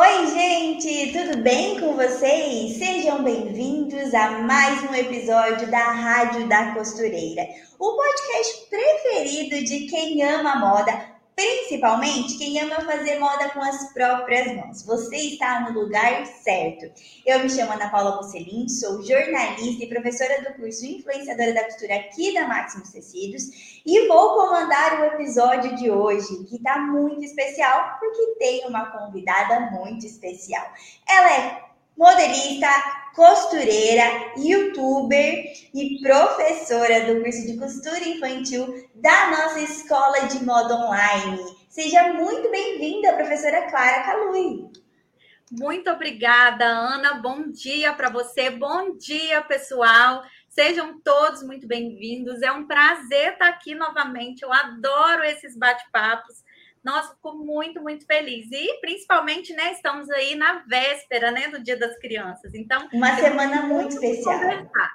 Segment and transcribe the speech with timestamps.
[0.00, 2.78] Oi, gente, tudo bem com vocês?
[2.78, 7.44] Sejam bem-vindos a mais um episódio da Rádio da Costureira,
[7.80, 14.56] o podcast preferido de quem ama moda, Principalmente quem ama fazer moda com as próprias
[14.56, 14.82] mãos.
[14.82, 16.90] Você está no lugar certo.
[17.24, 21.94] Eu me chamo Ana Paula Mocelin, sou jornalista e professora do curso Influenciadora da Costura
[21.94, 23.44] aqui da Máximos Tecidos
[23.86, 29.60] e vou comandar o episódio de hoje, que está muito especial porque tem uma convidada
[29.70, 30.66] muito especial.
[31.08, 31.67] Ela é
[31.98, 32.68] modelista,
[33.12, 34.04] costureira,
[34.36, 41.38] youtuber e professora do curso de costura infantil da nossa escola de moda online.
[41.68, 44.70] Seja muito bem-vinda, professora Clara Calui.
[45.50, 47.14] Muito obrigada, Ana.
[47.14, 48.48] Bom dia para você.
[48.48, 50.22] Bom dia, pessoal.
[50.48, 52.42] Sejam todos muito bem-vindos.
[52.42, 54.42] É um prazer estar aqui novamente.
[54.42, 56.44] Eu adoro esses bate-papos
[56.88, 58.48] nossa, ficou muito, muito feliz.
[58.50, 62.54] E principalmente, né, estamos aí na véspera, né, do Dia das Crianças.
[62.54, 64.40] Então, uma semana muito especial.
[64.40, 64.90] Conversar.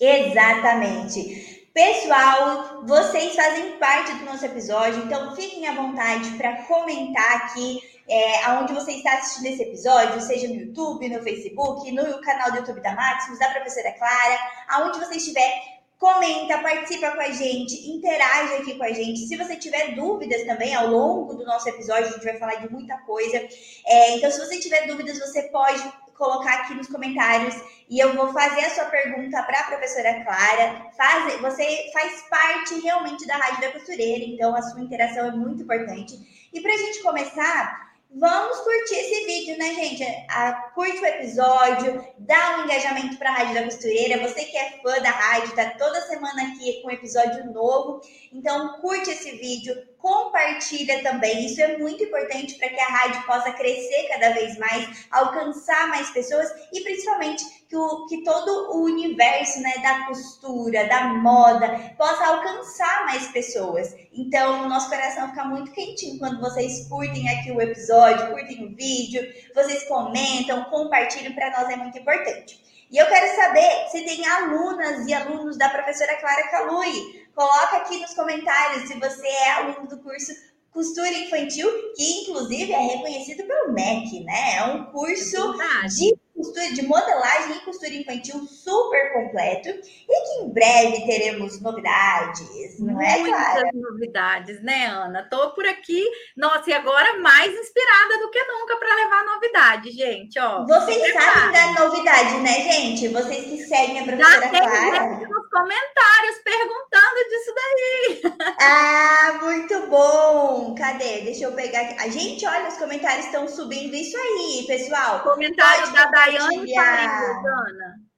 [0.00, 1.58] Exatamente.
[1.74, 8.44] Pessoal, vocês fazem parte do nosso episódio, então fiquem à vontade para comentar aqui é,
[8.44, 12.80] aonde você está assistindo esse episódio, seja no YouTube, no Facebook, no canal do YouTube
[12.80, 14.38] da Maximus, da professora Clara,
[14.68, 19.26] aonde você estiver, comenta, participa com a gente, interage aqui com a gente.
[19.26, 22.70] Se você tiver dúvidas também ao longo do nosso episódio, a gente vai falar de
[22.72, 23.36] muita coisa.
[23.84, 25.82] É, então, se você tiver dúvidas, você pode
[26.16, 27.54] colocar aqui nos comentários
[27.88, 30.90] e eu vou fazer a sua pergunta para a professora Clara.
[30.96, 35.62] Faz, você faz parte realmente da Rádio da Costureira, então a sua interação é muito
[35.62, 36.48] importante.
[36.52, 40.02] E para a gente começar, Vamos curtir esse vídeo, né, gente?
[40.30, 44.26] A, curte o episódio, dá um engajamento para a Rádio da Costureira.
[44.26, 48.00] Você que é fã da rádio, tá toda semana aqui com episódio novo.
[48.32, 51.46] Então, curte esse vídeo, compartilha também.
[51.46, 56.10] Isso é muito importante para que a rádio possa crescer cada vez mais, alcançar mais
[56.10, 62.26] pessoas e principalmente que, o, que todo o universo né, da costura, da moda, possa
[62.26, 63.94] alcançar mais pessoas.
[64.12, 68.74] Então, o nosso coração fica muito quentinho quando vocês curtem aqui o episódio, curtem o
[68.74, 69.22] vídeo,
[69.54, 72.68] vocês comentam, compartilham, para nós é muito importante.
[72.90, 77.27] E eu quero saber se tem alunas e alunos da professora Clara Calui.
[77.38, 80.32] Coloca aqui nos comentários se você é aluno do curso
[80.72, 84.56] Costura Infantil, que inclusive é reconhecido pelo MEC, né?
[84.56, 89.74] É um curso é de costura, de modelagem e costura infantil super completo e
[90.06, 95.28] que em breve teremos novidades, não é, Muitas novidades, né, Ana?
[95.28, 96.02] Tô por aqui,
[96.36, 100.64] nossa, e agora mais inspirada do que nunca para levar novidade, gente, ó.
[100.64, 103.08] Vocês sabem da novidade, né, gente?
[103.08, 105.06] Vocês que seguem a professora Já tem Clara.
[105.28, 108.38] nos comentários perguntando disso daí.
[108.60, 110.74] Ah, muito bom!
[110.76, 111.22] Cadê?
[111.22, 111.94] Deixa eu pegar aqui.
[111.98, 115.20] A gente, olha, os comentários estão subindo isso aí, pessoal.
[115.20, 118.08] Comentário da Daiane Ana.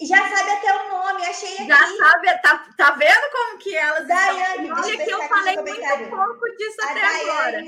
[0.00, 1.66] Já sabe até o nome, achei aqui.
[1.66, 6.56] Já sabe, tá, tá vendo como que elas Daiane, Olha que eu falei muito pouco
[6.58, 7.62] disso a até Daiane, agora.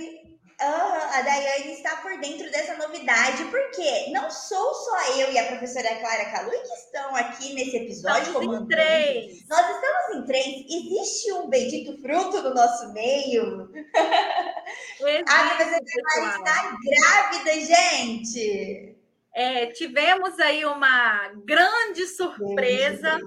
[0.61, 5.47] Uhum, a Daiane está por dentro dessa novidade, porque não sou só eu e a
[5.47, 8.25] professora Clara Calui que estão aqui nesse episódio.
[8.25, 9.49] Estamos em três.
[9.49, 10.47] Nós estamos em três.
[10.69, 13.71] Existe um bendito fruto no nosso meio.
[15.01, 15.83] Existe, a professora
[16.13, 18.98] Clara está grávida, gente.
[19.39, 23.21] É, tivemos aí uma grande surpresa,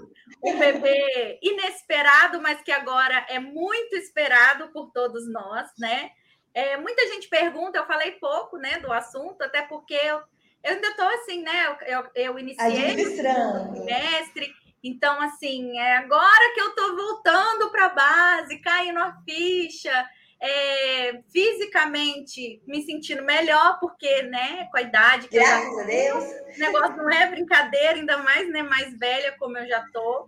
[0.44, 6.12] um bebê inesperado, mas que agora é muito esperado por todos nós, né?
[6.54, 10.18] É, muita gente pergunta, eu falei pouco, né, do assunto, até porque eu,
[10.66, 11.78] eu ainda estou assim, né?
[11.88, 17.90] Eu, eu iniciei o mestre, então assim, é agora que eu estou voltando para a
[17.90, 20.10] base, caindo a ficha
[20.42, 25.82] é, fisicamente me sentindo melhor, porque, né, com a idade que Graças eu já...
[25.82, 26.24] a Deus.
[26.24, 30.28] O negócio não é brincadeira, ainda mais, né, mais velha como eu já tô.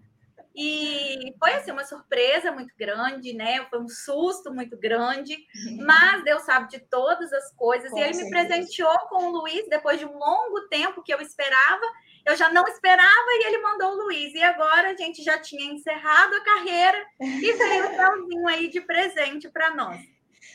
[0.56, 3.66] E foi assim uma surpresa muito grande, né?
[3.70, 5.86] Foi um susto muito grande, uhum.
[5.86, 7.90] mas Deus sabe de todas as coisas.
[7.90, 8.38] Com e ele certeza.
[8.38, 11.86] me presenteou com o Luiz depois de um longo tempo que eu esperava.
[12.24, 14.34] Eu já não esperava e ele mandou o Luiz.
[14.36, 18.80] E agora a gente já tinha encerrado a carreira e veio o Thelzinho aí de
[18.82, 20.00] presente para nós.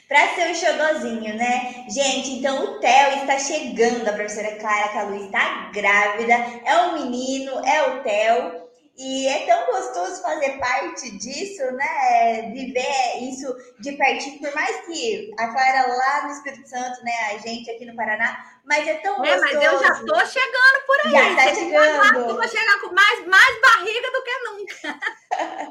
[0.09, 1.85] Para ser o xodozinho, né?
[1.91, 6.33] Gente, então o Theo está chegando, a professora Clara Calu está grávida,
[6.65, 8.68] é um menino, é o Theo.
[8.99, 12.50] E é tão gostoso fazer parte disso, né?
[12.53, 13.47] Viver isso
[13.79, 17.12] de pertinho, por mais que a Clara lá no Espírito Santo, né?
[17.31, 19.55] A gente aqui no Paraná, mas é tão é, gostoso.
[19.55, 21.12] mas eu já tô chegando por aí.
[21.12, 22.29] Já tá chegando.
[22.29, 25.00] Eu vou chegar com mais, mais barriga do que nunca.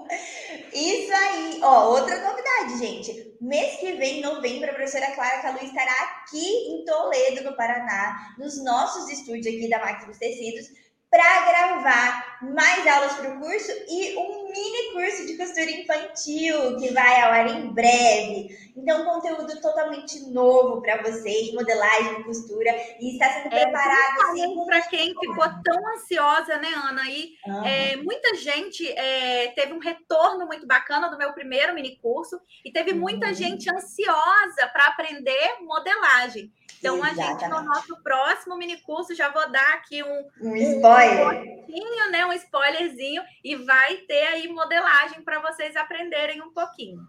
[0.71, 1.59] Isso aí.
[1.63, 3.35] Ó, outra novidade, gente.
[3.41, 8.35] Mês que vem, em novembro, a professora Clara Calu estará aqui em Toledo, no Paraná,
[8.37, 14.15] nos nossos estúdios aqui da Maximus Tecidos para gravar mais aulas para o curso e
[14.17, 18.55] um mini curso de costura infantil que vai ao ar em breve.
[18.75, 22.69] Então, conteúdo totalmente novo para vocês, modelagem, costura,
[22.99, 27.01] e está sendo é, preparado assim, para quem ficou tão ansiosa, né, Ana?
[27.09, 27.65] E uhum.
[27.65, 32.71] é, muita gente é, teve um retorno muito bacana do meu primeiro mini curso e
[32.71, 33.33] teve muita uhum.
[33.33, 36.51] gente ansiosa para aprender modelagem.
[36.79, 37.21] Então, Exatamente.
[37.21, 41.65] a gente, no nosso próximo mini curso, já vou dar aqui um, um spoiler.
[41.69, 46.99] Um, né, um spoilerzinho, e vai ter aí modelagem para vocês aprenderem um pouquinho.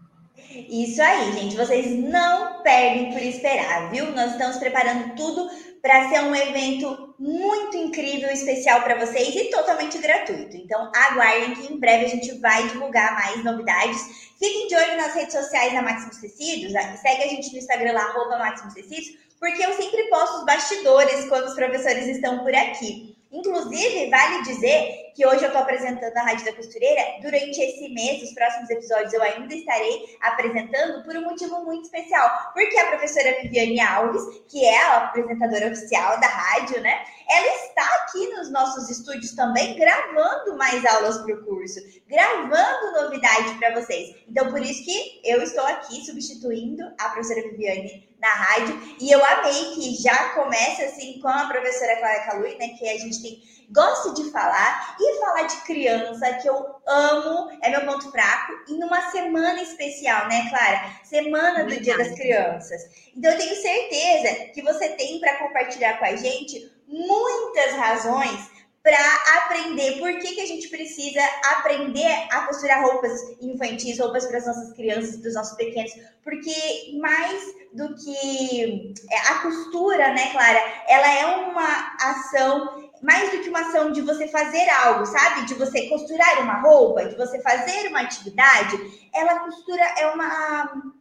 [0.69, 1.55] Isso aí, gente.
[1.55, 4.11] Vocês não perdem por esperar, viu?
[4.11, 5.49] Nós estamos preparando tudo
[5.81, 10.55] para ser um evento muito incrível, especial para vocês e totalmente gratuito.
[10.55, 14.29] Então, aguardem que em breve a gente vai divulgar mais novidades.
[14.37, 16.71] Fiquem de olho nas redes sociais da Maximus Tecidos.
[16.71, 21.27] Segue a gente no Instagram lá, arroba Maximus Tecidos porque eu sempre posto os bastidores
[21.29, 23.15] quando os professores estão por aqui.
[23.31, 27.01] Inclusive, vale dizer que hoje eu estou apresentando a Rádio da Costureira.
[27.21, 32.27] Durante esse mês, os próximos episódios, eu ainda estarei apresentando por um motivo muito especial.
[32.53, 37.03] Porque a professora Viviane Alves, que é a apresentadora oficial da rádio, né?
[37.29, 43.53] Ela está aqui nos nossos estúdios também, gravando mais aulas para o curso, gravando novidade
[43.59, 44.15] para vocês.
[44.27, 48.81] Então, por isso que eu estou aqui substituindo a professora Viviane na rádio.
[48.99, 52.69] E eu amei que já começa assim com a professora Clara Calui, né?
[52.69, 53.41] Que a gente tem
[53.71, 58.73] gosto de falar e falar de criança, que eu amo, é meu ponto fraco, e
[58.73, 60.95] numa semana especial, né, Clara?
[61.03, 62.81] Semana do Dia das Crianças.
[63.15, 68.49] Então eu tenho certeza que você tem para compartilhar com a gente muitas razões
[68.81, 68.97] para
[69.37, 71.21] aprender por que, que a gente precisa
[71.51, 75.91] aprender a costurar roupas infantis, roupas para as nossas crianças, para os nossos pequenos,
[76.23, 77.43] porque mais
[77.73, 83.61] do que é, a costura, né, Clara, ela é uma ação mais do que uma
[83.61, 85.45] ação de você fazer algo, sabe?
[85.45, 88.77] De você costurar uma roupa, de você fazer uma atividade,
[89.13, 90.93] ela costura é uma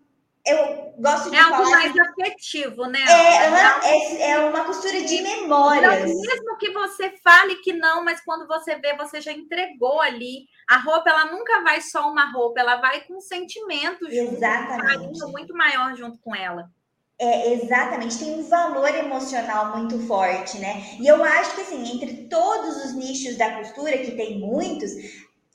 [0.53, 2.01] eu gosto de é algo falar mais de...
[2.01, 3.01] afetivo, né?
[3.09, 3.47] É,
[3.87, 6.05] é, é, uma costura de memórias.
[6.05, 10.47] mesmo que você fale que não, mas quando você vê, você já entregou ali.
[10.69, 14.83] A roupa, ela nunca vai só uma roupa, ela vai com um sentimento junto, Exatamente.
[14.83, 16.69] um carinho muito maior junto com ela.
[17.21, 20.85] É, exatamente, tem um valor emocional muito forte, né?
[21.01, 24.93] E eu acho que, assim, entre todos os nichos da costura, que tem muitos,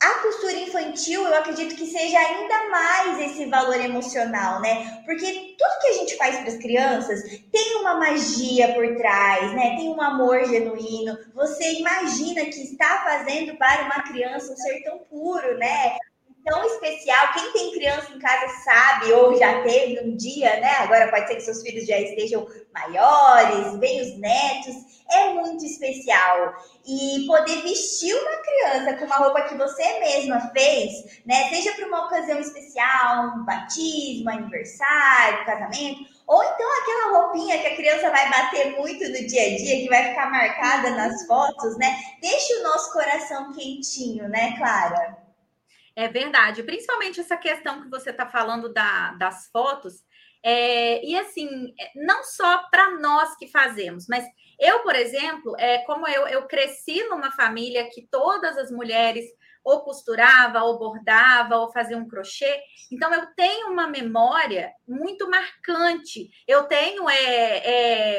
[0.03, 5.01] a costura infantil, eu acredito que seja ainda mais esse valor emocional, né?
[5.05, 9.77] Porque tudo que a gente faz para as crianças tem uma magia por trás, né?
[9.77, 11.17] Tem um amor genuíno.
[11.33, 15.97] Você imagina que está fazendo para uma criança um ser tão puro, né?
[16.43, 17.33] Tão especial.
[17.33, 20.71] Quem tem criança em casa sabe, ou já teve um dia, né?
[20.79, 24.93] Agora pode ser que seus filhos já estejam maiores, vem os netos.
[25.11, 26.55] É muito especial.
[26.85, 31.49] E poder vestir uma criança com uma roupa que você mesma fez, né?
[31.49, 37.75] Seja para uma ocasião especial, um batismo, aniversário, casamento, ou então aquela roupinha que a
[37.75, 41.95] criança vai bater muito no dia a dia, que vai ficar marcada nas fotos, né?
[42.21, 45.22] Deixa o nosso coração quentinho, né, Clara?
[45.95, 50.03] É verdade, principalmente essa questão que você está falando da, das fotos.
[50.41, 54.25] É, e assim, é, não só para nós que fazemos, mas
[54.59, 59.25] eu, por exemplo, é, como eu, eu cresci numa família que todas as mulheres
[59.63, 62.61] ou costurava, ou bordava, ou fazia um crochê.
[62.91, 66.29] Então, eu tenho uma memória muito marcante.
[66.45, 67.57] Eu tenho é,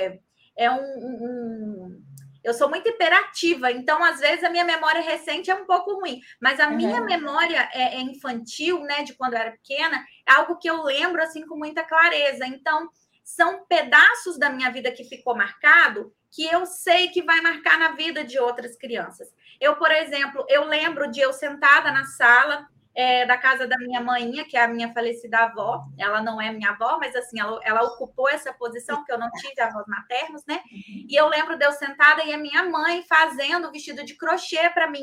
[0.07, 0.19] é,
[0.57, 2.03] é um, um,
[2.45, 6.21] eu sou muito hiperativa, então às vezes a minha memória recente é um pouco ruim,
[6.41, 6.77] mas a uhum.
[6.77, 10.83] minha memória é, é, infantil, né, de quando eu era pequena, é algo que eu
[10.83, 12.47] lembro assim com muita clareza.
[12.47, 12.89] Então,
[13.25, 17.93] são pedaços da minha vida que ficou marcado que eu sei que vai marcar na
[17.93, 19.33] vida de outras crianças.
[19.61, 24.01] Eu, por exemplo, eu lembro de eu sentada na sala é, da casa da minha
[24.01, 25.85] mãinha, que é a minha falecida avó.
[25.99, 29.31] Ela não é minha avó, mas assim, ela, ela ocupou essa posição, porque eu não
[29.33, 30.63] tive avós maternos, né?
[30.71, 31.07] Uhum.
[31.09, 34.71] E eu lembro de eu sentada e a minha mãe fazendo o vestido de crochê
[34.71, 35.03] para mim.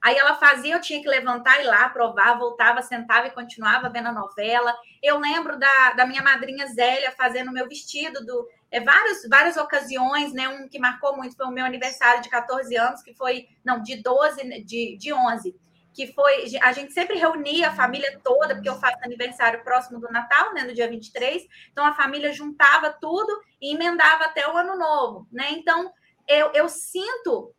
[0.00, 3.88] Aí ela fazia, eu tinha que levantar e ir lá, provar, voltava, sentava e continuava
[3.88, 4.74] vendo a novela.
[5.00, 9.56] Eu lembro da, da minha madrinha Zélia fazendo o meu vestido, do, é, vários, várias
[9.56, 10.48] ocasiões, né?
[10.48, 14.02] Um que marcou muito foi o meu aniversário de 14 anos, que foi, não, de
[14.02, 15.54] 12, de, de 11
[15.92, 16.56] que foi.
[16.62, 20.62] A gente sempre reunia a família toda, porque eu faço aniversário próximo do Natal, né?
[20.64, 21.46] No dia 23.
[21.70, 25.48] Então a família juntava tudo e emendava até o ano novo, né?
[25.50, 25.92] Então
[26.26, 27.54] eu, eu sinto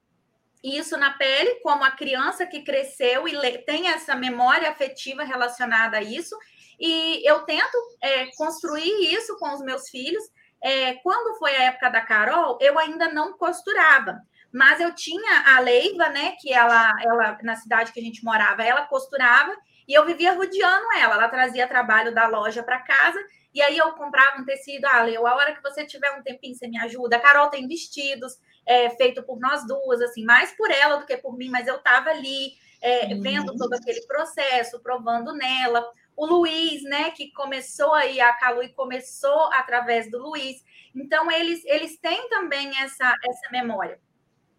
[0.63, 6.01] isso na pele, como a criança que cresceu e tem essa memória afetiva relacionada a
[6.01, 6.37] isso.
[6.79, 10.23] E eu tento é, construir isso com os meus filhos.
[10.63, 14.21] É, quando foi a época da Carol, eu ainda não costurava.
[14.53, 16.35] Mas eu tinha a Leiva, né?
[16.39, 19.55] Que ela, ela, na cidade que a gente morava, ela costurava
[19.87, 21.15] e eu vivia rodeando ela.
[21.15, 23.19] Ela trazia trabalho da loja para casa
[23.53, 24.85] e aí eu comprava um tecido.
[24.85, 27.17] Ah, Leo, a hora que você tiver um tempinho, você me ajuda.
[27.17, 31.17] A Carol tem vestidos é, feito por nós duas, assim, mais por ela do que
[31.17, 33.21] por mim, mas eu estava ali é, uhum.
[33.21, 35.83] vendo todo aquele processo, provando nela.
[36.15, 40.63] O Luiz, né, que começou aí, a Calui começou através do Luiz.
[40.95, 43.99] Então, eles, eles têm também essa, essa memória.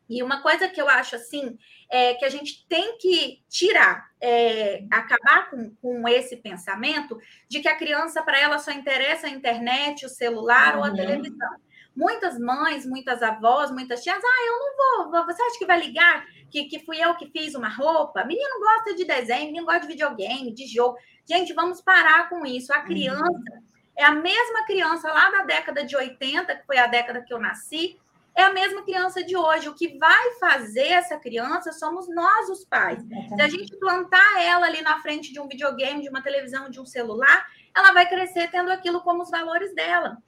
[0.08, 1.58] E uma coisa que eu acho assim
[1.90, 7.18] é que a gente tem que tirar, é, acabar com, com esse pensamento
[7.48, 10.80] de que a criança, para ela, só interessa a internet, o celular uhum.
[10.80, 10.96] ou a uhum.
[10.96, 11.50] televisão.
[11.96, 16.26] Muitas mães, muitas avós, muitas tias, ah, eu não vou, você acha que vai ligar
[16.54, 18.24] que, que fui eu que fiz uma roupa?
[18.24, 20.96] Menino gosta de desenho, menino gosta de videogame, de jogo.
[21.28, 22.72] Gente, vamos parar com isso.
[22.72, 23.62] A criança uhum.
[23.96, 27.40] é a mesma criança lá da década de 80, que foi a década que eu
[27.40, 27.98] nasci,
[28.36, 29.68] é a mesma criança de hoje.
[29.68, 33.02] O que vai fazer essa criança somos nós, os pais.
[33.34, 36.80] Se a gente plantar ela ali na frente de um videogame, de uma televisão, de
[36.80, 40.18] um celular, ela vai crescer tendo aquilo como os valores dela.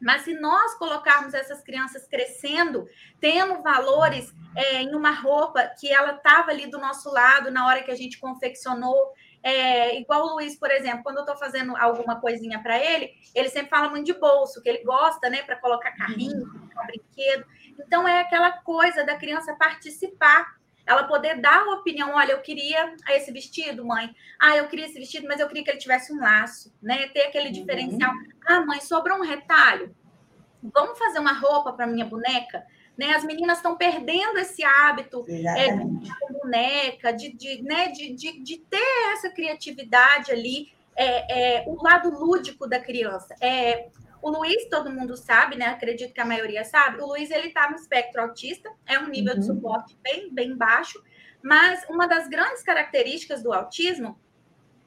[0.00, 2.88] Mas se nós colocarmos essas crianças crescendo,
[3.20, 7.82] tendo valores é, em uma roupa que ela estava ali do nosso lado na hora
[7.82, 12.20] que a gente confeccionou, é, igual o Luiz, por exemplo, quando eu estou fazendo alguma
[12.20, 15.92] coisinha para ele, ele sempre fala muito de bolso, que ele gosta, né, para colocar
[15.92, 17.46] carrinho, um brinquedo.
[17.78, 22.94] Então, é aquela coisa da criança participar, ela poder dar a opinião: olha, eu queria
[23.10, 24.14] esse vestido, mãe.
[24.38, 27.08] Ah, eu queria esse vestido, mas eu queria que ele tivesse um laço, né?
[27.08, 27.52] Ter aquele uhum.
[27.52, 28.12] diferencial.
[28.44, 29.94] Ah, mãe, sobrou um retalho.
[30.62, 32.66] Vamos fazer uma roupa para minha boneca?
[32.96, 33.12] Né?
[33.14, 37.88] As meninas estão perdendo esse hábito é, de boneca, de, de, né?
[37.88, 43.34] de, de, de ter essa criatividade ali, é, é, o lado lúdico da criança.
[43.40, 43.88] É,
[44.22, 45.66] o Luiz, todo mundo sabe, né?
[45.66, 47.00] Acredito que a maioria sabe.
[47.00, 49.40] O Luiz ele está no espectro autista, é um nível uhum.
[49.40, 51.02] de suporte bem, bem baixo,
[51.42, 54.18] mas uma das grandes características do autismo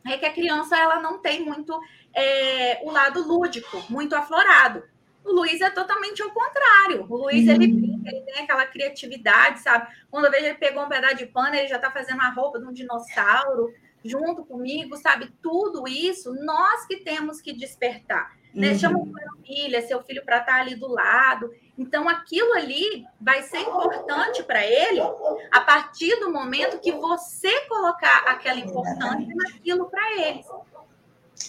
[0.06, 1.80] é que a criança ela não tem muito
[2.14, 4.84] é, o lado lúdico, muito aflorado.
[5.24, 7.06] O Luiz é totalmente ao contrário.
[7.10, 7.54] O Luiz, uhum.
[7.54, 7.66] ele,
[8.06, 9.88] ele tem aquela criatividade, sabe?
[10.12, 12.60] Quando eu vejo ele pegou um pedaço de pano, ele já está fazendo a roupa
[12.60, 15.34] de um dinossauro junto comigo, sabe?
[15.42, 18.32] Tudo isso nós que temos que despertar.
[18.54, 18.72] Né?
[18.72, 18.80] Uhum.
[18.80, 21.52] Chama sua filha, seu filho para estar tá ali do lado.
[21.78, 25.02] Então, aquilo ali vai ser importante para ele
[25.52, 30.46] a partir do momento que você colocar aquela importância naquilo para eles.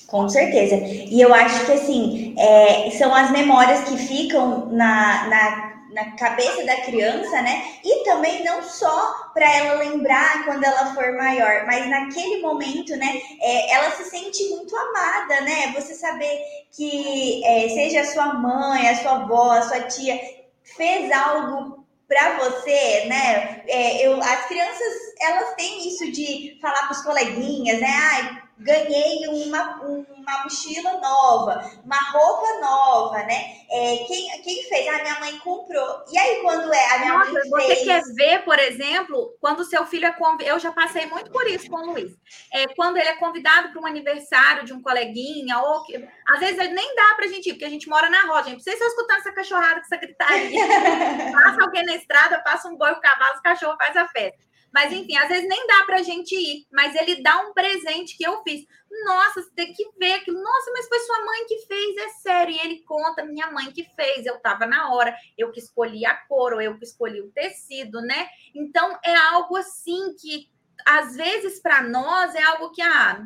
[0.07, 0.77] Com certeza.
[0.77, 6.65] E eu acho que, assim, é, são as memórias que ficam na, na, na cabeça
[6.65, 7.79] da criança, né?
[7.85, 13.21] E também não só para ela lembrar quando ela for maior, mas naquele momento, né?
[13.41, 15.73] É, ela se sente muito amada, né?
[15.75, 16.39] Você saber
[16.73, 20.21] que, é, seja a sua mãe, a sua avó, a sua tia,
[20.63, 23.63] fez algo para você, né?
[23.67, 27.89] É, eu, as crianças, elas têm isso de falar para os coleguinhas, né?
[27.89, 33.65] Ai, ganhei uma, uma mochila nova, uma roupa nova, né?
[33.71, 34.89] É, quem, quem fez?
[34.89, 36.05] A minha mãe comprou.
[36.13, 37.85] E aí, quando é a minha Nossa, mãe você fez...
[37.85, 40.51] quer ver, por exemplo, quando seu filho é convidado.
[40.51, 42.13] Eu já passei muito por isso com o Luiz.
[42.53, 45.97] É, quando ele é convidado para um aniversário de um coleguinha, ou que...
[46.29, 48.51] às vezes nem dá para a gente ir, porque a gente mora na roda.
[48.51, 50.61] Gente, vocês estão escutando essa cachorrada, essa gritaria.
[51.33, 54.54] passa alguém na estrada, passa um boi, o cavalo, o cachorro faz a festa.
[54.75, 58.17] Mas, enfim, às vezes nem dá para a gente ir, mas ele dá um presente
[58.17, 58.67] que eu fiz.
[59.05, 60.43] Nossa, você tem que ver aquilo.
[60.43, 62.53] Nossa, mas foi sua mãe que fez, é sério.
[62.53, 66.17] E ele conta, minha mãe que fez, eu estava na hora, eu que escolhi a
[66.27, 68.27] cor, ou eu que escolhi o tecido, né?
[68.53, 70.51] Então, é algo assim que,
[70.85, 73.25] às vezes, para nós, é algo que, ah,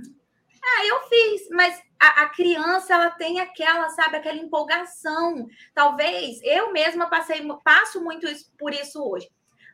[0.63, 5.47] ah, eu fiz, mas a, a, criança ela tem aquela, sabe, aquela empolgação.
[5.75, 9.27] Talvez eu mesma passei, passo muito isso, por isso hoje.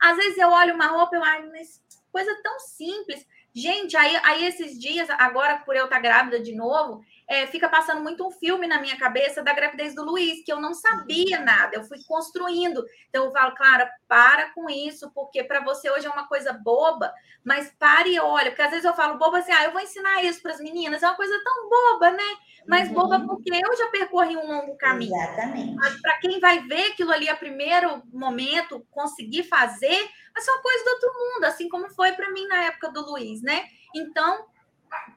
[0.05, 1.83] Às vezes eu olho uma roupa, eu acho, mas
[2.13, 3.27] coisa tão simples.
[3.55, 8.03] Gente, aí, aí esses dias, agora por eu estar grávida de novo, é, fica passando
[8.03, 11.75] muito um filme na minha cabeça da gravidez do Luiz, que eu não sabia nada,
[11.75, 12.85] eu fui construindo.
[13.09, 17.13] Então eu falo, Clara, para com isso, porque para você hoje é uma coisa boba,
[17.43, 20.23] mas pare e olha, porque às vezes eu falo boba assim, ah, eu vou ensinar
[20.23, 22.37] isso para as meninas, é uma coisa tão boba, né?
[22.67, 22.95] Mas uhum.
[22.95, 25.15] boba porque eu já percorri um longo caminho.
[25.15, 25.75] Exatamente.
[25.77, 30.85] Mas para quem vai ver aquilo ali a primeiro momento, conseguir fazer, é só coisa
[30.85, 33.65] do outro mundo, assim como foi para mim na época do Luiz, né?
[33.95, 34.47] Então,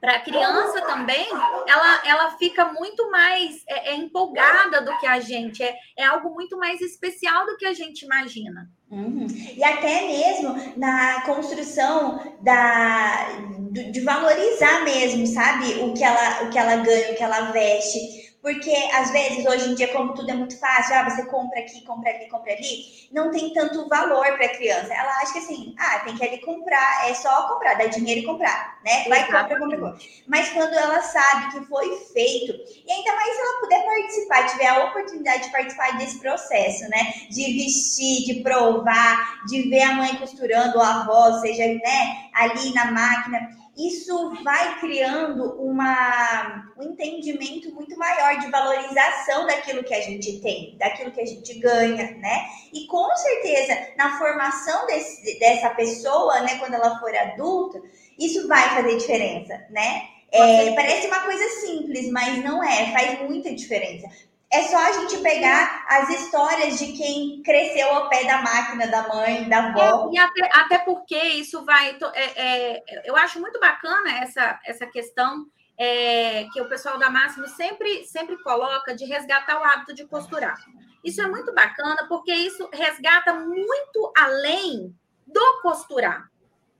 [0.00, 1.26] para a criança também,
[1.66, 6.30] ela, ela fica muito mais é, é, empolgada do que a gente, é, é algo
[6.30, 8.70] muito mais especial do que a gente imagina.
[8.90, 9.26] Uhum.
[9.56, 13.28] E até mesmo na construção da,
[13.70, 15.74] de valorizar mesmo, sabe?
[15.82, 18.27] O que ela, o que ela ganha, o que ela veste.
[18.40, 21.84] Porque, às vezes, hoje em dia, como tudo é muito fácil, ah, você compra aqui,
[21.84, 24.94] compra ali, compra ali, não tem tanto valor para a criança.
[24.94, 28.24] Ela acha que assim, ah, tem que ali comprar, é só comprar, dar dinheiro e
[28.24, 29.04] comprar, né?
[29.08, 29.98] Vai, compra, compra, compra.
[30.26, 32.52] Mas quando ela sabe que foi feito,
[32.86, 37.12] e ainda mais se ela puder participar, tiver a oportunidade de participar desse processo, né?
[37.30, 42.72] De vestir, de provar, de ver a mãe costurando, ou a avó, seja, né, ali
[42.72, 50.00] na máquina isso vai criando uma, um entendimento muito maior de valorização daquilo que a
[50.00, 52.46] gente tem, daquilo que a gente ganha, né?
[52.72, 57.80] E com certeza, na formação desse, dessa pessoa, né, quando ela for adulta,
[58.18, 60.08] isso vai fazer diferença, né?
[60.32, 64.08] É, parece uma coisa simples, mas não é, faz muita diferença.
[64.50, 69.06] É só a gente pegar as histórias de quem cresceu ao pé da máquina da
[69.06, 70.08] mãe, da avó.
[70.08, 71.98] É, e até, até, porque isso vai.
[72.14, 75.46] É, é, eu acho muito bacana essa, essa questão
[75.78, 80.58] é, que o pessoal da Máximo sempre, sempre coloca de resgatar o hábito de costurar.
[81.04, 84.94] Isso é muito bacana porque isso resgata muito além
[85.26, 86.26] do costurar.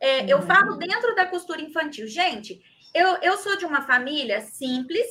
[0.00, 0.46] É, eu uhum.
[0.46, 2.06] falo dentro da costura infantil.
[2.06, 2.60] Gente,
[2.94, 5.06] eu, eu sou de uma família simples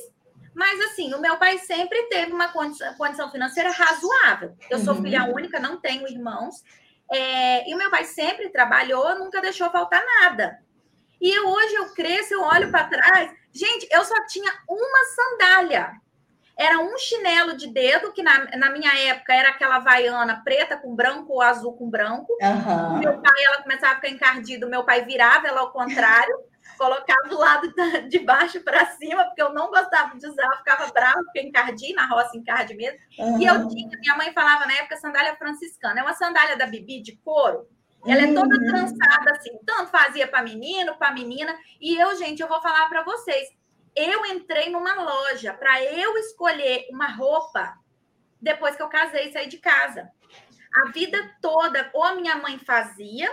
[0.54, 4.56] mas, assim, o meu pai sempre teve uma condição financeira razoável.
[4.70, 5.02] Eu sou uhum.
[5.02, 6.62] filha única, não tenho irmãos.
[7.10, 10.58] É, e o meu pai sempre trabalhou, nunca deixou faltar nada.
[11.20, 13.32] E eu, hoje eu cresço, eu olho para trás.
[13.52, 15.92] Gente, eu só tinha uma sandália.
[16.56, 20.94] Era um chinelo de dedo, que na, na minha época era aquela vaiana preta com
[20.94, 22.36] branco ou azul com branco.
[22.40, 22.98] Uhum.
[22.98, 26.36] Meu pai, ela começava a ficar encardida, meu pai virava ela ao contrário
[26.76, 27.72] colocava do lado
[28.08, 31.92] de baixo para cima, porque eu não gostava de usar, eu ficava brava, porque encardi,
[31.92, 32.98] na roça encarde mesmo.
[33.18, 33.40] Uhum.
[33.40, 36.00] E eu tinha, minha mãe falava na época, sandália franciscana.
[36.00, 37.68] É uma sandália da Bibi de couro.
[38.06, 38.66] Ela é toda uhum.
[38.66, 41.56] trançada assim, tanto fazia para menino, para menina.
[41.80, 43.48] E eu, gente, eu vou falar para vocês.
[43.94, 47.76] Eu entrei numa loja para eu escolher uma roupa
[48.40, 50.10] depois que eu casei e saí de casa.
[50.74, 53.28] A vida toda, ou a minha mãe fazia,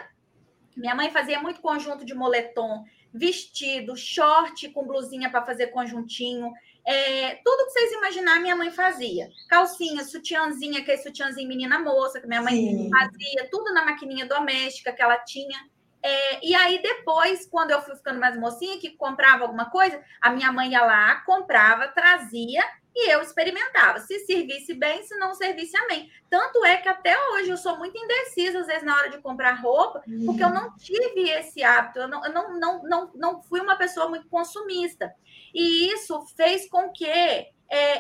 [0.76, 2.84] minha mãe fazia muito conjunto de moletom,
[3.16, 6.52] vestido, short com blusinha para fazer conjuntinho.
[6.86, 9.30] É, tudo que vocês imaginar, minha mãe fazia.
[9.50, 12.90] Calcinha, sutiãzinha, que é sutiãzinho menina moça, que minha mãe Sim.
[12.90, 15.58] fazia, tudo na maquininha doméstica que ela tinha.
[16.04, 20.30] É, e aí, depois, quando eu fui ficando mais mocinha, que comprava alguma coisa, a
[20.30, 22.64] minha mãe ia lá, comprava, trazia
[22.96, 24.00] e eu experimentava.
[24.00, 26.10] Se servisse bem, se não servisse, amém.
[26.30, 29.54] Tanto é que até hoje eu sou muito indecisa, às vezes, na hora de comprar
[29.54, 30.26] roupa, uhum.
[30.26, 33.76] porque eu não tive esse hábito, eu, não, eu não, não, não, não fui uma
[33.76, 35.14] pessoa muito consumista.
[35.54, 37.52] E isso fez com que é,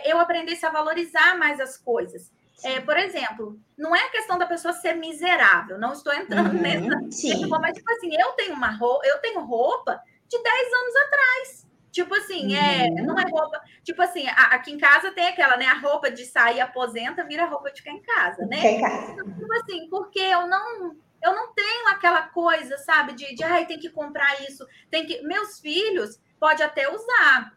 [0.05, 2.31] eu aprendesse a valorizar mais as coisas.
[2.63, 7.11] É, por exemplo, não é questão da pessoa ser miserável, não estou entrando uhum, nessa,
[7.11, 7.45] sim.
[7.47, 11.67] mas tipo assim, eu tenho uma roupa, eu tenho roupa de 10 anos atrás.
[11.95, 13.05] Tipo assim, é, uhum.
[13.05, 13.61] não é roupa.
[13.81, 15.65] Tipo assim, aqui em casa tem aquela, né?
[15.67, 18.57] A roupa de sair aposenta vira roupa de ficar em casa, né?
[18.57, 19.11] Ficar em casa.
[19.13, 20.97] Então, tipo assim, porque eu não.
[21.23, 25.21] Eu não tenho aquela coisa, sabe, de, de ai, tem que comprar isso, tem que.
[25.21, 27.54] Meus filhos pode até usar,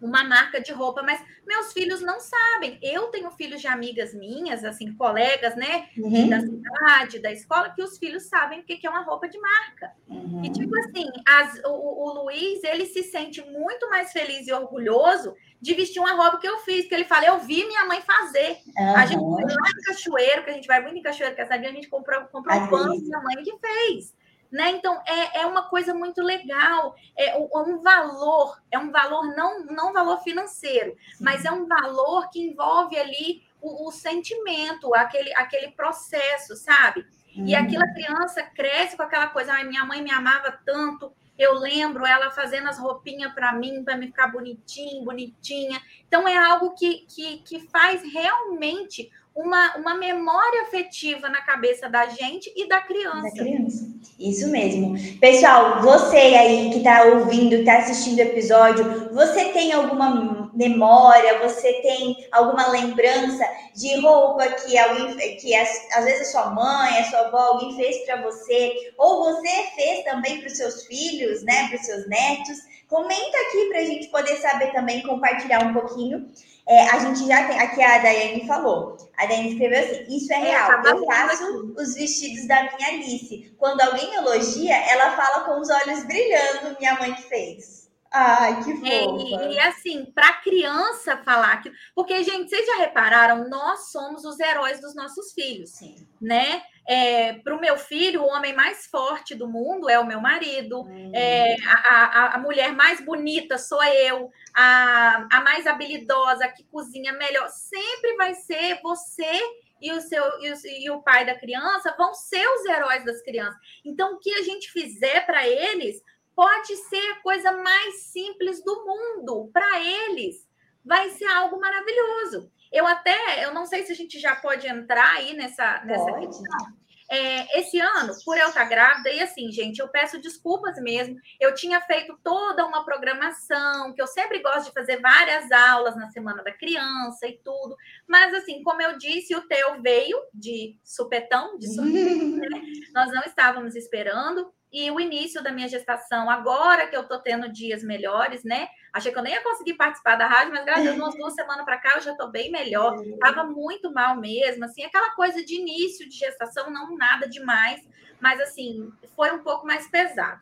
[0.00, 2.78] uma marca de roupa, mas meus filhos não sabem.
[2.82, 6.28] Eu tenho filhos de amigas minhas, assim, colegas, né, uhum.
[6.28, 9.92] da cidade, da escola, que os filhos sabem o que é uma roupa de marca.
[10.08, 10.44] Uhum.
[10.44, 15.34] E, tipo assim, as, o, o, Luiz, ele se sente muito mais feliz e orgulhoso
[15.60, 18.58] de vestir uma roupa que eu fiz, que ele fala, eu vi minha mãe fazer.
[18.76, 18.96] Uhum.
[18.96, 21.56] A gente foi lá em Cachoeiro, que a gente vai muito em Cachoeiro, que essa
[21.56, 24.14] dia a gente comprou, comprou um pano que minha mãe que fez.
[24.50, 24.70] Né?
[24.72, 29.92] Então, é, é uma coisa muito legal, é um valor, é um valor, não, não
[29.92, 31.24] valor financeiro, Sim.
[31.24, 37.06] mas é um valor que envolve ali o, o sentimento, aquele, aquele processo, sabe?
[37.36, 37.46] Uhum.
[37.46, 42.04] E aquela criança cresce com aquela coisa, ai, minha mãe me amava tanto, eu lembro
[42.04, 45.80] ela fazendo as roupinhas para mim, para me ficar bonitinho, bonitinha.
[46.06, 52.06] Então, é algo que, que, que faz realmente uma, uma memória afetiva na cabeça da
[52.06, 53.22] gente e da criança.
[53.22, 53.88] Da criança.
[54.18, 54.96] Isso mesmo.
[55.18, 61.72] Pessoal, você aí que está ouvindo, está assistindo o episódio, você tem alguma memória, você
[61.80, 67.20] tem alguma lembrança de roupa que alguém, que às vezes a sua mãe, a sua
[67.20, 71.78] avó, alguém fez para você, ou você fez também para os seus filhos, né, para
[71.78, 72.69] os seus netos.
[72.90, 76.28] Comenta aqui para a gente poder saber também, compartilhar um pouquinho.
[76.66, 80.36] É, a gente já tem, aqui a Daiane falou, a Daiane escreveu assim, isso é,
[80.36, 83.54] é real, eu faço os vestidos da minha Alice.
[83.58, 87.88] Quando alguém elogia, ela fala com os olhos brilhando, minha mãe que fez.
[88.12, 89.44] Ai, que é, fofa.
[89.44, 91.74] E, e assim, para criança falar aquilo.
[91.94, 95.94] Porque, gente, vocês já repararam, nós somos os heróis dos nossos filhos, Sim.
[96.20, 96.60] né?
[96.92, 100.80] É, para o meu filho, o homem mais forte do mundo é o meu marido,
[100.82, 101.12] hum.
[101.14, 107.12] é, a, a, a, mulher mais bonita sou eu, a, a mais habilidosa, que cozinha
[107.12, 109.40] melhor, sempre vai ser você
[109.80, 113.22] e o seu e o, e o pai da criança vão ser os heróis das
[113.22, 113.60] crianças.
[113.84, 116.02] Então, o que a gente fizer para eles
[116.34, 119.48] pode ser a coisa mais simples do mundo.
[119.52, 120.44] Para eles,
[120.84, 122.50] vai ser algo maravilhoso.
[122.72, 126.80] Eu até, eu não sei se a gente já pode entrar aí nessa, nessa questão.
[127.12, 131.16] É, esse ano, por eu estar grávida, e assim, gente, eu peço desculpas mesmo.
[131.40, 136.08] Eu tinha feito toda uma programação, que eu sempre gosto de fazer várias aulas na
[136.10, 137.74] Semana da Criança e tudo.
[138.06, 142.62] Mas, assim, como eu disse, o Teu veio de supetão, de surpresa, né?
[142.94, 147.50] Nós não estávamos esperando e o início da minha gestação, agora que eu tô tendo
[147.50, 148.68] dias melhores, né?
[148.92, 151.34] Achei que eu nem ia conseguir participar da rádio, mas graças a Deus, umas duas
[151.34, 153.00] semanas para cá eu já tô bem melhor.
[153.20, 157.80] Tava muito mal mesmo, assim, aquela coisa de início de gestação, não nada demais,
[158.20, 160.40] mas assim, foi um pouco mais pesado.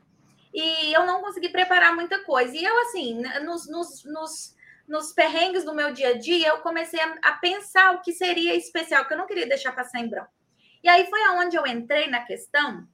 [0.52, 2.56] E eu não consegui preparar muita coisa.
[2.56, 4.56] E eu, assim, nos, nos, nos,
[4.88, 8.54] nos perrengues do meu dia a dia, eu comecei a, a pensar o que seria
[8.54, 10.30] especial, que eu não queria deixar passar em branco.
[10.82, 12.88] E aí foi aonde eu entrei na questão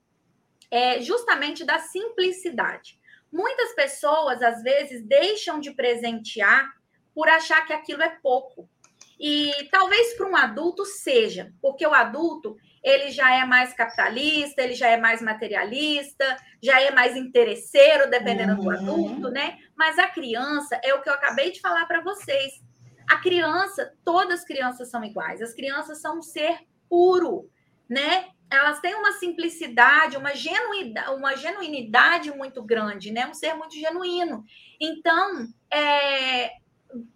[0.75, 2.99] é justamente da simplicidade.
[3.35, 6.73] Muitas pessoas, às vezes, deixam de presentear
[7.13, 8.71] por achar que aquilo é pouco.
[9.19, 14.75] E talvez para um adulto seja, porque o adulto ele já é mais capitalista, ele
[14.75, 18.61] já é mais materialista, já é mais interesseiro, dependendo uhum.
[18.61, 19.59] do adulto, né?
[19.77, 22.63] Mas a criança é o que eu acabei de falar para vocês.
[23.11, 25.43] A criança, todas as crianças são iguais.
[25.43, 26.57] As crianças são um ser
[26.89, 27.51] puro,
[27.89, 28.29] né?
[28.51, 33.27] Elas têm uma simplicidade, uma genuidade, uma genuinidade muito grande, né?
[33.27, 34.45] Um ser muito genuíno.
[34.81, 36.53] Então, é,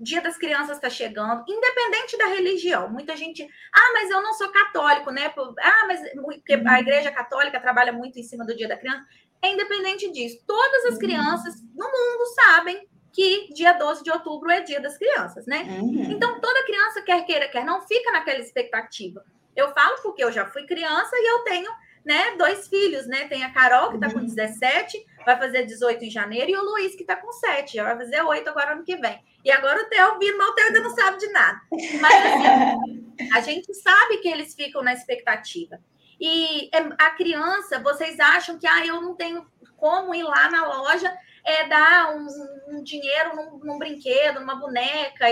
[0.00, 2.90] Dia das Crianças está chegando, independente da religião.
[2.90, 5.32] Muita gente, ah, mas eu não sou católico, né?
[5.60, 6.76] Ah, mas a uhum.
[6.78, 9.06] Igreja Católica trabalha muito em cima do Dia da Criança.
[9.40, 10.42] É independente disso.
[10.46, 10.98] Todas as uhum.
[10.98, 15.62] crianças no mundo sabem que dia 12 de outubro é Dia das Crianças, né?
[15.80, 16.10] Uhum.
[16.10, 19.24] Então, toda criança, quer queira, quer não, fica naquela expectativa.
[19.60, 21.70] Eu falo porque eu já fui criança e eu tenho
[22.04, 23.28] né, dois filhos, né?
[23.28, 25.24] Tem a Carol, que está com 17, uhum.
[25.26, 28.22] vai fazer 18 em janeiro, e o Luiz, que está com 7, já vai fazer
[28.22, 29.22] 8 agora ano que vem.
[29.44, 31.60] E agora o Theo vindo, mas o Theo ainda não sabe de nada.
[32.00, 35.78] Mas assim, a gente sabe que eles ficam na expectativa.
[36.20, 40.66] E é, a criança, vocês acham que ah, eu não tenho como ir lá na
[40.66, 42.26] loja é dar um,
[42.68, 45.24] um dinheiro num, num, brinquedo, numa boneca,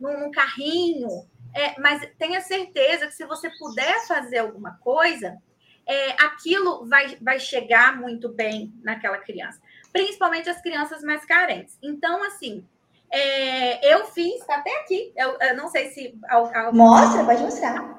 [0.00, 1.08] num, num carrinho.
[1.54, 5.36] É, mas tenha certeza que se você puder fazer alguma coisa,
[5.86, 9.60] é, aquilo vai, vai chegar muito bem naquela criança,
[9.92, 11.78] principalmente as crianças mais carentes.
[11.82, 12.64] Então, assim,
[13.10, 16.18] é, eu fiz, tá até aqui, eu, eu não sei se.
[16.26, 16.36] A,
[16.68, 17.98] a, Mostra, pode mostrar.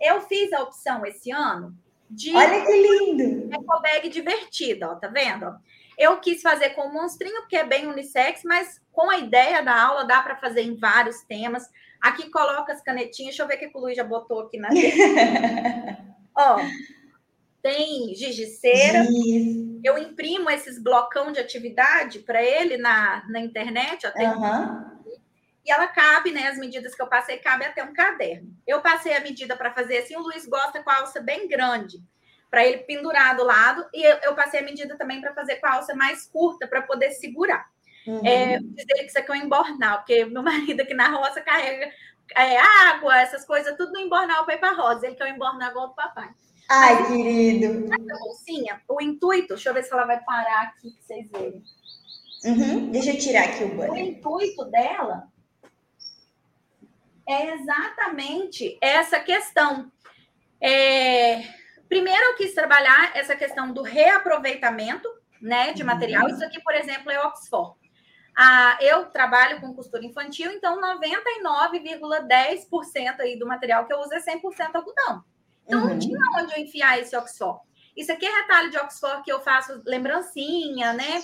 [0.00, 1.74] Eu fiz a opção esse ano
[2.10, 2.34] de.
[2.36, 3.54] Olha que lindo!
[3.54, 5.54] Eco bag divertida, ó, tá vendo?
[5.96, 9.80] Eu quis fazer com o monstrinho, porque é bem unissex, mas com a ideia da
[9.80, 11.70] aula dá para fazer em vários temas.
[12.04, 13.34] Aqui coloca as canetinhas.
[13.34, 14.68] Deixa eu ver o que o Luiz já botou aqui na.
[16.36, 16.58] Ó,
[17.62, 19.06] tem gigiceira.
[19.82, 24.06] Eu imprimo esses blocão de atividade para ele na, na internet.
[24.06, 24.94] Ó, tem uhum.
[25.64, 26.48] E ela cabe, né?
[26.48, 28.54] As medidas que eu passei, cabe até um caderno.
[28.66, 30.14] Eu passei a medida para fazer assim.
[30.14, 32.02] O Luiz gosta com a alça bem grande,
[32.50, 33.88] para ele pendurar do lado.
[33.94, 36.82] E eu, eu passei a medida também para fazer com a alça mais curta, para
[36.82, 37.66] poder segurar.
[38.06, 38.26] Uhum.
[38.26, 41.90] É, dizer que isso aqui é um embornal, porque meu marido aqui na roça carrega
[42.34, 45.06] é, água, essas coisas, tudo no embornal para ir para rosa.
[45.06, 46.30] Ele quer o embornal igual do papai.
[46.70, 47.92] Ai, Mas, querido.
[47.92, 51.62] Essa bolsinha, o intuito, deixa eu ver se ela vai parar aqui para vocês verem.
[52.44, 53.92] Uhum, deixa eu tirar aqui o banho.
[53.92, 55.28] O intuito dela
[57.26, 59.90] é exatamente essa questão.
[60.60, 61.42] É,
[61.88, 65.08] primeiro, eu quis trabalhar essa questão do reaproveitamento
[65.40, 66.24] né, de material.
[66.24, 66.30] Uhum.
[66.30, 67.78] Isso aqui, por exemplo, é Oxford.
[68.36, 74.20] Ah, eu trabalho com costura infantil, então 99,10% aí do material que eu uso é
[74.20, 75.22] 100% algodão.
[75.64, 75.90] Então uhum.
[75.90, 77.60] não tinha onde eu enfiar esse Oxford.
[77.96, 81.22] Isso aqui é retalho de Oxford que eu faço lembrancinha, né?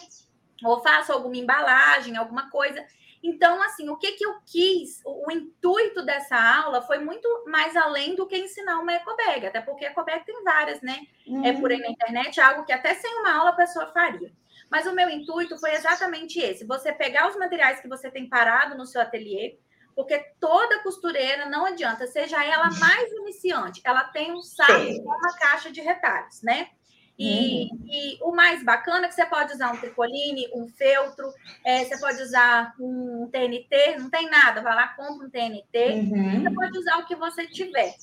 [0.65, 2.85] Ou faço alguma embalagem, alguma coisa.
[3.23, 7.77] Então, assim, o que, que eu quis, o, o, intuito dessa aula foi muito mais
[7.77, 11.01] além do que ensinar uma ecobag, até porque a ecobag tem várias, né?
[11.27, 11.45] Uhum.
[11.45, 14.33] É por aí na internet, algo que até sem uma aula a pessoa faria.
[14.71, 18.77] Mas o meu intuito foi exatamente esse: você pegar os materiais que você tem parado
[18.77, 19.59] no seu ateliê,
[19.95, 25.37] porque toda costureira não adianta, seja ela mais iniciante, ela tem um saco com uma
[25.37, 26.69] caixa de retalhos, né?
[27.19, 27.85] E, uhum.
[27.85, 31.31] e, o mais bacana é que você pode usar um tricoline, um feltro,
[31.67, 36.43] é, você pode usar um TNT, não tem nada, vai lá, compra um TNT, uhum.
[36.43, 37.95] você pode usar o que você tiver.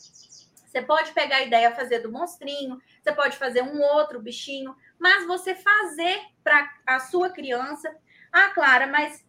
[0.67, 5.25] Você pode pegar a ideia, fazer do monstrinho, você pode fazer um outro bichinho, mas
[5.25, 7.95] você fazer para a sua criança.
[8.31, 9.25] Ah, Clara, mas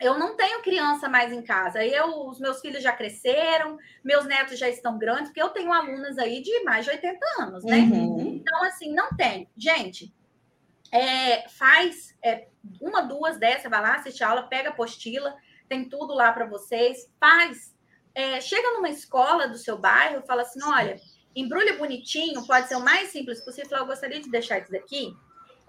[0.00, 1.84] eu não tenho criança mais em casa.
[1.84, 6.18] Eu, os meus filhos já cresceram, meus netos já estão grandes, porque eu tenho alunas
[6.18, 7.78] aí de mais de 80 anos, né?
[7.78, 8.36] Uhum.
[8.36, 9.48] Então, assim, não tem.
[9.56, 10.12] Gente,
[10.92, 12.48] é, faz é,
[12.80, 15.36] uma, duas dessas, vai lá, assiste a aula, pega a apostila,
[15.68, 17.76] tem tudo lá para vocês, faz.
[18.18, 20.96] É, chega numa escola do seu bairro, fala assim: olha,
[21.36, 23.78] embrulha bonitinho, pode ser o mais simples possível.
[23.78, 25.16] Eu gostaria de deixar isso daqui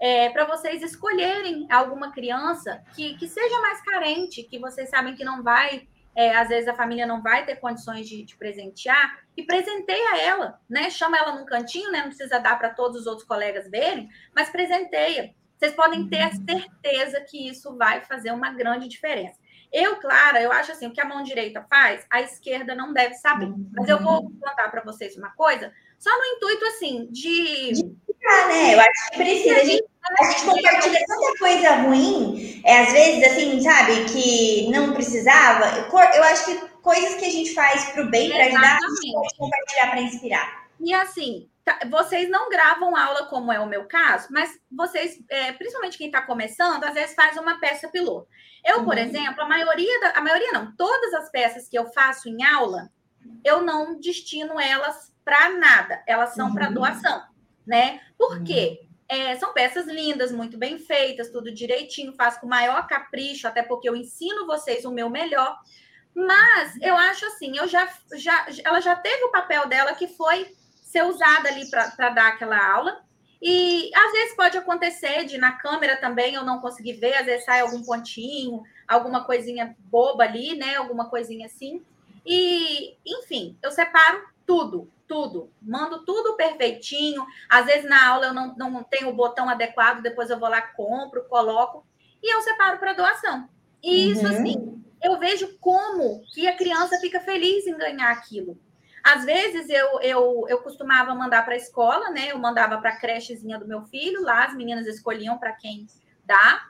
[0.00, 5.22] é, para vocês escolherem alguma criança que, que seja mais carente, que vocês sabem que
[5.22, 5.86] não vai,
[6.16, 10.58] é, às vezes a família não vai ter condições de, de, presentear, e presenteia ela,
[10.68, 10.88] né?
[10.88, 12.00] Chama ela num cantinho, né?
[12.00, 15.34] Não precisa dar para todos os outros colegas verem, mas presenteia.
[15.58, 16.46] Vocês podem ter a uhum.
[16.48, 19.38] certeza que isso vai fazer uma grande diferença.
[19.72, 23.14] Eu, Clara, eu acho assim, o que a mão direita faz, a esquerda não deve
[23.14, 23.52] saber.
[23.72, 24.36] Mas eu vou uhum.
[24.40, 27.72] contar para vocês uma coisa, só no intuito, assim, de...
[27.72, 28.74] de ah, né?
[28.74, 29.60] Eu acho que precisa.
[29.60, 29.84] A gente,
[30.18, 35.66] a gente compartilha tanta coisa ruim, é, às vezes, assim, sabe, que não precisava.
[36.14, 39.12] Eu acho que coisas que a gente faz para o bem, para ajudar, a gente
[39.12, 40.66] pode compartilhar para inspirar.
[40.80, 41.49] E assim,
[41.88, 46.22] vocês não gravam aula como é o meu caso, mas vocês, é, principalmente quem está
[46.22, 48.28] começando, às vezes faz uma peça piloto.
[48.64, 48.84] Eu, uhum.
[48.84, 52.42] por exemplo, a maioria, da, a maioria não, todas as peças que eu faço em
[52.44, 52.90] aula,
[53.44, 56.54] eu não destino elas para nada, elas são uhum.
[56.54, 57.22] para doação,
[57.66, 58.00] né?
[58.16, 58.86] Por quê?
[59.08, 63.62] É, são peças lindas, muito bem feitas, tudo direitinho, faço com o maior capricho, até
[63.62, 65.58] porque eu ensino vocês o meu melhor.
[66.14, 70.54] Mas eu acho assim, eu já, já ela já teve o papel dela que foi
[70.90, 73.00] ser usada ali para dar aquela aula.
[73.40, 77.44] E às vezes pode acontecer de na câmera também eu não conseguir ver, às vezes
[77.44, 80.74] sai algum pontinho, alguma coisinha boba ali, né?
[80.74, 81.82] Alguma coisinha assim.
[82.26, 85.50] E, enfim, eu separo tudo, tudo.
[85.62, 87.24] Mando tudo perfeitinho.
[87.48, 90.60] Às vezes na aula eu não, não tenho o botão adequado, depois eu vou lá,
[90.60, 91.86] compro, coloco
[92.22, 93.48] e eu separo para doação.
[93.82, 94.12] E uhum.
[94.12, 98.58] isso, assim, eu vejo como que a criança fica feliz em ganhar aquilo.
[99.02, 102.28] Às vezes eu, eu, eu costumava mandar para a escola, né?
[102.30, 105.86] Eu mandava para a crechezinha do meu filho, lá as meninas escolhiam para quem
[106.24, 106.68] dá.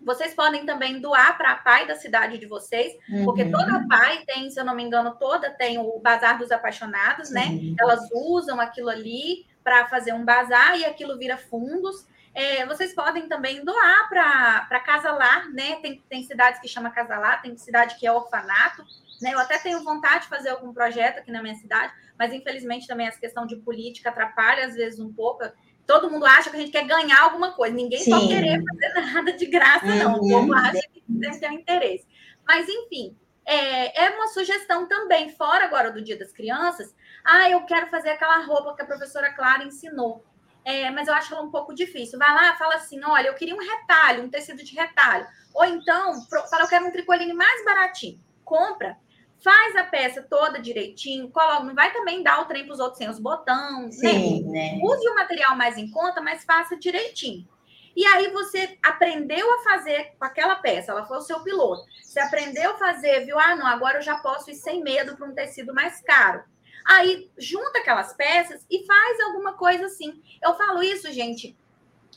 [0.00, 3.24] Vocês podem também doar para a pai da cidade de vocês, uhum.
[3.24, 7.30] porque toda pai tem, se eu não me engano, toda tem o Bazar dos Apaixonados,
[7.30, 7.74] né?
[7.78, 12.06] Elas usam aquilo ali para fazer um bazar e aquilo vira fundos.
[12.34, 15.76] É, vocês podem também doar para Casa Lar, né?
[15.82, 18.84] Tem, tem cidades que chama Casa Lar, tem cidade que é orfanato.
[19.20, 19.34] Né?
[19.34, 23.06] Eu até tenho vontade de fazer algum projeto aqui na minha cidade, mas infelizmente também
[23.06, 25.44] essa questão de política atrapalha às vezes um pouco
[25.90, 27.74] todo mundo acha que a gente quer ganhar alguma coisa.
[27.74, 28.12] Ninguém Sim.
[28.12, 29.98] só querer fazer nada de graça, uhum.
[29.98, 30.14] não.
[30.14, 30.54] O povo uhum.
[30.54, 32.06] acha que deve ter um interesse.
[32.46, 36.94] Mas, enfim, é, é uma sugestão também, fora agora do Dia das Crianças.
[37.24, 40.24] Ah, eu quero fazer aquela roupa que a professora Clara ensinou.
[40.64, 42.20] É, mas eu acho ela um pouco difícil.
[42.20, 45.26] Vai lá, fala assim: olha, eu queria um retalho, um tecido de retalho.
[45.52, 48.20] Ou então, fala, eu quero um tricoline mais baratinho.
[48.44, 48.96] Compra
[49.42, 52.98] faz a peça toda direitinho, coloca, não vai também dar o trem para os outros
[52.98, 54.10] sem os botões, né?
[54.10, 54.72] Sim, né?
[54.72, 54.80] né?
[54.82, 57.48] Use o material mais em conta, mas faça direitinho.
[57.96, 61.84] E aí você aprendeu a fazer com aquela peça, ela foi o seu piloto.
[62.02, 63.38] Você aprendeu a fazer, viu?
[63.38, 66.44] Ah, não, agora eu já posso ir sem medo para um tecido mais caro.
[66.86, 70.22] Aí junta aquelas peças e faz alguma coisa assim.
[70.42, 71.56] Eu falo isso, gente,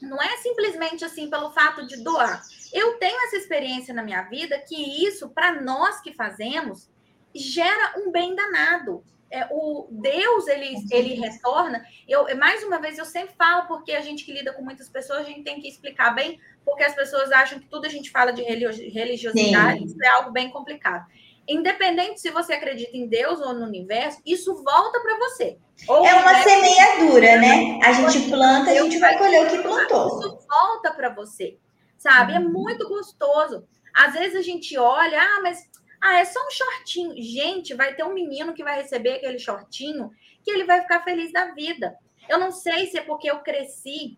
[0.01, 2.41] não é simplesmente assim pelo fato de doar.
[2.71, 6.89] Eu tenho essa experiência na minha vida que isso, para nós que fazemos,
[7.33, 9.03] gera um bem danado.
[9.31, 11.83] É, o Deus ele, ele retorna.
[12.07, 15.21] Eu mais uma vez eu sempre falo porque a gente que lida com muitas pessoas
[15.21, 18.31] a gente tem que explicar bem porque as pessoas acham que tudo a gente fala
[18.31, 19.85] de religiosidade Sim.
[19.85, 21.07] isso é algo bem complicado.
[21.47, 25.57] Independente se você acredita em Deus ou no universo, isso volta para você.
[25.87, 27.79] Ou é uma semeadura, né?
[27.83, 30.19] A gente planta, a gente vai colher o que plantou.
[30.19, 31.57] Isso volta para você,
[31.97, 32.33] sabe?
[32.33, 32.49] É uhum.
[32.49, 33.65] muito gostoso.
[33.93, 35.69] Às vezes a gente olha, ah, mas
[36.05, 37.15] ah, é só um shortinho.
[37.15, 40.11] Gente, vai ter um menino que vai receber aquele shortinho
[40.43, 41.97] que ele vai ficar feliz da vida.
[42.27, 44.17] Eu não sei se é porque eu cresci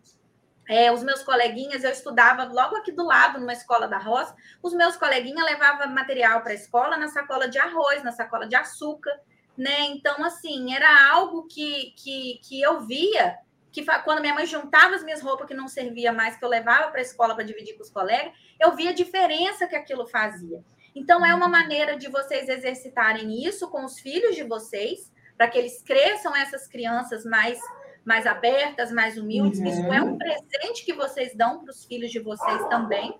[0.68, 4.74] é, os meus coleguinhas, eu estudava logo aqui do lado, numa escola da roça, os
[4.74, 9.16] meus coleguinhas levavam material para a escola na sacola de arroz, na sacola de açúcar,
[9.56, 9.82] né?
[9.82, 13.38] Então, assim, era algo que, que, que eu via,
[13.70, 16.90] que quando minha mãe juntava as minhas roupas que não servia mais, que eu levava
[16.90, 20.64] para a escola para dividir com os colegas, eu via a diferença que aquilo fazia.
[20.96, 25.58] Então, é uma maneira de vocês exercitarem isso com os filhos de vocês, para que
[25.58, 27.60] eles cresçam essas crianças mais
[28.02, 29.58] mais abertas, mais humildes.
[29.58, 29.66] Uhum.
[29.66, 33.12] Isso é um presente que vocês dão para os filhos de vocês também.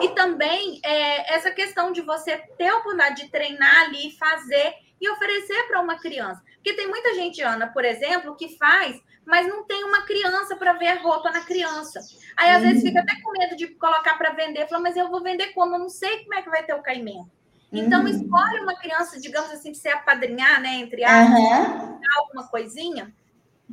[0.00, 5.08] E também é, essa questão de você ter a oportunidade de treinar ali, fazer e
[5.10, 6.42] oferecer para uma criança.
[6.54, 10.72] Porque tem muita gente, Ana, por exemplo, que faz, mas não tem uma criança para
[10.74, 12.00] ver a roupa na criança.
[12.36, 12.68] Aí, às uhum.
[12.68, 14.68] vezes, fica até com medo de colocar para vender.
[14.68, 15.74] Fala, mas eu vou vender como?
[15.74, 17.30] Eu não sei como é que vai ter o caimento.
[17.72, 18.08] Então, uhum.
[18.08, 20.74] escolhe uma criança, digamos assim, para você apadrinhar, né?
[20.74, 22.00] Entre aspas, uhum.
[22.18, 23.12] alguma coisinha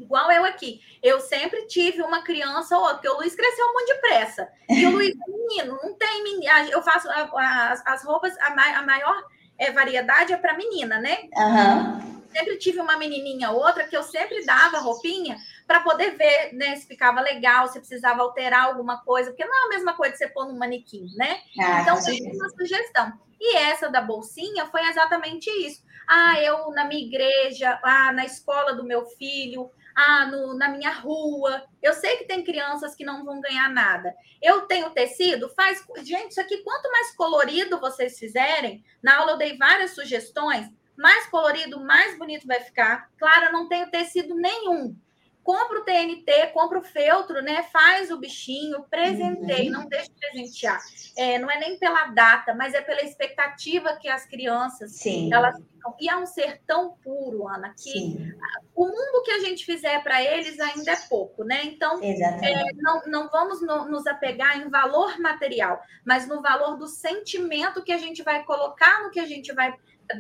[0.01, 0.81] igual eu aqui.
[1.03, 4.49] Eu sempre tive uma criança ou outra, porque o Luiz cresceu muito depressa.
[4.69, 6.51] E o Luiz é menino, não tem menino.
[6.71, 9.23] Eu faço as, as roupas, a, a maior
[9.57, 11.17] é, variedade é para menina, né?
[11.35, 12.18] Uhum.
[12.39, 15.35] Sempre tive uma menininha outra que eu sempre dava roupinha
[15.67, 19.65] para poder ver né, se ficava legal, se precisava alterar alguma coisa, porque não é
[19.65, 21.41] a mesma coisa de você pôr no manequim, né?
[21.59, 23.11] Ah, então, foi uma sugestão.
[23.39, 25.83] E essa da bolsinha foi exatamente isso.
[26.07, 30.91] Ah, eu na minha igreja, ah, na escola do meu filho, ah, no, na minha
[30.91, 31.63] rua.
[31.83, 34.15] Eu sei que tem crianças que não vão ganhar nada.
[34.41, 35.83] Eu tenho tecido, faz.
[36.03, 41.25] Gente, isso aqui, quanto mais colorido vocês fizerem, na aula eu dei várias sugestões, mais
[41.27, 43.09] colorido, mais bonito vai ficar.
[43.17, 44.95] Claro, eu não tenho tecido nenhum
[45.49, 47.63] compra o TNT, compra o feltro, né?
[47.73, 49.79] Faz o bichinho, presenteie, uhum.
[49.79, 50.79] não deixe de presentear.
[51.17, 55.33] É, não é nem pela data, mas é pela expectativa que as crianças Sim.
[55.33, 55.95] elas ficam.
[55.99, 58.31] E é um ser tão puro, Ana, que Sim.
[58.75, 61.63] o mundo que a gente fizer para eles ainda é pouco, né?
[61.63, 66.87] Então, é, não, não vamos no, nos apegar em valor material, mas no valor do
[66.87, 69.73] sentimento que a gente vai colocar no que a gente vai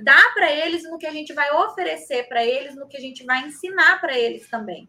[0.03, 3.25] dar para eles, no que a gente vai oferecer para eles, no que a gente
[3.25, 4.87] vai ensinar para eles também.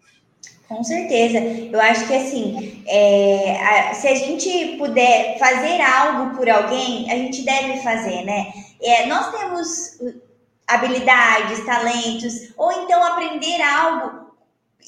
[0.68, 1.38] Com certeza.
[1.38, 7.16] Eu acho que assim, é, a, se a gente puder fazer algo por alguém, a
[7.16, 8.52] gente deve fazer, né?
[8.80, 9.98] É, nós temos
[10.68, 14.19] habilidades, talentos, ou então aprender algo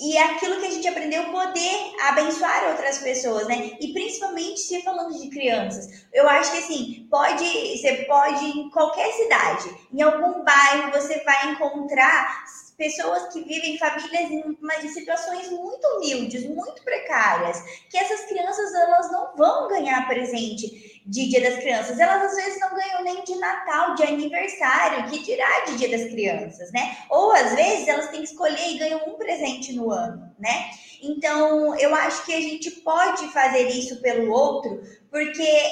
[0.01, 3.73] e aquilo que a gente aprendeu poder abençoar outras pessoas, né?
[3.81, 6.07] E principalmente se falando de crianças.
[6.13, 11.53] Eu acho que assim, pode, você pode em qualquer cidade, em algum bairro você vai
[11.53, 12.45] encontrar
[12.83, 19.37] pessoas que vivem famílias em situações muito humildes, muito precárias, que essas crianças elas não
[19.37, 23.95] vão ganhar presente de Dia das Crianças, elas às vezes não ganham nem de Natal,
[23.95, 26.97] de aniversário, que dirá de Dia das Crianças, né?
[27.09, 30.71] Ou às vezes elas têm que escolher e ganham um presente no ano, né?
[31.01, 35.63] Então, eu acho que a gente pode fazer isso pelo outro, porque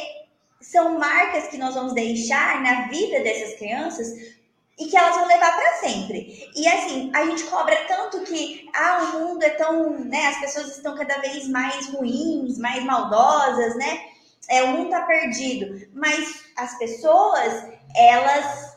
[0.60, 4.39] são marcas que nós vamos deixar na vida dessas crianças
[4.80, 6.50] e que elas vão levar para sempre.
[6.56, 10.76] E assim, a gente cobra tanto que ah, o mundo é tão, né, as pessoas
[10.76, 14.06] estão cada vez mais ruins, mais maldosas, né?
[14.48, 15.86] É, o mundo tá perdido.
[15.92, 18.70] Mas as pessoas, elas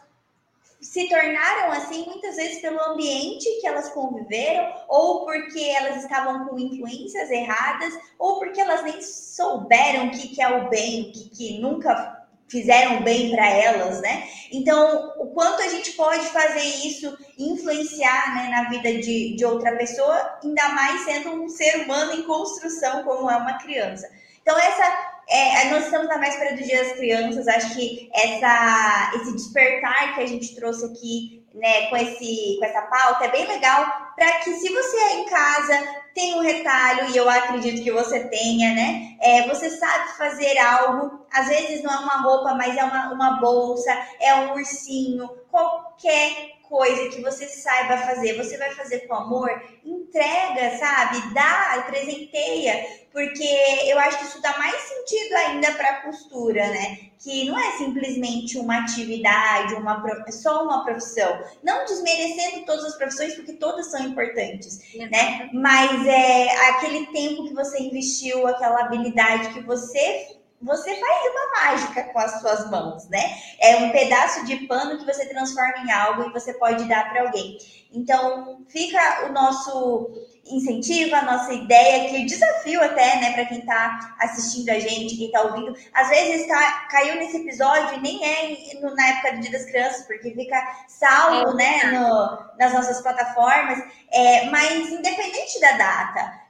[0.81, 6.59] se tornaram assim muitas vezes pelo ambiente que elas conviveram, ou porque elas estavam com
[6.59, 11.29] influências erradas, ou porque elas nem souberam o que, que é o bem, o que,
[11.29, 12.22] que nunca
[12.53, 14.27] fizeram bem para elas, né?
[14.51, 19.75] Então, o quanto a gente pode fazer isso, influenciar né, na vida de, de outra
[19.75, 24.07] pessoa, ainda mais sendo um ser humano em construção, como é uma criança.
[24.43, 29.33] Então, essa é, nós estamos na véspera do Dia das Crianças, acho que essa, esse
[29.33, 34.13] despertar que a gente trouxe aqui, né, com, esse, com essa pauta é bem legal,
[34.15, 38.27] para que se você é em casa, tem um retalho, e eu acredito que você
[38.27, 39.17] tenha, né?
[39.19, 43.31] É, você sabe fazer algo, às vezes não é uma roupa, mas é uma, uma
[43.39, 49.47] bolsa, é um ursinho, qualquer coisa que você saiba fazer, você vai fazer com amor,
[49.85, 51.31] entrega, sabe?
[51.31, 53.47] Dá, presenteia, porque
[53.85, 56.97] eu acho que isso dá mais sentido ainda para a costura, né?
[57.19, 61.43] Que não é simplesmente uma atividade, uma só uma profissão.
[61.61, 64.79] Não desmerecendo todas as profissões, porque todas são importantes,
[65.11, 65.51] né?
[65.53, 72.03] Mas é aquele tempo que você investiu, aquela habilidade que você você faz uma mágica
[72.03, 73.37] com as suas mãos, né?
[73.59, 77.23] É um pedaço de pano que você transforma em algo e você pode dar para
[77.23, 77.57] alguém.
[77.91, 80.11] Então, fica o nosso
[80.45, 85.27] incentivo, a nossa ideia, que desafio até, né, para quem está assistindo a gente, quem
[85.27, 85.73] está ouvindo.
[85.93, 89.65] Às vezes tá, caiu nesse episódio e nem é no, na época do Dia das
[89.65, 93.79] Crianças, porque fica salvo, é, né, no, nas nossas plataformas.
[94.11, 96.42] É, mas independente da data,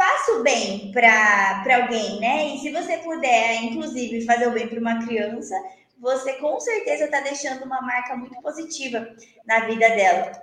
[0.00, 2.54] faça o bem para alguém, né?
[2.54, 5.54] E se você puder, inclusive, fazer o bem para uma criança,
[5.98, 9.06] você com certeza está deixando uma marca muito positiva
[9.46, 10.42] na vida dela.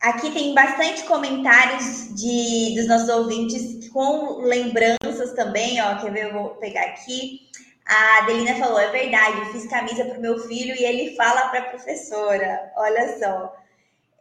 [0.00, 6.00] Aqui tem bastante comentários de, dos nossos ouvintes com lembranças também, ó.
[6.00, 6.24] Quer ver?
[6.24, 7.50] Eu vou pegar aqui.
[7.84, 11.48] A Adelina falou: é verdade, eu fiz camisa para o meu filho e ele fala
[11.48, 12.72] para a professora.
[12.78, 13.54] Olha só.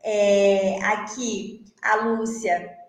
[0.03, 2.80] É, aqui, a Lúcia.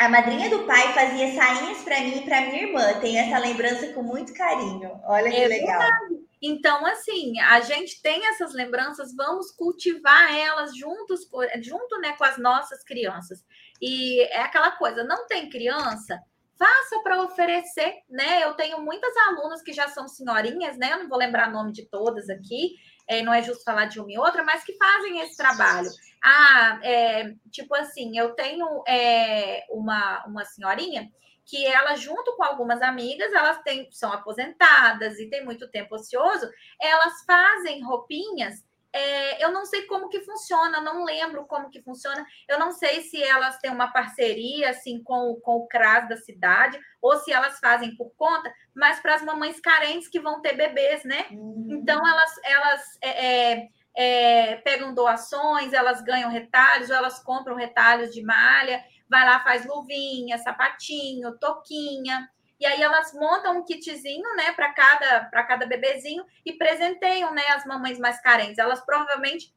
[0.00, 2.98] A madrinha do pai fazia sainhas para mim e para minha irmã.
[3.00, 4.98] Tenho essa lembrança com muito carinho.
[5.04, 5.78] Olha que é legal.
[5.78, 6.20] Verdade.
[6.40, 11.28] Então, assim, a gente tem essas lembranças, vamos cultivar elas juntos,
[11.60, 13.44] junto né, com as nossas crianças.
[13.78, 16.18] E é aquela coisa, não tem criança,
[16.58, 18.42] faça para oferecer, né?
[18.42, 20.94] Eu tenho muitas alunas que já são senhorinhas, né?
[20.94, 22.74] Eu não vou lembrar o nome de todas aqui,
[23.06, 25.90] é, não é justo falar de uma e outra, mas que fazem esse trabalho.
[26.22, 31.10] Ah, é, tipo assim, eu tenho é, uma, uma senhorinha
[31.46, 36.48] que ela, junto com algumas amigas, elas têm, são aposentadas e tem muito tempo ocioso,
[36.80, 38.64] elas fazem roupinhas.
[38.92, 42.24] É, eu não sei como que funciona, não lembro como que funciona.
[42.48, 46.78] Eu não sei se elas têm uma parceria assim com, com o CRAS da cidade
[47.00, 51.04] ou se elas fazem por conta, mas para as mamães carentes que vão ter bebês,
[51.04, 51.26] né?
[51.30, 51.68] Uhum.
[51.70, 58.12] Então elas, elas é, é, é pegam doações, elas ganham retalhos, ou elas compram retalhos
[58.12, 62.30] de malha vai lá, faz luvinha, sapatinho, toquinha.
[62.60, 67.42] E aí elas montam um kitzinho, né, para cada para cada bebezinho e presenteiam, né,
[67.48, 68.58] as mamães mais carentes.
[68.58, 69.52] Elas provavelmente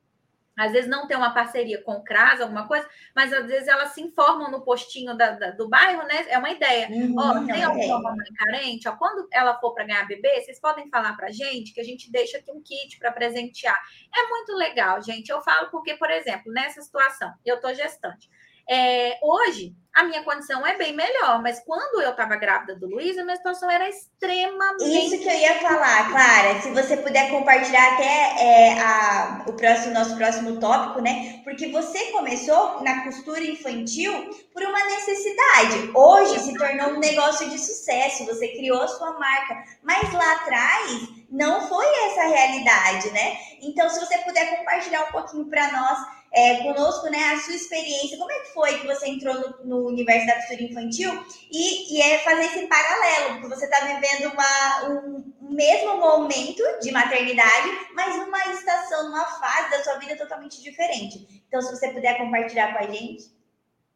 [0.57, 3.89] às vezes não tem uma parceria com o CRAS, alguma coisa, mas às vezes elas
[3.89, 6.25] se informam no postinho da, da, do bairro, né?
[6.29, 6.87] É uma ideia.
[6.89, 8.87] Uhum, ó, tem alguma mamãe carente?
[8.87, 12.11] Ó, quando ela for para ganhar bebê, vocês podem falar para gente que a gente
[12.11, 13.79] deixa aqui um kit para presentear.
[14.15, 15.29] É muito legal, gente.
[15.29, 18.29] Eu falo porque, por exemplo, nessa situação, eu tô gestante.
[18.69, 23.15] É, hoje, a minha condição é bem melhor, mas quando eu estava grávida do Luiz,
[23.15, 25.05] a minha situação era extremamente.
[25.05, 26.59] Isso que eu ia falar, Clara.
[26.61, 31.41] Se você puder compartilhar até é, a, o próximo, nosso próximo tópico, né?
[31.43, 34.11] Porque você começou na costura infantil
[34.51, 35.91] por uma necessidade.
[35.93, 39.63] Hoje se tornou um negócio de sucesso, você criou a sua marca.
[39.83, 43.37] Mas lá atrás não foi essa a realidade, né?
[43.61, 48.17] Então, se você puder compartilhar um pouquinho para nós é, conosco, né, a sua experiência.
[48.17, 52.01] Como é que foi que você entrou no, no universo da costura infantil e, e
[52.01, 58.15] é fazer esse paralelo, porque você está vivendo uma, um, mesmo momento de maternidade, mas
[58.15, 61.43] uma estação, uma fase da sua vida totalmente diferente.
[61.47, 63.31] Então, se você puder compartilhar com a gente.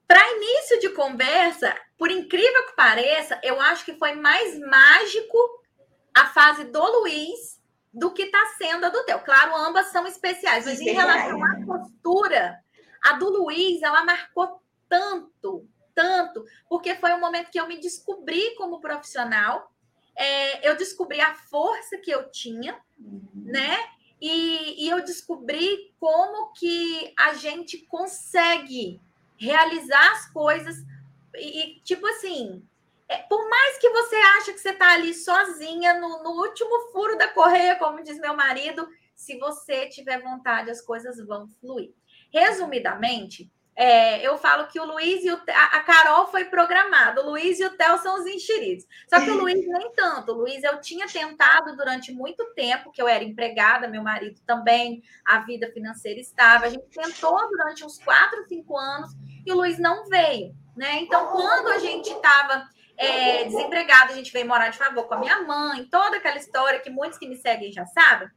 [0.08, 5.38] Para início de conversa, por incrível que pareça, eu acho que foi mais mágico
[6.14, 7.58] a fase do Luiz
[7.94, 9.20] do que está sendo a do Theo.
[9.24, 12.60] Claro, ambas são especiais, mas em relação à postura,
[13.04, 18.56] a do Luiz, ela marcou tanto, tanto, porque foi um momento que eu me descobri
[18.56, 19.72] como profissional,
[20.16, 23.30] é, eu descobri a força que eu tinha, uhum.
[23.36, 23.78] né?
[24.20, 29.00] E, e eu descobri como que a gente consegue
[29.38, 30.76] realizar as coisas
[31.36, 32.64] e, tipo assim,
[33.30, 37.28] por mais que você ache que você está ali sozinha no, no, último furo da
[37.30, 41.94] correia, como diz meu marido, se você tiver vontade, as coisas vão fluir.
[42.32, 43.50] Resumidamente,
[43.80, 47.60] é, eu falo que o Luiz e o, a, a Carol foi programado, o Luiz
[47.60, 48.86] e o Theo são os enxeridos.
[49.08, 50.32] Só que o Luiz nem tanto.
[50.32, 55.04] O Luiz eu tinha tentado durante muito tempo, que eu era empregada, meu marido também,
[55.24, 56.66] a vida financeira estava.
[56.66, 59.12] A gente tentou durante uns quatro, cinco anos
[59.46, 60.56] e o Luiz não veio.
[60.76, 61.02] Né?
[61.02, 62.68] Então, quando a gente estava
[62.98, 66.80] é, desempregada, a gente veio morar de favor com a minha mãe, toda aquela história
[66.80, 68.28] que muitos que me seguem já sabem.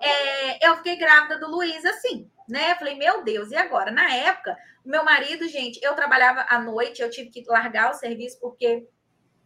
[0.00, 2.72] É, eu fiquei grávida do Luiz assim, né?
[2.72, 3.90] Eu falei, meu Deus, e agora?
[3.90, 7.94] Na época, o meu marido, gente, eu trabalhava à noite, eu tive que largar o
[7.94, 8.86] serviço porque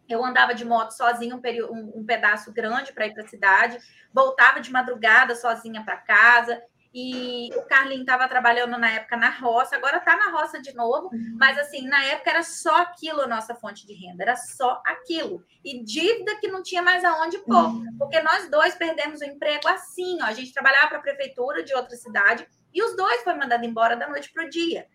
[0.09, 3.27] eu andava de moto sozinha um, período, um, um pedaço grande para ir para a
[3.27, 3.77] cidade,
[4.13, 6.61] voltava de madrugada sozinha para casa.
[6.93, 11.09] E o Carlinho estava trabalhando na época na roça, agora está na roça de novo,
[11.11, 11.35] uhum.
[11.39, 15.43] mas assim, na época era só aquilo a nossa fonte de renda, era só aquilo.
[15.65, 17.95] E dívida que não tinha mais aonde pôr, uhum.
[17.97, 21.73] porque nós dois perdemos o emprego assim, ó, a gente trabalhava para a prefeitura de
[21.73, 24.85] outra cidade e os dois foram mandados embora da noite para o dia.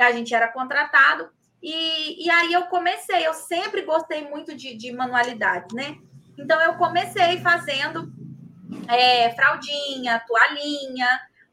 [0.00, 1.30] A gente era contratado
[1.62, 5.98] e, e aí eu comecei, eu sempre gostei muito de, de manualidades, né?
[6.36, 8.12] Então eu comecei fazendo
[8.88, 11.08] é, fraldinha, toalhinha,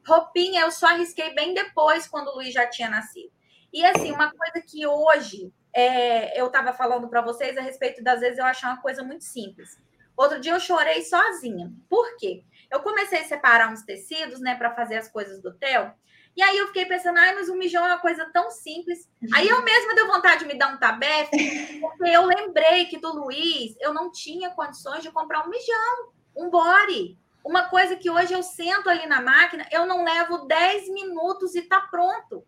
[0.06, 3.30] Roupinha eu só arrisquei bem depois, quando o Luiz já tinha nascido.
[3.72, 8.20] E assim, uma coisa que hoje é, eu estava falando para vocês a respeito das
[8.20, 9.80] vezes eu achar uma coisa muito simples.
[10.16, 11.72] Outro dia eu chorei sozinha.
[11.88, 12.44] Por quê?
[12.70, 15.92] Eu comecei a separar uns tecidos, né, para fazer as coisas do Theo.
[16.34, 19.08] E aí eu fiquei pensando, ai, mas o mijão é uma coisa tão simples.
[19.34, 23.12] Aí eu mesma deu vontade de me dar um tabefe, porque eu lembrei que do
[23.12, 27.18] Luiz eu não tinha condições de comprar um mijão, um body.
[27.44, 31.62] Uma coisa que hoje eu sento ali na máquina, eu não levo 10 minutos e
[31.62, 32.44] tá pronto.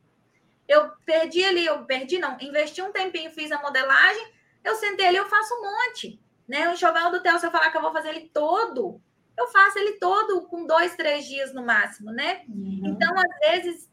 [0.69, 4.33] Eu perdi ali, eu perdi, não, investi um tempinho, fiz a modelagem,
[4.63, 6.21] eu sentei ali, eu faço um monte.
[6.49, 6.69] Né?
[6.69, 9.01] O enxoval do Theo, se eu falar que eu vou fazer ele todo,
[9.37, 12.43] eu faço ele todo com dois, três dias no máximo, né?
[12.49, 12.83] Uhum.
[12.85, 13.91] Então, às vezes,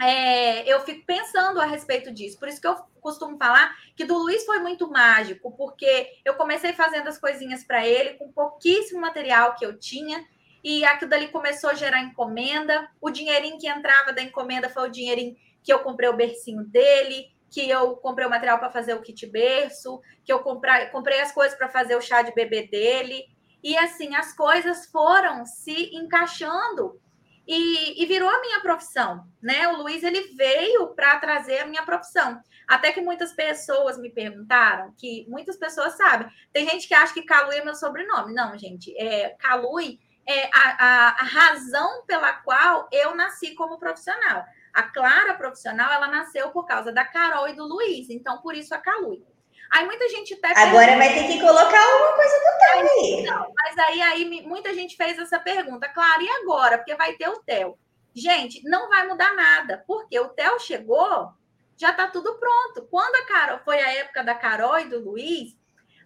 [0.00, 2.38] é, eu fico pensando a respeito disso.
[2.38, 6.72] Por isso que eu costumo falar que do Luiz foi muito mágico, porque eu comecei
[6.72, 10.24] fazendo as coisinhas para ele com pouquíssimo material que eu tinha.
[10.62, 12.88] E aquilo dali começou a gerar encomenda.
[13.00, 17.26] O dinheirinho que entrava da encomenda foi o dinheirinho que eu comprei o bercinho dele,
[17.50, 21.32] que eu comprei o material para fazer o kit berço, que eu comprei, comprei as
[21.32, 23.24] coisas para fazer o chá de bebê dele.
[23.62, 27.00] E assim, as coisas foram se encaixando
[27.48, 29.66] e, e virou a minha profissão, né?
[29.68, 32.38] O Luiz ele veio para trazer a minha profissão.
[32.68, 36.28] Até que muitas pessoas me perguntaram, que muitas pessoas sabem.
[36.52, 38.34] Tem gente que acha que Calui é meu sobrenome.
[38.34, 44.44] Não, gente, é Calui é a, a, a razão pela qual eu nasci como profissional.
[44.74, 48.74] A Clara profissional, ela nasceu por causa da Carol e do Luiz, então por isso
[48.74, 49.24] a Calui.
[49.70, 50.58] Aí muita gente até.
[50.60, 53.22] Agora vai ter que colocar alguma coisa do Theo aí.
[53.22, 56.78] Não, mas aí, aí muita gente fez essa pergunta, Clara, e agora?
[56.78, 57.78] Porque vai ter o Theo.
[58.14, 61.30] Gente, não vai mudar nada, porque o Theo chegou,
[61.76, 62.88] já está tudo pronto.
[62.90, 65.56] Quando a Carol, foi a época da Carol e do Luiz,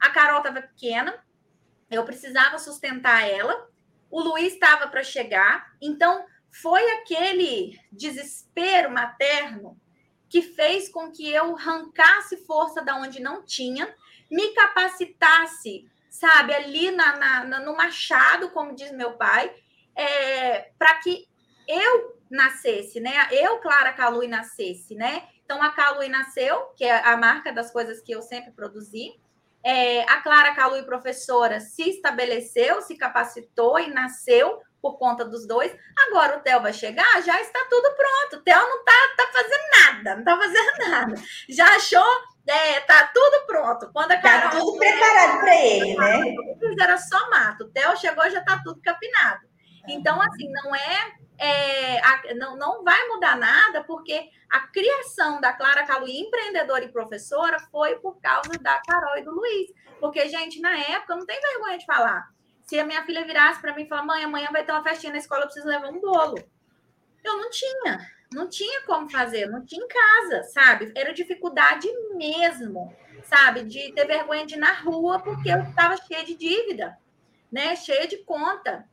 [0.01, 1.25] a Carol estava pequena,
[1.91, 3.69] eu precisava sustentar ela,
[4.11, 9.81] o Luiz estava para chegar, então foi aquele desespero materno
[10.33, 13.95] que fez com que eu arrancasse força da onde não tinha,
[14.31, 19.55] me capacitasse, sabe, ali na, na, no machado, como diz meu pai,
[19.95, 21.29] é, para que
[21.69, 23.29] eu nascesse, né?
[23.31, 25.29] Eu, Clara Calui, nascesse, né?
[25.45, 29.13] Então, a Calui nasceu, que é a marca das coisas que eu sempre produzi.
[29.63, 35.75] É, a Clara Calui, professora, se estabeleceu, se capacitou e nasceu por conta dos dois.
[36.09, 38.41] Agora o Theo vai chegar, já está tudo pronto.
[38.41, 41.15] O Theo não está tá fazendo nada, não está fazendo nada.
[41.49, 42.17] Já achou,
[42.49, 43.91] é, tá tudo pronto.
[43.93, 46.35] Quando a Carol, tá tudo preparado para ele, né?
[46.81, 47.65] Era só mato.
[47.65, 49.47] O Theo chegou, já está tudo capinado.
[49.89, 55.53] Então, assim, não é, é a, não, não vai mudar nada, porque a criação da
[55.53, 59.73] Clara Calu, empreendedora e professora, foi por causa da Carol e do Luiz.
[60.01, 62.33] Porque, gente, na época, não tem vergonha de falar
[62.73, 65.13] se a minha filha virasse para mim e falar, mãe, amanhã vai ter uma festinha
[65.13, 66.43] na escola, eu preciso levar um bolo.
[67.23, 70.91] Eu não tinha, não tinha como fazer, não tinha em casa, sabe?
[70.97, 72.91] Era dificuldade mesmo,
[73.25, 73.65] sabe?
[73.65, 76.97] De ter vergonha de ir na rua, porque eu estava cheia de dívida,
[77.53, 77.77] né?
[77.77, 78.89] Cheia de conta.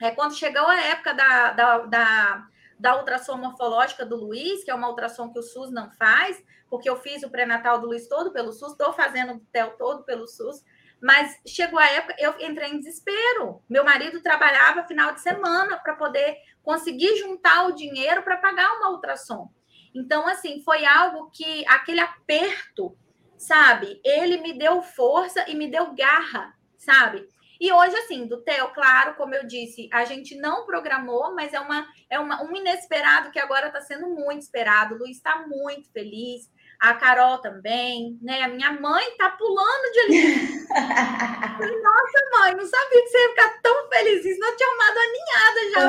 [0.00, 2.48] É quando chegou a época da, da, da,
[2.78, 6.40] da ultrassom morfológica do Luiz, que é uma ultrassom que o SUS não faz,
[6.70, 10.04] porque eu fiz o pré-natal do Luiz todo pelo SUS, estou fazendo o TEL todo
[10.04, 10.62] pelo SUS,
[11.02, 13.62] mas chegou a época, eu entrei em desespero.
[13.68, 18.90] Meu marido trabalhava final de semana para poder conseguir juntar o dinheiro para pagar uma
[18.90, 19.50] ultrassom.
[19.94, 22.96] Então, assim, foi algo que aquele aperto,
[23.36, 24.00] sabe?
[24.04, 27.26] Ele me deu força e me deu garra, sabe?
[27.60, 31.58] E hoje, assim, do Theo, claro, como eu disse, a gente não programou, mas é,
[31.58, 34.94] uma, é uma, um inesperado que agora está sendo muito esperado.
[34.94, 36.48] O Luiz está muito feliz
[36.80, 38.42] a Carol também, né?
[38.42, 40.68] A minha mãe tá pulando de ali.
[41.82, 44.38] Nossa, mãe, não sabia que você ia ficar tão feliz.
[44.38, 45.80] Não tinha arrumado a ninhada já.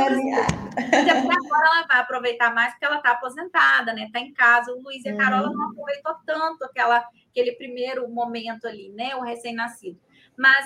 [1.32, 4.10] agora ela vai aproveitar mais porque ela tá aposentada, né?
[4.12, 4.72] Tá em casa.
[4.72, 5.54] O Luiz e a Carol uhum.
[5.54, 9.16] não aproveitou tanto aquela, aquele primeiro momento ali, né?
[9.16, 10.00] O recém-nascido.
[10.36, 10.66] Mas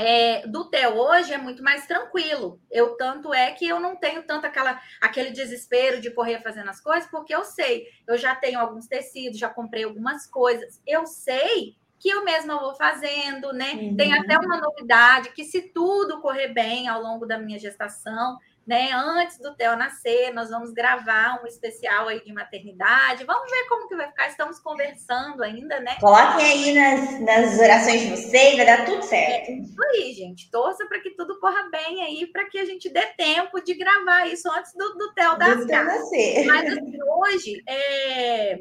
[0.00, 2.60] é, do Theo hoje é muito mais tranquilo.
[2.70, 6.80] Eu tanto é que eu não tenho tanto aquela, aquele desespero de correr fazendo as
[6.80, 10.80] coisas, porque eu sei, eu já tenho alguns tecidos, já comprei algumas coisas.
[10.86, 13.74] Eu sei que eu mesma vou fazendo, né?
[13.74, 13.96] Uhum.
[13.96, 18.90] Tem até uma novidade que se tudo correr bem ao longo da minha gestação, né?
[18.92, 23.24] Antes do Theo nascer, nós vamos gravar um especial aí de maternidade.
[23.24, 24.28] Vamos ver como que vai ficar.
[24.28, 25.96] Estamos conversando ainda, né?
[26.00, 29.50] Coloquem aí nas, nas orações de vocês, vai dar tudo certo.
[29.50, 30.50] É isso aí, gente.
[30.50, 34.26] Torça para que tudo corra bem aí, para que a gente dê tempo de gravar
[34.26, 36.46] isso antes do, do Theo nascer.
[36.46, 38.60] Mas assim, hoje, é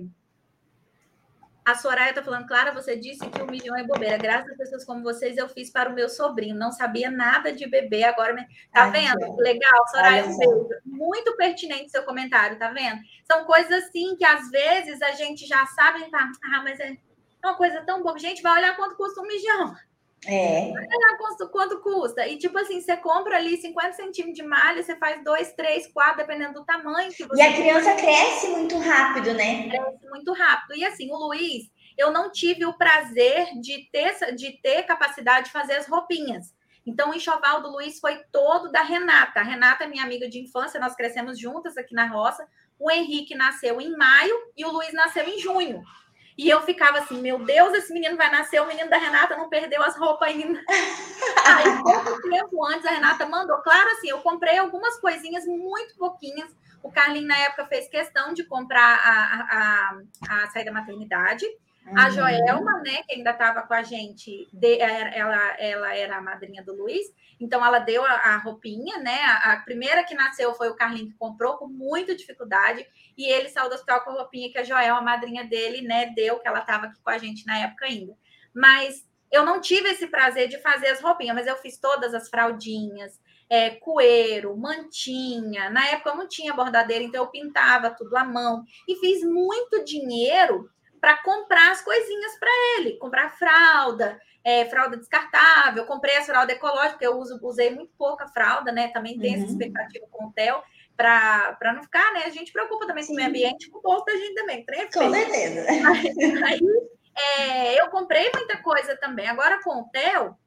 [1.66, 4.18] a Soraya está falando, Clara, você disse que um milhão é bobeira.
[4.18, 6.56] Graças a pessoas como vocês, eu fiz para o meu sobrinho.
[6.56, 8.34] Não sabia nada de bebê, agora.
[8.34, 8.44] Me...
[8.74, 9.20] Tá Ai, vendo?
[9.20, 9.42] Gente.
[9.42, 10.26] Legal, Soraya.
[10.86, 13.02] Muito pertinente seu comentário, tá vendo?
[13.26, 16.80] São coisas assim que às vezes a gente já sabe, a gente fala, ah, mas
[16.80, 16.98] é
[17.44, 18.18] uma coisa tão boa.
[18.18, 19.76] Gente, vai olhar quanto custa um mijão.
[20.28, 20.72] É.
[21.18, 22.28] Quanto, quanto custa?
[22.28, 26.18] E tipo assim, você compra ali 50 centímetros de malha, você faz dois, três, quatro,
[26.18, 27.42] dependendo do tamanho que você.
[27.42, 29.70] E a criança cresce muito rápido, né?
[29.70, 30.76] Cresce muito rápido.
[30.76, 35.52] E assim, o Luiz, eu não tive o prazer de ter, de ter capacidade de
[35.52, 36.54] fazer as roupinhas.
[36.86, 39.42] Então, o enxoval do Luiz foi todo da Renata.
[39.42, 42.48] A Renata é minha amiga de infância, nós crescemos juntas aqui na roça.
[42.80, 45.84] O Henrique nasceu em maio e o Luiz nasceu em junho.
[46.40, 49.50] E eu ficava assim, meu Deus, esse menino vai nascer, o menino da Renata não
[49.50, 50.58] perdeu as roupas ainda.
[51.46, 53.58] Aí, pouco tempo antes, a Renata mandou.
[53.58, 56.50] Claro, assim, eu comprei algumas coisinhas, muito pouquinhas.
[56.82, 61.46] O Carlinho, na época, fez questão de comprar a, a, a saída da maternidade.
[61.96, 62.12] A uhum.
[62.12, 66.76] Joelma, né, que ainda estava com a gente, de, ela, ela era a madrinha do
[66.76, 67.08] Luiz,
[67.40, 69.18] então ela deu a, a roupinha, né?
[69.24, 72.86] A, a, primeira que nasceu foi o Carlinho que comprou com muita dificuldade,
[73.18, 76.08] e ele saiu do hospital com a roupinha que a Joelma, a madrinha dele, né,
[76.16, 78.14] deu, que ela estava aqui com a gente na época ainda.
[78.54, 82.30] Mas eu não tive esse prazer de fazer as roupinhas, mas eu fiz todas as
[82.30, 83.20] fraldinhas,
[83.50, 85.70] é, coeiro, mantinha.
[85.70, 89.84] Na época eu não tinha bordadeira, então eu pintava tudo à mão e fiz muito
[89.84, 90.70] dinheiro
[91.00, 97.04] para comprar as coisinhas para ele, comprar fralda, é, fralda descartável, comprei a fralda ecológica,
[97.04, 98.90] eu uso, usei muito pouca fralda, né?
[98.90, 99.44] Também tem uhum.
[99.44, 100.64] essa expectativa com o TEL,
[100.96, 102.24] para não ficar, né?
[102.26, 103.10] A gente preocupa também Sim.
[103.10, 104.66] com o meio ambiente, com o bolso da gente também.
[104.66, 105.66] Com certeza.
[106.44, 106.60] Aí, aí
[107.38, 109.28] é, eu comprei muita coisa também.
[109.28, 110.38] Agora com o TEL,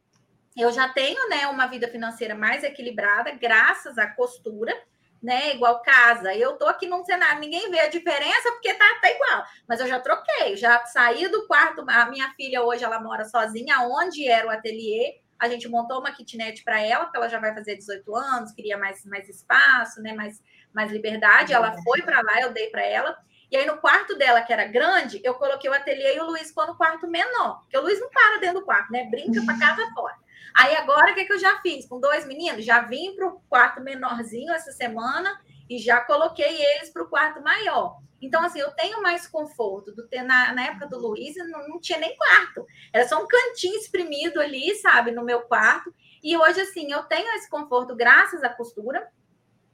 [0.57, 4.74] eu já tenho né, uma vida financeira mais equilibrada, graças à costura
[5.22, 5.54] né?
[5.54, 6.34] Igual casa.
[6.34, 9.44] Eu tô aqui num cenário, ninguém vê a diferença porque tá, tá igual.
[9.68, 11.84] Mas eu já troquei, já saí do quarto.
[11.88, 15.20] A minha filha hoje ela mora sozinha, onde era o ateliê.
[15.38, 18.78] A gente montou uma kitnet para ela, porque ela já vai fazer 18 anos, queria
[18.78, 20.12] mais, mais espaço, né?
[20.12, 20.42] Mais,
[20.72, 21.52] mais liberdade.
[21.52, 23.16] Ela foi para lá, eu dei para ela.
[23.50, 26.48] E aí, no quarto dela, que era grande, eu coloquei o ateliê e o Luiz
[26.48, 27.60] ficou no quarto menor.
[27.60, 29.04] Porque o Luiz não para dentro do quarto, né?
[29.10, 30.16] Brinca para casa fora.
[30.55, 31.86] Aí agora o que, que eu já fiz?
[31.86, 36.90] Com dois meninos, já vim para o quarto menorzinho essa semana e já coloquei eles
[36.90, 37.98] para o quarto maior.
[38.20, 41.80] Então, assim, eu tenho mais conforto do ter na, na época do Luiz, não, não
[41.80, 42.64] tinha nem quarto.
[42.92, 45.92] Era só um cantinho espremido ali, sabe, no meu quarto.
[46.22, 49.09] E hoje, assim, eu tenho esse conforto graças à costura.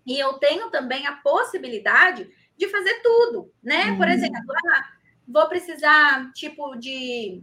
[0.07, 3.95] E eu tenho também a possibilidade de fazer tudo, né?
[3.97, 4.12] Por uhum.
[4.12, 4.85] exemplo, ah,
[5.29, 7.43] vou precisar, tipo, de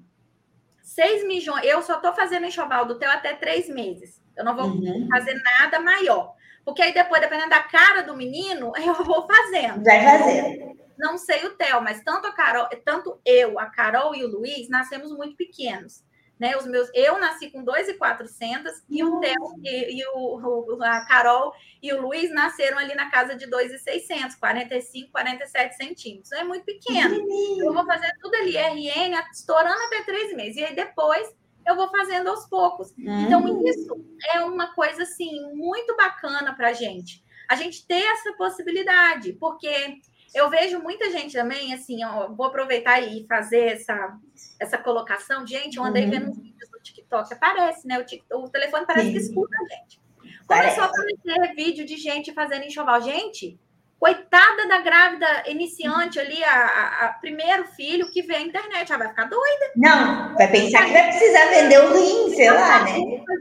[0.86, 1.66] 6 milhões.
[1.66, 4.22] Eu só estou fazendo enxoval do teu até três meses.
[4.38, 5.08] Eu não vou uhum.
[5.12, 6.36] fazer nada maior.
[6.64, 9.84] Porque aí depois, dependendo da cara do menino, eu vou fazendo.
[9.84, 10.76] Vai fazer.
[10.98, 14.70] Não sei o Theo, mas tanto a Carol, tanto eu, a Carol e o Luiz
[14.70, 16.04] nascemos muito pequenos
[16.40, 16.56] né?
[16.58, 21.94] Os meus, eu nasci com 2,400 e o Theo e, e o, a Carol e
[21.94, 26.32] o Luiz nasceram ali na casa de 2,600, 45, 47 centímetros.
[26.32, 27.16] É muito pequeno.
[27.60, 30.58] Eu vou fazer tudo ali, RN, estourando até três meses.
[30.58, 31.34] E aí depois
[31.66, 32.94] eu vou fazendo aos poucos.
[32.98, 33.64] Então, hum.
[33.66, 33.96] isso
[34.34, 37.24] é uma coisa assim muito bacana para a gente.
[37.50, 40.00] A gente ter essa possibilidade, porque
[40.34, 44.18] eu vejo muita gente também, assim, ó, vou aproveitar e fazer essa,
[44.60, 45.46] essa colocação.
[45.46, 46.12] Gente, eu andei uhum.
[46.12, 48.00] vendo uns vídeos no TikTok, aparece, né?
[48.00, 49.12] O, TikTok, o telefone parece Sim.
[49.14, 50.02] que escuta a gente.
[50.48, 53.02] Começou a aparecer vídeo de gente fazendo enxoval.
[53.02, 53.60] Gente,
[54.00, 59.00] coitada da grávida iniciante ali, a, a, a, primeiro filho que vê a internet, ela
[59.00, 59.72] vai ficar doida.
[59.76, 63.00] Não, vai pensar que vai precisar vender o rim, sei lá, né?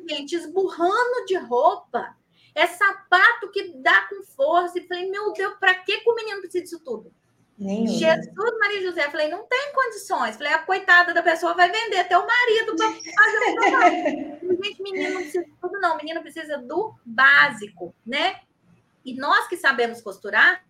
[0.09, 2.15] Gente, esburrando de roupa
[2.55, 4.79] é sapato que dá com força.
[4.79, 7.13] E falei, meu Deus, para que, que o menino precisa disso tudo?
[7.59, 7.87] Nenhum.
[7.87, 10.37] Jesus, Maria José, falei, não tem condições.
[10.37, 14.65] Falei, a coitada da pessoa vai vender até o marido para fazer o.
[14.65, 15.97] Gente, menino não precisa de tudo, não.
[15.97, 18.41] Menino precisa do básico, né?
[19.05, 20.65] E nós que sabemos costurar,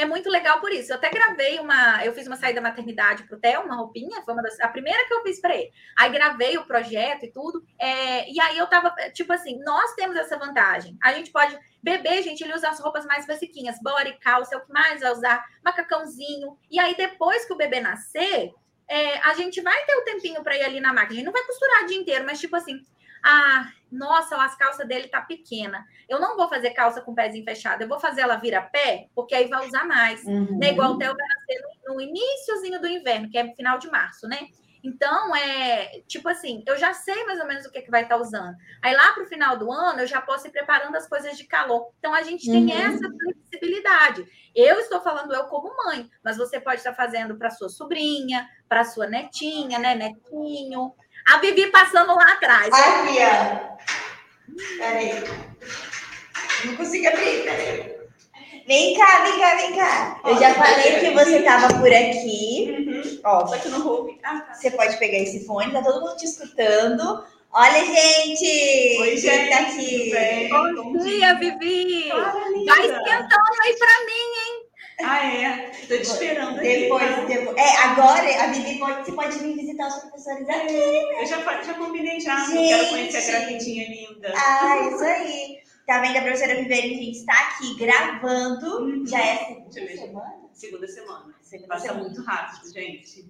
[0.00, 0.92] é muito legal por isso.
[0.92, 2.04] Eu até gravei uma.
[2.04, 5.06] Eu fiz uma saída maternidade para o Theo, uma roupinha, foi uma das, a primeira
[5.06, 5.70] que eu fiz para ele.
[5.98, 7.62] Aí gravei o projeto e tudo.
[7.78, 10.96] É, e aí eu tava, tipo assim, nós temos essa vantagem.
[11.02, 11.58] A gente pode.
[11.82, 15.12] Bebê, gente, ele usa as roupas mais basiquinhas, body, calça, é o que mais vai
[15.12, 16.58] usar, macacãozinho.
[16.70, 18.52] E aí, depois que o bebê nascer,
[18.88, 21.12] é, a gente vai ter o tempinho para ir ali na máquina.
[21.12, 22.80] A gente não vai costurar o dia inteiro, mas tipo assim,
[23.24, 25.84] ah, nossa, as calças dele tá pequena.
[26.08, 29.08] Eu não vou fazer calça com pezinho fechado, eu vou fazer ela vir a pé,
[29.14, 30.24] porque aí vai usar mais.
[30.24, 30.58] Uhum.
[30.58, 30.70] Né?
[30.70, 34.28] Igual o Theo vai nascer no, no iníciozinho do inverno, que é final de março,
[34.28, 34.38] né?
[34.82, 38.02] Então, é tipo assim, eu já sei mais ou menos o que, é que vai
[38.02, 38.56] estar tá usando.
[38.82, 41.44] Aí lá para o final do ano, eu já posso ir preparando as coisas de
[41.44, 41.92] calor.
[41.98, 42.70] Então, a gente tem uhum.
[42.70, 44.26] essa flexibilidade.
[44.54, 48.84] Eu estou falando eu como mãe, mas você pode estar fazendo para sua sobrinha, para
[48.84, 50.94] sua netinha, né, netinho.
[51.32, 52.68] A Vivi passando lá atrás.
[52.72, 53.70] Aqui, ó.
[54.78, 55.24] Peraí.
[56.64, 58.00] Não consigo abrir, peraí.
[58.66, 60.20] Vem cá, vem cá, vem cá.
[60.24, 62.74] Eu já falei que você estava por aqui.
[62.78, 63.20] Uhum.
[63.24, 64.18] Ó, Só que no roube.
[64.22, 64.54] Ah, tá.
[64.54, 67.24] você pode pegar esse fone, tá todo mundo te escutando.
[67.52, 68.98] Olha, gente!
[69.00, 69.50] Oi, Quem gente.
[69.50, 70.10] tá aqui?
[70.12, 70.48] bem?
[70.48, 71.84] Bom dia, Vivi!
[72.04, 72.14] Linda.
[72.66, 74.39] Vai esquentando aí pra mim.
[75.04, 75.70] Ah, é?
[75.88, 76.68] Tô te esperando aqui.
[76.80, 77.24] Depois, tá?
[77.24, 77.56] depois.
[77.56, 80.74] É, agora a Bibi pode, você pode vir visitar os professores aqui.
[80.74, 82.38] Eu já, já combinei já.
[82.40, 82.68] Eu Gente.
[82.68, 84.32] quero conhecer a gravidinha linda.
[84.36, 85.58] Ah, isso aí.
[85.86, 86.18] Tá vendo?
[86.18, 88.84] A professora Viviane, gente, está aqui gravando.
[88.84, 89.06] Uhum.
[89.06, 90.34] Já é a segunda semana?
[90.52, 91.34] Segunda semana.
[91.42, 92.04] Segunda Passa semana.
[92.04, 93.24] muito rápido, gente.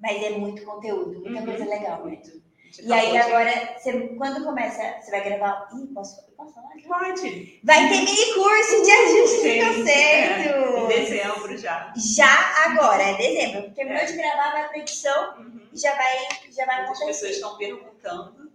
[0.00, 1.44] Mas é muito conteúdo, muita Uhum.
[1.46, 2.12] coisa legal, né?
[2.12, 2.45] Muito.
[2.82, 5.68] E aí acabou de- agora, você- quando começa, você vai gravar.
[5.74, 6.66] Ih, posso, posso falar?
[6.86, 7.60] Pode.
[7.64, 9.88] Vai ter mini curso de ajuste de conceito.
[9.90, 11.92] é, Em dezembro já.
[11.96, 13.70] Já agora, é dezembro.
[13.72, 14.04] Terminou É.
[14.04, 15.60] de gravar, vai pra edição Uhum.
[15.72, 16.16] e já vai,
[16.56, 17.06] já vai acontecer.
[17.06, 18.45] pessoas estão perguntando.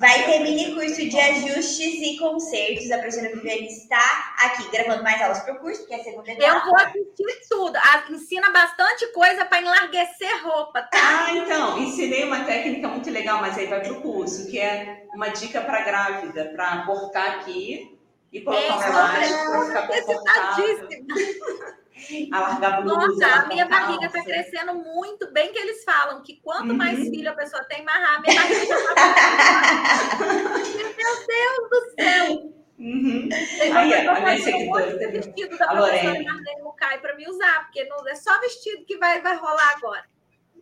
[0.00, 2.90] Vai ter mini curso de ajustes e concertos.
[2.90, 6.56] A professora Viviane está aqui gravando mais aulas pro curso, porque é a segunda etapa.
[6.56, 7.76] Eu vou assistir tudo.
[7.76, 11.26] Ah, ensina bastante coisa para enlarguecer roupa, tá?
[11.26, 15.28] Ah, então, ensinei uma técnica muito legal, mas aí vai pro curso, que é uma
[15.28, 17.94] dica para grávida, para cortar aqui
[18.32, 21.79] e colocar um Isso, elástico para ficar confortável, Excitadíssima.
[22.32, 23.06] Alargar a blusa.
[23.06, 24.24] Nossa, a minha barriga tá calça.
[24.28, 26.76] crescendo muito bem que eles falam que quanto Uhum.
[26.76, 30.20] mais filho a pessoa tem, mais rápido a minha barriga tá
[30.96, 32.52] Meu Deus do céu!
[32.78, 33.28] Uhum.
[33.76, 36.22] Aí, vão a minha seguidora teve- vestido da a professora.
[36.22, 40.04] Marlene Mucay para me usar, porque não é só vestido que vai, vai rolar agora.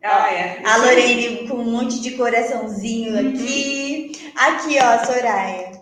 [0.03, 0.62] Ah, é.
[0.64, 3.28] A Lorene com um monte de coraçãozinho Uhum.
[3.30, 4.32] aqui.
[4.36, 5.78] Aqui, ó, Soraya.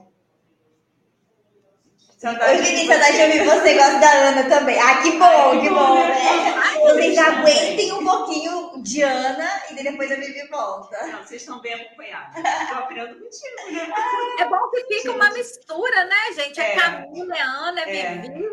[2.19, 3.25] De Vivi, saudade de você.
[3.25, 3.75] ouvir você.
[3.75, 4.81] Gosto da Ana também.
[4.81, 6.75] Ah, que bom, Ai, que que bom, bom, né?
[6.81, 11.07] Vocês aguentem um pouquinho de Ana e depois a Vivi volta.
[11.09, 12.37] Não, vocês estão bem acompanhados.
[12.39, 13.93] Estou aprendendo contigo, né?
[14.39, 15.39] É bom que fica uma Gente.
[15.39, 16.61] mistura, né, gente?
[16.61, 16.81] É, É.
[16.81, 18.14] Camila, é Ana, é É.
[18.19, 18.49] Vivi.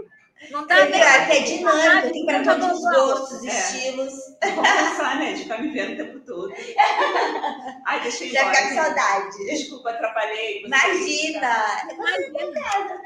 [0.51, 3.49] Não dá É, nem que é dinâmico, tem para Tá todos os gostos, É.
[3.49, 4.13] estilos.
[4.43, 5.33] Vamos pensar, né?
[5.33, 6.53] De ficar me vendo o tempo todo.
[7.85, 8.55] Ai, deixa eu ir Já embora.
[8.55, 8.83] ficar com gente.
[8.83, 9.45] saudade.
[9.45, 10.63] Desculpa, atrapalhei.
[10.65, 11.55] Imagina!
[11.91, 12.99] Imagina.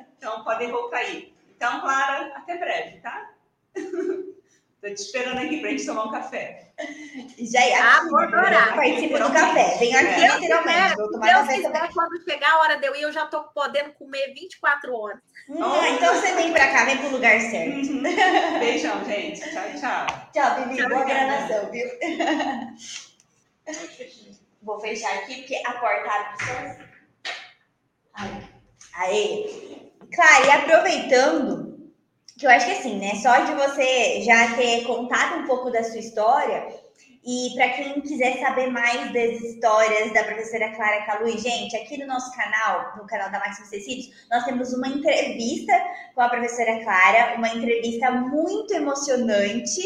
[0.24, 1.34] Então, podem voltar aí.
[1.54, 3.30] Então, Clara, até breve, tá?
[3.74, 6.72] Tô te esperando aqui pra gente tomar um café.
[7.38, 8.74] Já é Ah, aqui, vou adorar.
[8.74, 9.76] Participo do café.
[9.78, 10.38] Venho aqui É.
[10.38, 10.96] literalmente.
[10.96, 11.72] Vou Se tomar Deus café também.
[11.72, 15.20] quiser, quando chegar a hora de eu ir, eu já tô podendo comer 24 horas.
[15.50, 17.76] Ah, então você vem pra cá, vem pro lugar certo.
[17.90, 18.02] Uhum.
[18.60, 19.40] Beijão, gente.
[19.40, 20.06] Tchau, tchau.
[20.32, 20.76] Tchau, Bibi.
[20.76, 21.08] Tchau, Boa tchau.
[21.08, 21.88] gravação, viu?
[24.62, 26.90] Vou fechar aqui porque a porta abre sozinha.
[28.14, 28.44] Aí.
[28.94, 29.80] Aê.
[30.14, 31.92] Claro, e aproveitando,
[32.38, 33.14] que eu acho que assim, né?
[33.16, 36.66] Só de você já ter contado um pouco da sua história,
[37.26, 42.06] e para quem quiser saber mais das histórias da professora Clara Calui, gente, aqui no
[42.06, 45.72] nosso canal, no canal da Máximos Tecidos, nós temos uma entrevista
[46.14, 49.82] com a professora Clara, uma entrevista muito emocionante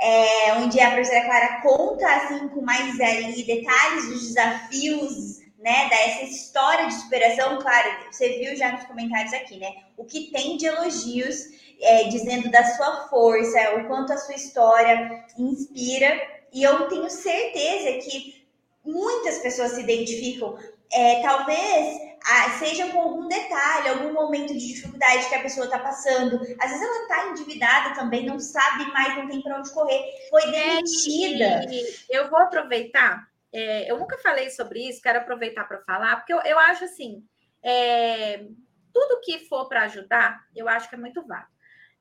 [0.00, 6.24] é, onde a professora Clara conta assim com mais ali detalhes dos desafios, né, dessa
[6.24, 10.66] história de superação, claro, você viu já nos comentários aqui, né, o que tem de
[10.66, 11.36] elogios,
[11.80, 17.98] é, dizendo da sua força, o quanto a sua história inspira, e eu tenho certeza
[18.04, 18.46] que
[18.84, 20.58] muitas pessoas se identificam,
[20.92, 25.78] é, talvez ah, seja com algum detalhe, algum momento de dificuldade que a pessoa está
[25.78, 26.36] passando.
[26.60, 30.42] Às vezes ela está endividada também, não sabe mais, não tem para onde correr, foi
[30.50, 31.66] demitida.
[31.70, 36.32] E eu vou aproveitar, é, eu nunca falei sobre isso, quero aproveitar para falar, porque
[36.32, 37.24] eu, eu acho assim,
[37.62, 38.44] é,
[38.92, 41.50] tudo que for para ajudar, eu acho que é muito válido.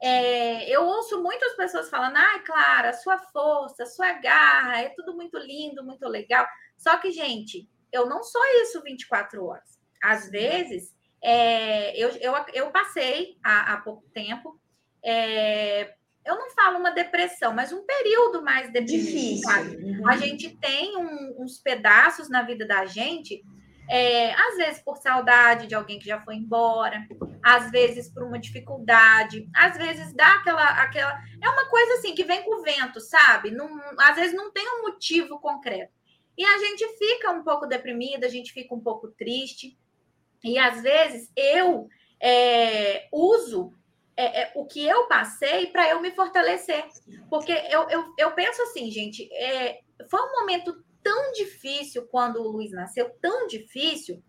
[0.01, 5.37] É, eu ouço muitas pessoas falando, ai, Clara, sua força, sua garra, é tudo muito
[5.37, 6.45] lindo, muito legal.
[6.77, 9.79] Só que, gente, eu não sou isso 24 horas.
[10.03, 14.59] Às vezes, é, eu, eu, eu passei há, há pouco tempo,
[15.03, 15.93] é,
[16.25, 18.71] eu não falo uma depressão, mas um período mais?
[18.71, 19.49] Difícil.
[20.07, 23.43] A gente tem um- uns pedaços na vida da gente,
[23.91, 27.05] é, às vezes por saudade de alguém que já foi embora,
[27.43, 31.21] às vezes por uma dificuldade, às vezes dá aquela, aquela.
[31.43, 33.51] É uma coisa assim que vem com o vento, sabe?
[33.51, 33.67] Não,
[33.99, 35.91] às vezes não tem um motivo concreto.
[36.37, 39.77] E a gente fica um pouco deprimida, a gente fica um pouco triste.
[40.41, 43.73] E às vezes eu é, uso
[44.15, 46.85] é, é, o que eu passei para eu me fortalecer.
[47.29, 52.47] Porque eu, eu, eu penso assim, gente, é, foi um momento tão difícil quando o
[52.47, 54.23] Luiz nasceu, tão difícil.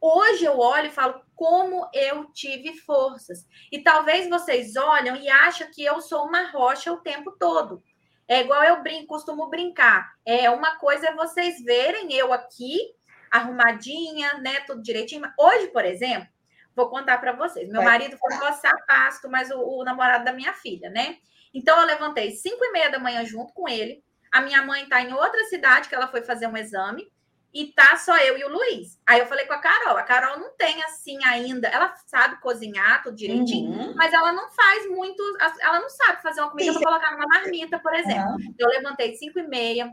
[0.00, 3.46] Hoje eu olho e falo como eu tive forças.
[3.72, 7.82] E talvez vocês olham e acham que eu sou uma rocha o tempo todo.
[8.28, 10.12] É igual eu brinco, costumo brincar.
[10.24, 12.94] É uma coisa é vocês verem eu aqui
[13.30, 15.22] arrumadinha, né, tudo direitinho.
[15.38, 16.28] Hoje, por exemplo,
[16.76, 17.70] Vou contar para vocês.
[17.70, 21.16] Meu marido foi roçar pasto, mas o, o, namorado da minha filha, né?
[21.54, 24.04] Então eu levantei 5 e meia da manhã junto com ele.
[24.32, 27.10] A minha mãe está em outra cidade que ela foi fazer um exame
[27.56, 29.00] e tá só eu e o Luiz.
[29.06, 33.02] Aí eu falei com a Carol, a Carol não tem assim ainda, ela sabe cozinhar
[33.02, 33.94] tudo direitinho, uhum.
[33.96, 35.22] mas ela não faz muito,
[35.60, 38.32] ela não sabe fazer uma comida para colocar numa marmita, por exemplo.
[38.32, 38.54] Uhum.
[38.58, 39.90] Eu levantei 5 e meia,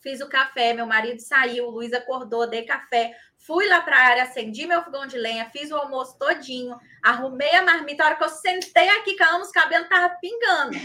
[0.00, 4.02] fiz o café, meu marido saiu, o Luiz acordou, dei café, fui lá para a
[4.02, 8.16] área, acendi meu fogão de lenha, fiz o almoço todinho, arrumei a marmita, a hora
[8.16, 10.76] que eu sentei aqui, calma, os cabelos estavam pingando.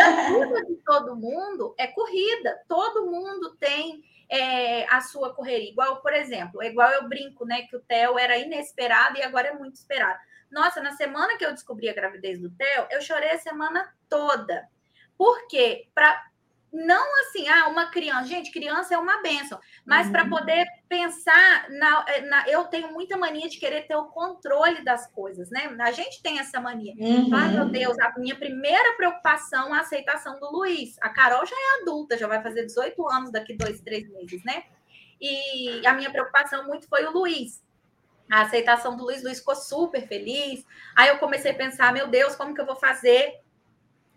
[0.00, 5.70] A vida de todo mundo é corrida, todo mundo tem é, a sua correria.
[5.70, 9.52] Igual, por exemplo, igual eu brinco, né, que o Theo era inesperado e agora é
[9.52, 10.18] muito esperado.
[10.50, 14.66] Nossa, na semana que eu descobri a gravidez do Theo, eu chorei a semana toda.
[15.16, 15.86] Por quê?
[16.72, 20.12] Não assim, ah, uma criança, gente, criança é uma benção, mas uhum.
[20.12, 24.84] para poder pensar na, eh, na, eu tenho muita mania de querer ter o controle
[24.84, 25.74] das coisas, né?
[25.80, 26.94] A gente tem essa mania.
[26.96, 27.30] Uhum.
[27.34, 30.96] Ai, meu Deus, a minha primeira preocupação é a aceitação do Luiz.
[31.00, 34.62] A Carol já é adulta, já vai fazer 18 anos daqui dois, três meses, né?
[35.20, 37.60] E a minha preocupação muito foi o Luiz.
[38.30, 40.64] A aceitação do Luiz, o Luiz ficou super feliz.
[40.94, 43.40] Aí eu comecei a pensar, meu Deus, como que eu vou fazer?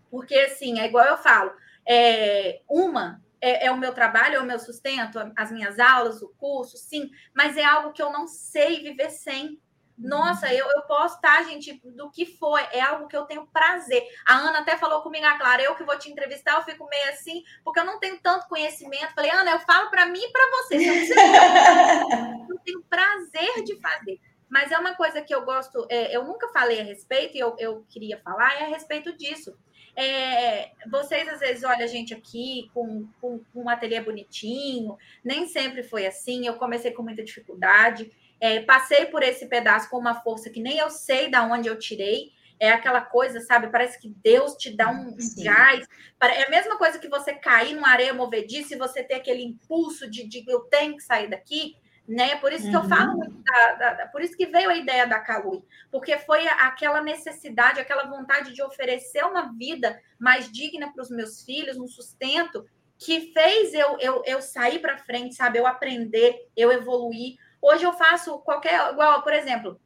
[0.08, 1.52] Porque assim, é igual eu falo,
[1.86, 6.28] é, uma é, é, o meu trabalho, é o meu sustento, as minhas aulas, o
[6.38, 9.60] curso, sim, mas é algo que eu não sei viver sem.
[9.98, 13.46] Nossa, eu, eu posso estar, tá, gente, do que for, é algo que eu tenho
[13.46, 14.02] prazer.
[14.26, 17.10] A Ana até falou comigo, ah, Clara, eu que vou te entrevistar, eu fico meio
[17.10, 19.14] assim, porque eu não tenho tanto conhecimento.
[19.14, 20.76] Falei, Ana, eu falo para mim e para você.
[22.50, 24.18] eu tenho prazer de fazer.
[24.48, 27.54] Mas é uma coisa que eu gosto, é, eu nunca falei a respeito, e eu,
[27.58, 29.54] eu queria falar, é a respeito disso.
[29.96, 35.46] É, vocês às vezes olham a gente aqui com, com, com, um ateliê bonitinho, nem
[35.46, 36.46] sempre foi assim.
[36.46, 40.78] Eu comecei com muita dificuldade, é, passei por esse pedaço com uma força que nem
[40.78, 42.32] eu sei da onde eu tirei.
[42.58, 43.68] É aquela coisa, sabe?
[43.68, 45.86] Parece que Deus te dá um, um gás.
[46.22, 50.08] É a mesma coisa que você cair numa areia movediça e você ter aquele impulso
[50.08, 51.76] de, de eu tenho que sair daqui
[52.06, 52.36] né?
[52.36, 52.82] Por isso que uhum.
[52.82, 56.18] eu falo muito da, da, da, por isso que veio a ideia da Calui, porque
[56.18, 61.78] foi aquela necessidade, aquela vontade de oferecer uma vida mais digna para os meus filhos,
[61.78, 62.64] um sustento
[62.98, 65.58] que fez eu, eu, eu sair para frente, sabe?
[65.58, 67.36] Eu aprender, eu evoluir.
[67.60, 69.80] Hoje eu faço qualquer, igual, por exemplo,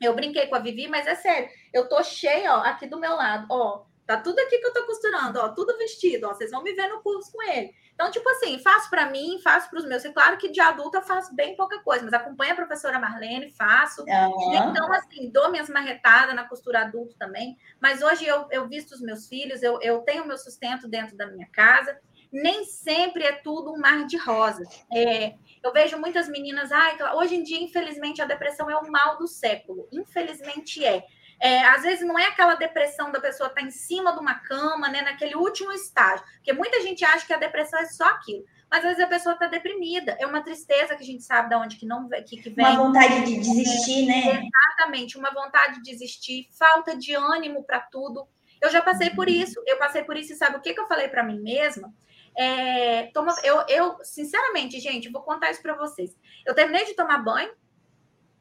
[0.00, 3.14] eu brinquei com a Vivi, mas é sério, eu tô cheia, ó, aqui do meu
[3.16, 6.62] lado, ó, tá tudo aqui que eu tô costurando, ó, tudo vestido, ó, vocês vão
[6.62, 7.72] me ver no curso com ele.
[7.94, 10.04] Então, tipo assim, faço para mim, faço para os meus.
[10.04, 13.52] E claro que de adulta eu faço bem pouca coisa, mas acompanho a professora Marlene,
[13.52, 14.02] faço.
[14.02, 14.54] Uhum.
[14.54, 17.56] Então, assim, dou minhas marretadas na costura adulto também.
[17.80, 21.26] Mas hoje eu, eu visto os meus filhos, eu, eu tenho meu sustento dentro da
[21.28, 21.96] minha casa.
[22.32, 24.66] Nem sempre é tudo um mar de rosas.
[24.92, 29.16] É, eu vejo muitas meninas, ai, hoje em dia, infelizmente, a depressão é o mal
[29.18, 29.86] do século.
[29.92, 31.04] Infelizmente é.
[31.40, 34.34] É, às vezes não é aquela depressão da pessoa estar tá em cima de uma
[34.34, 38.44] cama, né, naquele último estágio, porque muita gente acha que a depressão é só aquilo.
[38.70, 41.54] Mas às vezes a pessoa está deprimida, é uma tristeza que a gente sabe de
[41.54, 42.64] onde que não que, que vem.
[42.64, 44.42] Uma vontade de desistir, né?
[44.42, 48.26] Exatamente, uma vontade de desistir, falta de ânimo para tudo.
[48.60, 49.34] Eu já passei por uhum.
[49.34, 51.92] isso, eu passei por isso e sabe o que, que eu falei para mim mesma?
[52.36, 56.16] É, toma, eu, eu, sinceramente, gente, vou contar isso para vocês.
[56.44, 57.52] Eu terminei de tomar banho,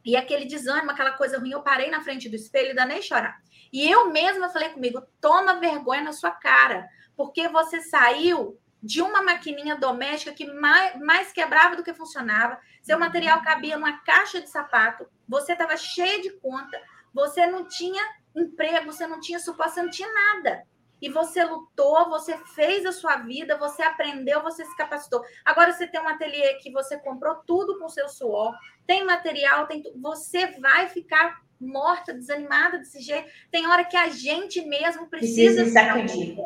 [0.03, 3.37] e aquele desânimo, aquela coisa ruim, eu parei na frente do espelho e danei chorar.
[3.71, 9.21] E eu mesma falei comigo: toma vergonha na sua cara, porque você saiu de uma
[9.21, 12.59] maquininha doméstica que mais, mais quebrava do que funcionava.
[12.81, 16.77] Seu material cabia numa caixa de sapato, você estava cheia de conta,
[17.13, 18.03] você não tinha
[18.35, 20.65] emprego, você não tinha suporte, você não tinha nada
[21.03, 25.21] e você lutou, você fez a sua vida, você aprendeu, você se capacitou.
[25.43, 28.55] Agora você tem um ateliê que você comprou tudo com seu suor,
[28.87, 33.29] tem material, tem você vai ficar morta, desanimada desse jeito.
[33.51, 36.37] Tem hora que a gente mesmo precisa, precisa sacudir.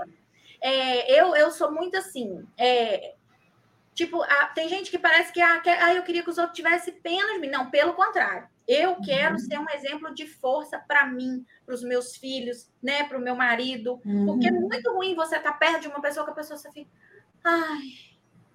[0.59, 2.43] É, eu, eu sou muito assim.
[2.57, 3.13] É,
[3.97, 6.55] tipo, a, tem gente que parece que, ah, que ah, eu queria que os outros
[6.55, 7.49] tivessem pena de mim.
[7.49, 8.47] Não, pelo contrário.
[8.67, 9.01] Eu uhum.
[9.01, 13.21] quero ser um exemplo de força para mim, para os meus filhos, né, para o
[13.21, 14.27] meu marido, uhum.
[14.27, 16.71] porque é muito ruim você estar tá perto de uma pessoa que a pessoa só
[16.71, 16.89] fica,
[17.43, 18.07] ai,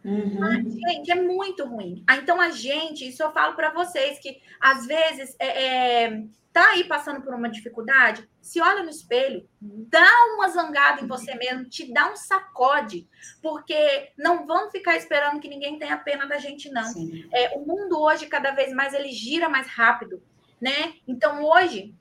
[0.05, 0.43] Uhum.
[0.43, 2.03] Ai, gente, é muito ruim.
[2.09, 6.71] Ah, então, a gente, isso eu falo para vocês, que às vezes é, é, tá
[6.71, 11.65] aí passando por uma dificuldade, se olha no espelho, dá uma zangada em você mesmo,
[11.65, 13.09] te dá um sacode,
[13.41, 16.93] porque não vamos ficar esperando que ninguém tenha pena da gente, não.
[17.33, 20.23] É, o mundo hoje, cada vez mais, ele gira mais rápido,
[20.61, 20.95] né?
[21.09, 21.95] Então, hoje,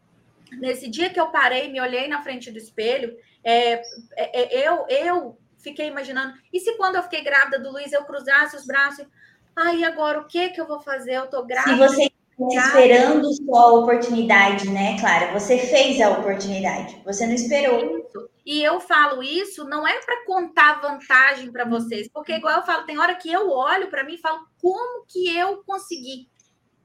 [0.52, 3.82] nesse dia que eu parei, me olhei na frente do espelho, é,
[4.18, 8.04] é, é eu, eu fiquei imaginando, e se quando eu fiquei grávida do Luiz, eu
[8.04, 9.08] cruzasse os braços,
[9.56, 11.14] ai, agora o que que eu vou fazer?
[11.14, 11.88] Eu tô grávida.
[11.88, 12.12] Se você
[12.50, 15.32] esperando só a oportunidade, né, Clara?
[15.34, 18.10] Você fez a oportunidade, você não esperou.
[18.46, 22.86] E eu falo isso não é para contar vantagem para vocês, porque igual eu falo,
[22.86, 26.30] tem hora que eu olho para mim e falo como que eu consegui.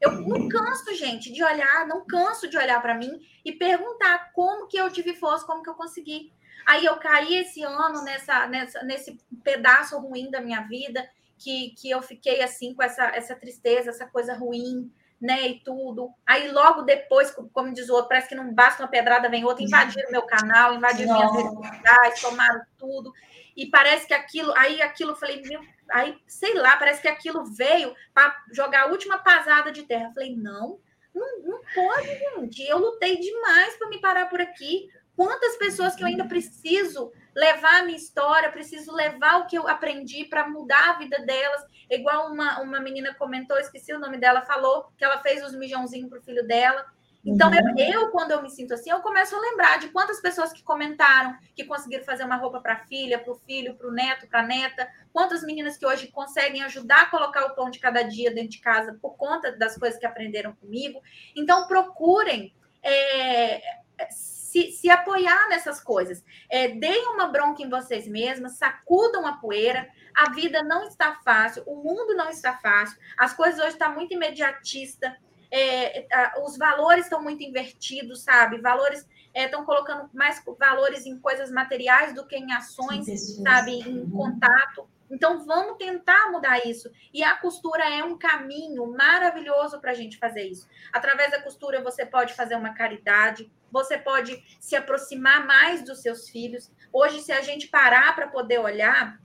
[0.01, 4.67] Eu não canso, gente, de olhar, não canso de olhar para mim e perguntar como
[4.67, 6.31] que eu tive força, como que eu consegui.
[6.67, 11.91] Aí eu caí esse ano nessa, nessa nesse pedaço ruim da minha vida, que, que
[11.91, 16.11] eu fiquei assim com essa, essa tristeza, essa coisa ruim, né, e tudo.
[16.27, 19.65] Aí logo depois, como diz o outro, parece que não basta uma pedrada, vem outra,
[19.65, 23.13] invadiram meu canal, invadiram minhas redes sociais, tomaram tudo.
[23.57, 25.61] E parece que aquilo, aí aquilo, eu falei, meu,
[25.91, 30.09] aí sei lá, parece que aquilo veio para jogar a última pasada de terra.
[30.09, 30.79] Eu falei, não,
[31.15, 32.63] não, não pode, gente.
[32.69, 34.91] Eu lutei demais para me parar por aqui.
[35.17, 39.67] Quantas pessoas que eu ainda preciso levar a minha história, preciso levar o que eu
[39.67, 41.63] aprendi para mudar a vida delas.
[41.91, 46.09] Igual uma, uma menina comentou, esqueci o nome dela, falou que ela fez os mijãozinhos
[46.09, 46.85] para o filho dela.
[47.25, 47.79] Então, uhum.
[47.79, 50.63] eu, eu, quando eu me sinto assim, eu começo a lembrar de quantas pessoas que
[50.63, 54.29] comentaram, que conseguiram fazer uma roupa para a filha, para o filho, para o neto,
[54.29, 58.03] para a neta, quantas meninas que hoje conseguem ajudar a colocar o pão de cada
[58.03, 61.03] dia dentro de casa por conta das coisas que aprenderam comigo.
[61.35, 63.61] Então, procurem é,
[64.11, 66.25] se, se apoiar nessas coisas.
[66.51, 69.89] É, deem uma bronca em vocês mesmas, sacudam a poeira.
[70.15, 74.15] A vida não está fácil, o mundo não está fácil, as coisas hoje estão muito
[74.15, 75.15] imediatista,
[75.51, 76.07] é,
[76.43, 78.61] os valores estão muito invertidos, sabe?
[78.61, 83.07] Valores estão é, colocando mais valores em coisas materiais do que em ações,
[83.43, 83.73] sabe?
[83.81, 84.11] Em uhum.
[84.11, 84.89] contato.
[85.11, 86.91] Então, vamos tentar mudar isso.
[87.13, 90.69] E a costura é um caminho maravilhoso para a gente fazer isso.
[90.93, 96.29] Através da costura, você pode fazer uma caridade, você pode se aproximar mais dos seus
[96.29, 96.71] filhos.
[96.93, 99.21] Hoje, se a gente parar para poder olhar,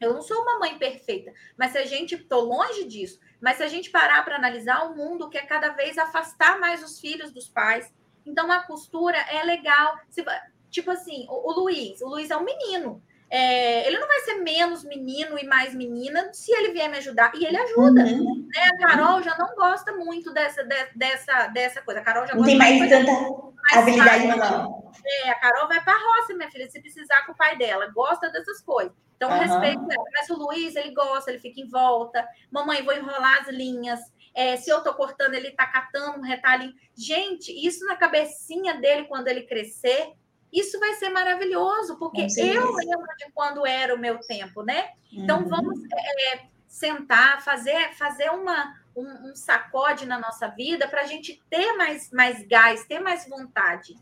[0.00, 3.62] eu não sou uma mãe perfeita, mas se a gente, estou longe disso, mas se
[3.62, 7.48] a gente parar para analisar, o mundo quer cada vez afastar mais os filhos dos
[7.48, 7.92] pais.
[8.26, 9.98] Então, a costura é legal.
[10.08, 10.24] Se,
[10.70, 13.02] tipo assim, o, o Luiz, o Luiz é um menino.
[13.30, 17.32] É, ele não vai ser menos menino e mais menina se ele vier me ajudar.
[17.34, 18.02] E ele ajuda.
[18.04, 18.46] Uhum.
[18.54, 18.70] Né?
[18.72, 22.00] A Carol já não gosta muito dessa, de, dessa, dessa coisa.
[22.00, 24.92] A Carol já não tem mais tanta mais habilidade, não.
[25.04, 27.90] É, a Carol vai para a roça, minha filha, se precisar com o pai dela.
[27.92, 28.92] Gosta dessas coisas.
[29.16, 29.38] Então, uhum.
[29.38, 30.04] respeito ela.
[30.12, 32.26] Mas o Luiz, ele gosta, ele fica em volta.
[32.50, 34.00] Mamãe, vou enrolar as linhas.
[34.34, 36.74] É, se eu tô cortando, ele tá catando um retalhinho.
[36.94, 40.12] Gente, isso na cabecinha dele, quando ele crescer,
[40.54, 44.90] isso vai ser maravilhoso, porque eu lembro de quando era o meu tempo, né?
[45.12, 45.48] Então uhum.
[45.48, 51.42] vamos é, sentar, fazer, fazer uma, um, um sacode na nossa vida para a gente
[51.50, 53.96] ter mais, mais gás, ter mais vontade.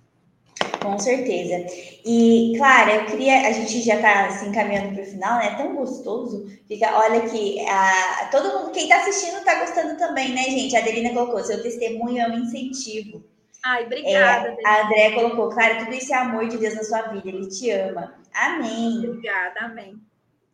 [0.82, 1.64] Com certeza.
[2.04, 3.48] E, Clara, eu queria.
[3.48, 5.46] A gente já está assim, caminhando para o final, né?
[5.46, 6.46] É tão gostoso.
[6.68, 10.76] Fica, olha que a, todo mundo, quem está assistindo, está gostando também, né, gente?
[10.76, 13.24] A Adelina colocou: seu testemunho é um incentivo.
[13.64, 14.48] Ai, obrigada.
[14.48, 17.48] É, a André colocou, Clara, tudo isso é amor de Deus na sua vida, ele
[17.48, 18.14] te ama.
[18.34, 18.98] Amém.
[18.98, 20.00] Obrigada, amém.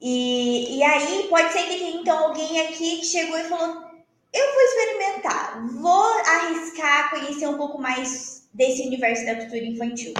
[0.01, 3.83] E, e aí, pode ser que tenha então alguém aqui que chegou e falou:
[4.33, 10.15] Eu vou experimentar, vou arriscar conhecer um pouco mais desse universo da cultura infantil.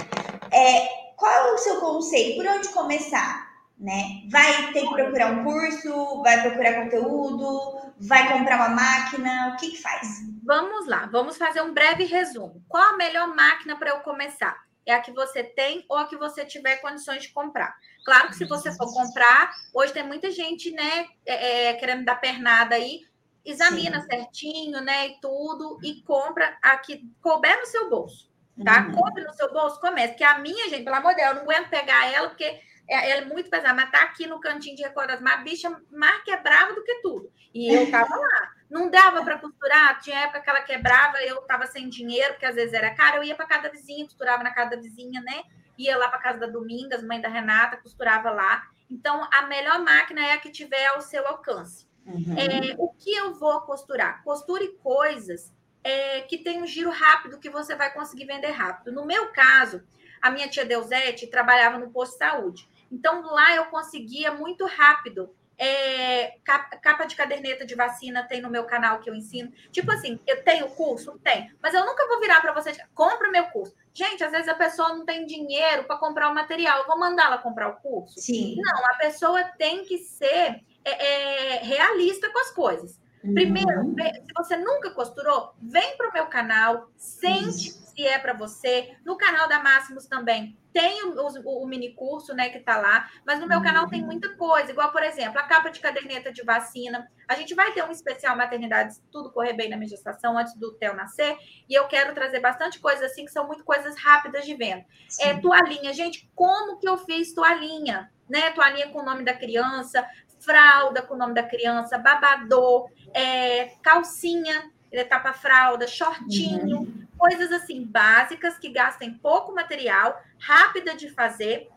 [0.51, 2.35] É, qual é o seu conselho?
[2.35, 3.48] Por onde começar?
[3.79, 4.27] Né?
[4.29, 9.71] Vai ter que procurar um curso, vai procurar conteúdo, vai comprar uma máquina, o que,
[9.71, 10.19] que faz?
[10.43, 12.61] Vamos lá, vamos fazer um breve resumo.
[12.67, 14.57] Qual a melhor máquina para eu começar?
[14.85, 17.73] É a que você tem ou a que você tiver condições de comprar.
[18.03, 22.15] Claro que se você for comprar, hoje tem muita gente, né, é, é querendo dar
[22.15, 23.01] pernada aí,
[23.45, 24.07] examina Sim.
[24.07, 28.29] certinho, né, e tudo, e compra a que couber no seu bolso,
[28.63, 28.87] tá?
[28.87, 28.91] Uhum.
[28.93, 30.15] Compre no seu bolso, comece.
[30.15, 32.59] Que a minha, gente, pelo amor de Deus, eu não aguento pegar ela, porque
[32.89, 35.81] é, ela é muito pesada, mas tá aqui no cantinho de recordação, mas a bicha
[35.91, 37.31] mais quebrava do que tudo.
[37.53, 38.51] E eu tava lá.
[38.69, 42.55] Não dava para costurar, tinha época que ela quebrava, eu tava sem dinheiro, porque às
[42.55, 45.43] vezes era caro, eu ia para casa da vizinha, costurava na casa da vizinha, né?
[45.77, 48.67] Ia lá para casa da Domingas, mãe da Renata, costurava lá.
[48.89, 51.87] Então, a melhor máquina é a que tiver ao seu alcance.
[52.05, 52.35] Uhum.
[52.37, 54.23] É, o que eu vou costurar?
[54.23, 58.91] Costure coisas é, que tem um giro rápido que você vai conseguir vender rápido.
[58.91, 59.83] No meu caso,
[60.21, 62.69] a minha tia Deusete trabalhava no posto de saúde.
[62.91, 68.63] Então, lá eu conseguia muito rápido é, capa de caderneta de vacina tem no meu
[68.63, 69.51] canal que eu ensino.
[69.71, 71.19] Tipo assim, eu tenho curso?
[71.21, 71.51] Tem.
[71.61, 73.75] Mas eu nunca vou virar para você, compra o meu curso.
[73.93, 76.79] Gente, às vezes a pessoa não tem dinheiro para comprar o material.
[76.79, 78.21] Eu vou mandar ela comprar o curso?
[78.21, 78.55] Sim.
[78.55, 82.97] Não, a pessoa tem que ser é, é, realista com as coisas.
[83.21, 83.95] Primeiro, uhum.
[83.97, 88.95] se você nunca costurou, vem para o meu canal, sente, Isso se é para você.
[89.05, 93.09] No canal da Máximos também tem o, o, o, mini curso, né, que tá lá,
[93.25, 96.41] mas no meu canal tem muita coisa, igual, por exemplo, a capa de caderneta de
[96.43, 97.11] vacina.
[97.27, 100.53] A gente vai ter um especial maternidade, se tudo correr bem na minha gestação, antes
[100.55, 101.35] do Theo nascer,
[101.67, 104.85] e eu quero trazer bastante coisa assim, que são muito coisas rápidas de venda.
[105.19, 108.09] É, toalhinha, gente, como que eu fiz toalhinha?
[108.29, 110.07] Né, toalhinha com o nome da criança,
[110.39, 114.71] fralda com o nome da criança, babador, é, calcinha,
[115.09, 116.98] tapa-fralda, shortinho, uhum.
[117.19, 121.67] Coisas assim básicas que gastem pouco material, rápida de fazer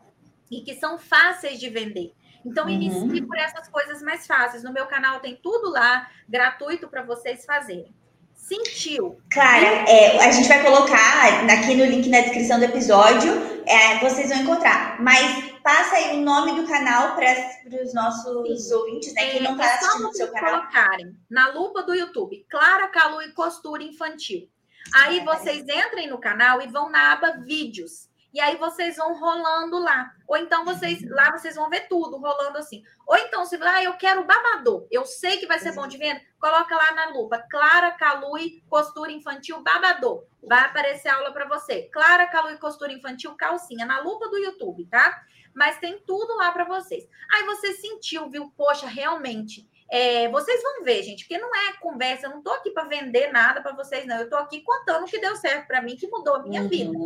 [0.49, 2.13] e que são fáceis de vender.
[2.45, 2.71] Então, uhum.
[2.71, 4.63] inicie por essas coisas mais fáceis.
[4.63, 7.93] No meu canal tem tudo lá, gratuito para vocês fazerem.
[8.35, 9.17] Sentiu?
[9.31, 13.31] Clara, é, a gente vai colocar aqui no link na descrição do episódio,
[13.65, 15.01] é, vocês vão encontrar.
[15.01, 17.33] Mas passa aí o nome do canal para
[17.81, 18.73] os nossos Sim.
[18.73, 19.29] ouvintes, né?
[19.29, 20.59] Que não está é, assistindo o seu canal.
[20.59, 24.49] colocarem na lupa do YouTube, Clara Calu e Costura Infantil.
[24.93, 28.09] Aí vocês entrem no canal e vão na aba Vídeos.
[28.33, 30.11] E aí vocês vão rolando lá.
[30.27, 32.83] Ou então vocês lá vocês vão ver tudo rolando assim.
[33.05, 36.19] Ou então, se ah, eu quero babador, eu sei que vai ser bom de venda,
[36.39, 37.37] coloca lá na lupa.
[37.49, 40.25] Clara Calui Costura Infantil Babador.
[40.41, 41.83] Vai aparecer aula para você.
[41.93, 45.23] Clara Calui Costura Infantil Calcinha na lupa do YouTube, tá?
[45.53, 47.07] Mas tem tudo lá para vocês.
[47.31, 48.51] Aí você sentiu, viu?
[48.57, 52.71] Poxa, realmente é, vocês vão ver, gente, porque não é conversa, eu não estou aqui
[52.71, 54.17] para vender nada para vocês, não.
[54.17, 56.67] Eu estou aqui contando o que deu certo para mim, que mudou a minha uhum.
[56.67, 56.97] vida.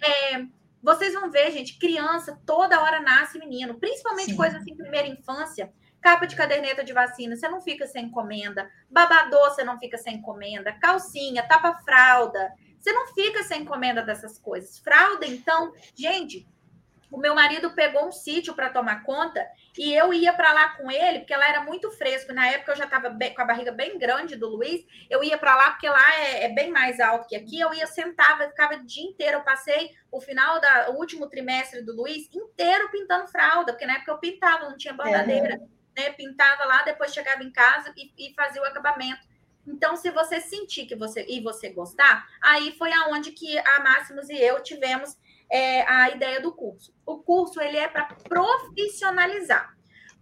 [0.00, 0.46] É,
[0.80, 4.36] vocês vão ver, gente, criança toda hora nasce menino, principalmente Sim.
[4.36, 5.72] coisas assim, primeira infância.
[6.00, 8.70] Capa de caderneta de vacina, você não fica sem encomenda.
[8.88, 10.72] Babador, você não fica sem encomenda.
[10.74, 14.78] Calcinha, tapa-fralda, você não fica sem encomenda dessas coisas.
[14.78, 16.46] Fralda, então, gente,
[17.16, 19.42] o meu marido pegou um sítio para tomar conta
[19.74, 22.30] e eu ia para lá com ele, porque lá era muito fresco.
[22.34, 24.84] Na época eu já estava com a barriga bem grande do Luiz.
[25.08, 27.58] Eu ia para lá porque lá é, é, bem mais alto que aqui.
[27.58, 29.38] Eu ia sentava, ficava o dia inteiro.
[29.38, 33.94] Eu passei o final da o último trimestre do Luiz inteiro pintando fralda, porque na
[33.94, 35.58] época eu pintava, não tinha bordadeira,
[35.96, 36.10] né?
[36.10, 39.26] Pintava lá, depois chegava em casa e, e fazia o acabamento.
[39.66, 44.28] Então, se você sentir que você e você gostar, aí foi aonde que a Máximos
[44.28, 45.16] e eu tivemos
[45.50, 46.94] é, a ideia do curso.
[47.04, 49.74] O curso ele é para profissionalizar.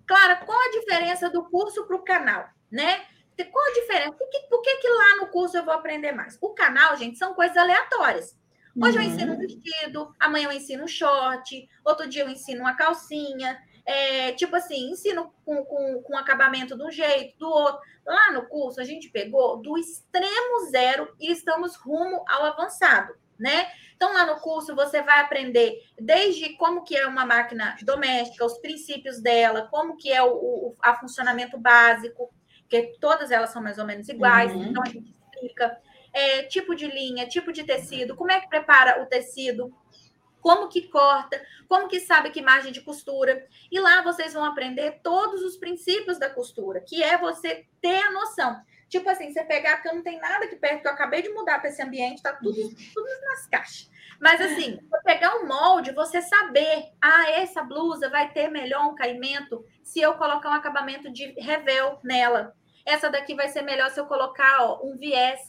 [0.06, 3.04] Clara, qual a diferença do curso para o canal, né?
[3.50, 4.12] Qual a diferença?
[4.12, 6.38] Por que, por que, que lá no curso eu vou aprender mais?
[6.40, 8.38] O canal, gente, são coisas aleatórias.
[8.80, 9.04] Hoje uhum.
[9.04, 13.58] eu ensino um vestido, amanhã eu ensino um short, outro dia eu ensino uma calcinha.
[13.86, 17.80] É, tipo assim, ensino com, com, com acabamento de um jeito, do outro.
[18.06, 23.66] Lá no curso, a gente pegou do extremo zero e estamos rumo ao avançado né?
[23.96, 28.58] Então, lá no curso, você vai aprender desde como que é uma máquina doméstica, os
[28.58, 32.30] princípios dela, como que é o, o a funcionamento básico,
[32.68, 34.64] que todas elas são mais ou menos iguais, uhum.
[34.64, 35.78] então a gente explica
[36.12, 39.74] é, tipo de linha, tipo de tecido, como é que prepara o tecido,
[40.40, 43.46] como que corta, como que sabe que margem de costura.
[43.72, 48.12] E lá vocês vão aprender todos os princípios da costura, que é você ter a
[48.12, 48.60] noção.
[48.94, 51.28] Tipo assim, você pegar, porque eu não tenho nada aqui perto, que eu acabei de
[51.30, 52.54] mudar para esse ambiente, tá tudo,
[52.94, 53.90] tudo nas caixas.
[54.20, 58.94] Mas assim, você pegar um molde, você saber, ah, essa blusa vai ter melhor um
[58.94, 62.54] caimento se eu colocar um acabamento de revel nela.
[62.86, 65.40] Essa daqui vai ser melhor se eu colocar ó, um viés.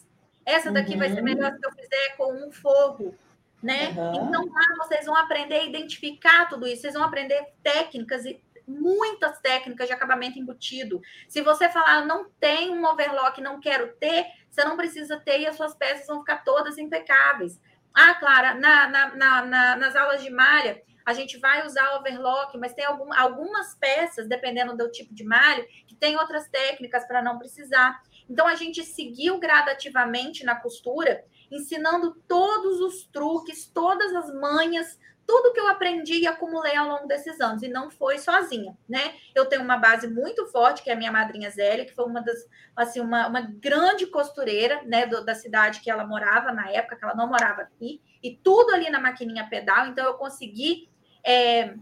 [0.44, 1.00] Essa daqui uhum.
[1.00, 1.24] vai ser uhum.
[1.26, 3.14] melhor se eu fizer com um forro,
[3.62, 3.90] né?
[3.90, 4.28] Uhum.
[4.28, 9.40] Então lá vocês vão aprender a identificar tudo isso, vocês vão aprender técnicas e muitas
[9.40, 11.02] técnicas de acabamento embutido.
[11.28, 15.48] Se você falar, não tem um overlock, não quero ter, você não precisa ter e
[15.48, 17.60] as suas peças vão ficar todas impecáveis.
[17.94, 22.74] Ah, Clara, na, na, na, nas aulas de malha, a gente vai usar overlock, mas
[22.74, 27.38] tem algum, algumas peças, dependendo do tipo de malha, que tem outras técnicas para não
[27.38, 28.02] precisar.
[28.28, 35.54] Então, a gente seguiu gradativamente na costura, ensinando todos os truques, todas as manhas tudo
[35.54, 39.16] que eu aprendi e acumulei ao longo desses anos, e não foi sozinha, né?
[39.34, 42.22] Eu tenho uma base muito forte, que é a minha madrinha Zélia, que foi uma
[42.22, 46.96] das, assim, uma, uma grande costureira, né, do, da cidade que ela morava na época,
[46.96, 50.90] que ela não morava aqui, e tudo ali na maquininha pedal, então eu consegui
[51.26, 51.76] é,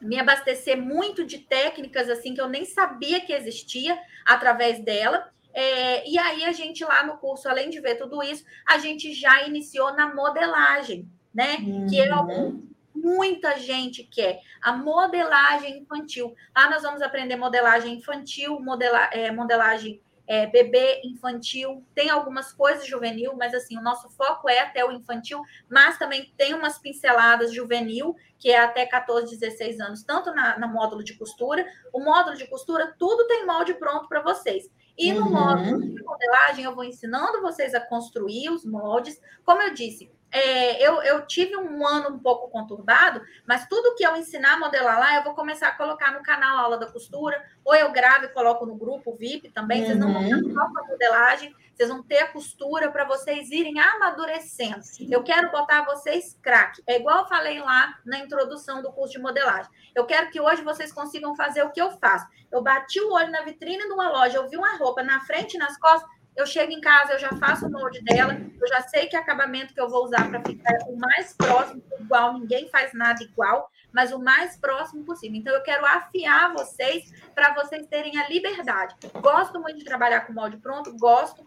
[0.00, 6.08] me abastecer muito de técnicas, assim, que eu nem sabia que existia através dela, é,
[6.08, 9.42] e aí a gente lá no curso, além de ver tudo isso, a gente já
[9.42, 11.56] iniciou na modelagem, né?
[11.56, 11.86] Uhum.
[11.88, 12.60] Que é algum
[12.94, 14.40] muita gente quer.
[14.60, 16.34] A modelagem infantil.
[16.54, 22.86] Lá nós vamos aprender modelagem infantil, modela, é, modelagem é, bebê infantil, tem algumas coisas
[22.86, 27.52] juvenil, mas assim, o nosso foco é até o infantil, mas também tem umas pinceladas
[27.52, 31.66] juvenil, que é até 14, 16 anos, tanto na, na módulo de costura.
[31.92, 34.70] O módulo de costura, tudo tem molde pronto para vocês.
[34.96, 35.32] E no uhum.
[35.32, 39.20] módulo de modelagem, eu vou ensinando vocês a construir os moldes.
[39.44, 44.06] Como eu disse, é, eu, eu tive um ano um pouco conturbado, mas tudo que
[44.06, 47.42] eu ensinar a modelar lá, eu vou começar a colocar no canal Aula da Costura,
[47.64, 49.80] ou eu gravo e coloco no grupo VIP também.
[49.80, 49.86] Uhum.
[49.86, 50.54] Vocês não vão ter uhum.
[50.54, 54.80] só com a modelagem, vocês vão ter a costura para vocês irem amadurecendo.
[55.10, 56.82] Eu quero botar vocês craque.
[56.86, 59.70] É igual eu falei lá na introdução do curso de modelagem.
[59.94, 62.26] Eu quero que hoje vocês consigam fazer o que eu faço.
[62.52, 65.54] Eu bati o olho na vitrine de uma loja, eu vi uma roupa na frente
[65.54, 68.82] e nas costas, eu chego em casa, eu já faço o molde dela, eu já
[68.82, 72.92] sei que acabamento que eu vou usar para ficar o mais próximo igual, ninguém faz
[72.94, 75.36] nada igual, mas o mais próximo possível.
[75.36, 78.94] Então, eu quero afiar vocês para vocês terem a liberdade.
[79.20, 81.46] Gosto muito de trabalhar com molde pronto, gosto.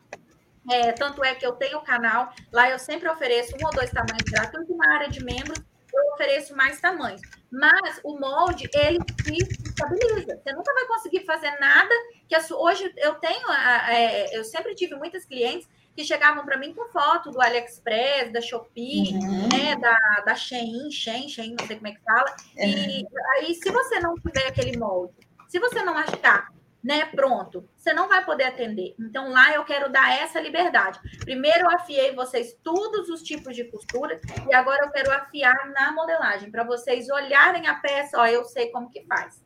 [0.72, 4.24] É, tanto é que eu tenho canal, lá eu sempre ofereço um ou dois tamanhos
[4.24, 5.62] gratuitos na área de membros,
[5.94, 7.22] eu ofereço mais tamanhos.
[7.52, 9.38] Mas o molde, ele se
[9.68, 10.42] estabiliza.
[10.42, 11.94] Você nunca vai conseguir fazer nada
[12.34, 16.74] que a, hoje eu tenho, é, eu sempre tive muitas clientes que chegavam para mim
[16.74, 19.50] com foto do AliExpress, da Shopee, uhum.
[19.50, 22.36] né, da, da Shein, Shein, Shein, não sei como é que fala.
[22.58, 23.06] E
[23.36, 25.14] aí, se você não tiver aquele molde,
[25.48, 26.52] se você não achar
[26.84, 28.96] né, pronto, você não vai poder atender.
[29.00, 31.00] Então lá eu quero dar essa liberdade.
[31.20, 34.20] Primeiro eu afiei vocês todos os tipos de costura
[34.50, 38.70] e agora eu quero afiar na modelagem para vocês olharem a peça, ó, eu sei
[38.70, 39.42] como que faz.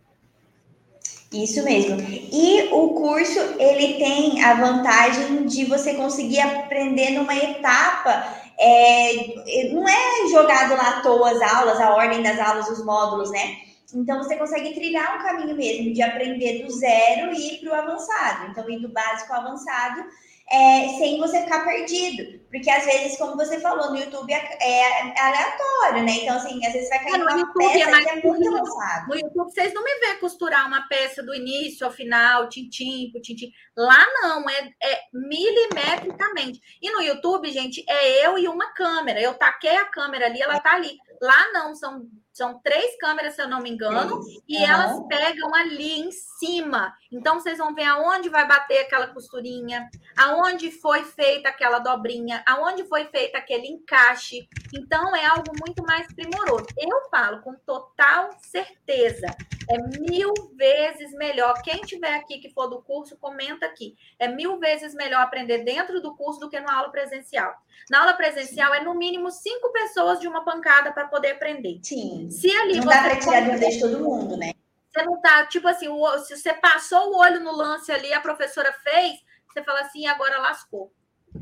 [1.31, 1.97] Isso mesmo.
[1.99, 8.33] E o curso ele tem a vantagem de você conseguir aprender numa etapa.
[8.57, 13.29] É, não é jogado lá à toa as aulas, a ordem das aulas, os módulos,
[13.29, 13.57] né?
[13.93, 17.75] Então, você consegue trilhar um caminho mesmo de aprender do zero e ir para o
[17.75, 18.51] avançado.
[18.51, 20.05] Então, ir do básico ao avançado,
[20.49, 22.39] é, sem você ficar perdido.
[22.49, 26.11] Porque, às vezes, como você falou, no YouTube é, é aleatório, né?
[26.21, 28.47] Então, assim, às vezes vai cair é, uma YouTube peça é, mais que é muito
[28.47, 29.07] avançado.
[29.09, 33.21] No YouTube, vocês não me vê costurar uma peça do início ao final, tintim por
[33.21, 33.51] tintim.
[33.75, 36.61] Lá, não, é, é milimetricamente.
[36.81, 39.19] E no YouTube, gente, é eu e uma câmera.
[39.19, 40.95] Eu taquei a câmera ali, ela tá ali.
[41.21, 42.07] Lá, não, são
[42.37, 44.63] são três câmeras, se eu não me engano, e uhum.
[44.63, 46.93] elas pegam ali em cima.
[47.11, 52.83] Então, vocês vão ver aonde vai bater aquela costurinha, aonde foi feita aquela dobrinha, aonde
[52.85, 54.47] foi feito aquele encaixe.
[54.73, 56.67] Então, é algo muito mais primoroso.
[56.77, 59.27] Eu falo com total certeza.
[59.69, 61.61] É mil vezes melhor.
[61.61, 63.97] Quem tiver aqui que for do curso, comenta aqui.
[64.17, 67.53] É mil vezes melhor aprender dentro do curso do que na aula presencial.
[67.89, 71.79] Na aula presencial, é no mínimo cinco pessoas de uma pancada para poder aprender.
[71.83, 72.26] Sim.
[72.29, 74.53] Se ali não dá para tirar dúvida de todo mundo, né?
[74.89, 75.87] Você não tá, tipo assim,
[76.25, 80.39] se você passou o olho no lance ali, a professora fez, você fala assim, agora
[80.39, 80.91] lascou.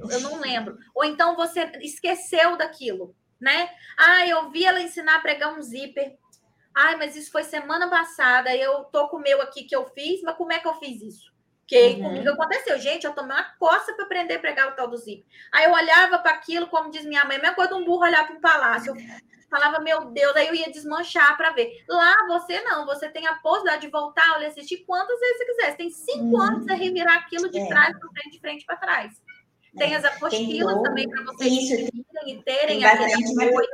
[0.10, 0.78] Eu não lembro.
[0.94, 3.70] Ou então você esqueceu daquilo, né?
[3.98, 6.18] Ah, eu vi ela ensinar a pregar um zíper.
[6.74, 8.54] Ai, mas isso foi semana passada.
[8.54, 11.02] Eu tô com o meu aqui que eu fiz, mas como é que eu fiz
[11.02, 11.34] isso?
[11.66, 12.04] Que uhum.
[12.04, 12.78] comigo aconteceu.
[12.80, 15.26] Gente, eu tomei uma coça para aprender a pregar o tal do zíper.
[15.54, 18.04] Aí eu olhava para aquilo, como diz minha mãe, a mesma coisa de um burro
[18.04, 18.94] olhar para um palácio
[19.50, 21.84] falava, meu Deus, aí eu ia desmanchar para ver.
[21.88, 25.72] Lá você não, você tem a possibilidade de voltar, olha, assistir quantas vezes você quiser.
[25.72, 26.42] Você tem cinco uhum.
[26.42, 27.68] anos a revirar aquilo de é.
[27.68, 29.14] trás para frente, de frente para trás.
[29.78, 29.98] Tem é.
[29.98, 31.90] as apostilas também para vocês Isso,
[32.26, 33.68] e terem aquele apoio.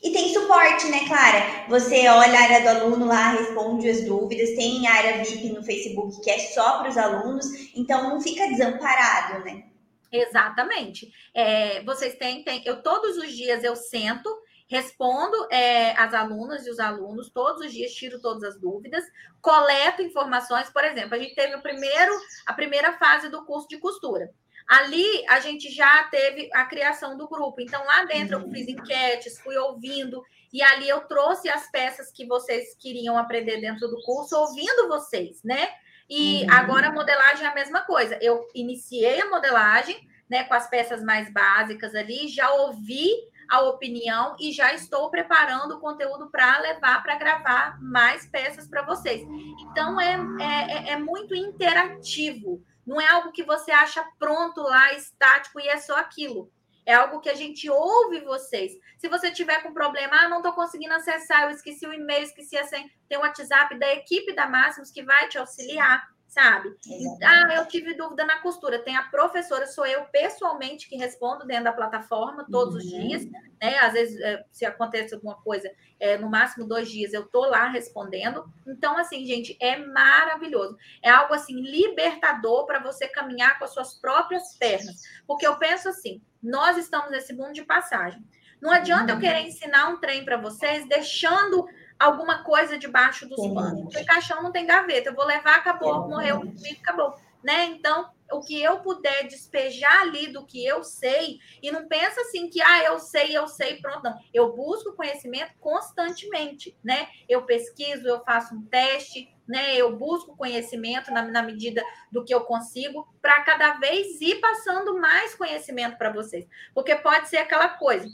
[0.00, 1.66] E tem suporte, né, Clara?
[1.68, 6.20] Você olha a área do aluno lá, responde as dúvidas, tem área VIP no Facebook
[6.22, 9.64] que é só para os alunos, então não fica desamparado, né?
[10.10, 11.12] Exatamente.
[11.34, 14.30] É, vocês têm, têm, eu todos os dias eu sento
[14.68, 19.02] respondo é, as alunas e os alunos todos os dias, tiro todas as dúvidas,
[19.40, 20.68] coleto informações.
[20.70, 22.12] Por exemplo, a gente teve o primeiro,
[22.46, 24.30] a primeira fase do curso de costura.
[24.68, 27.62] Ali a gente já teve a criação do grupo.
[27.62, 30.22] Então, lá dentro eu fiz enquetes, fui ouvindo,
[30.52, 35.42] e ali eu trouxe as peças que vocês queriam aprender dentro do curso, ouvindo vocês,
[35.42, 35.70] né?
[36.08, 36.52] E uhum.
[36.52, 38.18] agora a modelagem é a mesma coisa.
[38.20, 43.08] Eu iniciei a modelagem, né, com as peças mais básicas ali, já ouvi
[43.48, 48.82] a opinião e já estou preparando o conteúdo para levar para gravar mais peças para
[48.82, 49.26] vocês.
[49.70, 55.60] Então é, é, é, muito interativo, não é algo que você acha pronto lá, estático
[55.60, 56.50] e é só aquilo.
[56.84, 58.72] É algo que a gente ouve vocês.
[58.96, 62.56] Se você tiver com problema, ah, não estou conseguindo acessar, eu esqueci o e-mail, esqueci
[62.56, 66.76] a senha, tem o WhatsApp da equipe da Máximos que vai te auxiliar sabe?
[67.24, 68.78] Ah, eu tive dúvida na costura.
[68.78, 72.80] Tem a professora, sou eu pessoalmente que respondo dentro da plataforma todos uhum.
[72.80, 73.24] os dias,
[73.60, 73.78] né?
[73.78, 77.68] Às vezes, é, se acontece alguma coisa, é, no máximo dois dias eu tô lá
[77.68, 78.44] respondendo.
[78.66, 80.76] Então, assim, gente, é maravilhoso.
[81.02, 85.02] É algo assim libertador para você caminhar com as suas próprias pernas.
[85.26, 88.22] Porque eu penso assim, nós estamos nesse mundo de passagem.
[88.60, 89.18] Não adianta uhum.
[89.18, 91.66] eu querer ensinar um trem para vocês deixando
[91.98, 93.82] alguma coisa debaixo dos panos.
[93.82, 95.10] Porque caixão não tem gaveta.
[95.10, 96.42] Eu vou levar, acabou, morreu,
[96.80, 97.14] acabou.
[97.42, 97.64] né?
[97.66, 102.48] Então, o que eu puder despejar ali do que eu sei, e não pensa assim
[102.48, 104.18] que, ah, eu sei, eu sei, pronto, não.
[104.34, 107.08] Eu busco conhecimento constantemente, né?
[107.28, 109.74] Eu pesquiso, eu faço um teste, né?
[109.76, 114.98] Eu busco conhecimento na, na medida do que eu consigo, para cada vez ir passando
[115.00, 116.46] mais conhecimento para vocês.
[116.74, 118.06] Porque pode ser aquela coisa.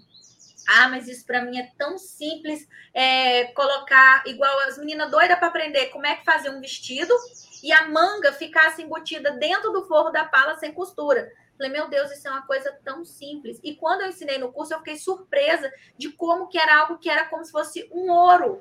[0.69, 5.49] Ah, mas isso para mim é tão simples é, colocar igual as meninas doidas para
[5.49, 7.15] aprender como é que fazer um vestido
[7.63, 11.31] e a manga ficasse embutida dentro do forro da pala sem costura.
[11.57, 13.61] Falei, meu Deus, isso é uma coisa tão simples.
[13.63, 17.09] E quando eu ensinei no curso, eu fiquei surpresa de como que era algo que
[17.09, 18.61] era como se fosse um ouro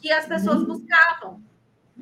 [0.00, 0.66] que as pessoas uhum.
[0.66, 1.42] buscavam.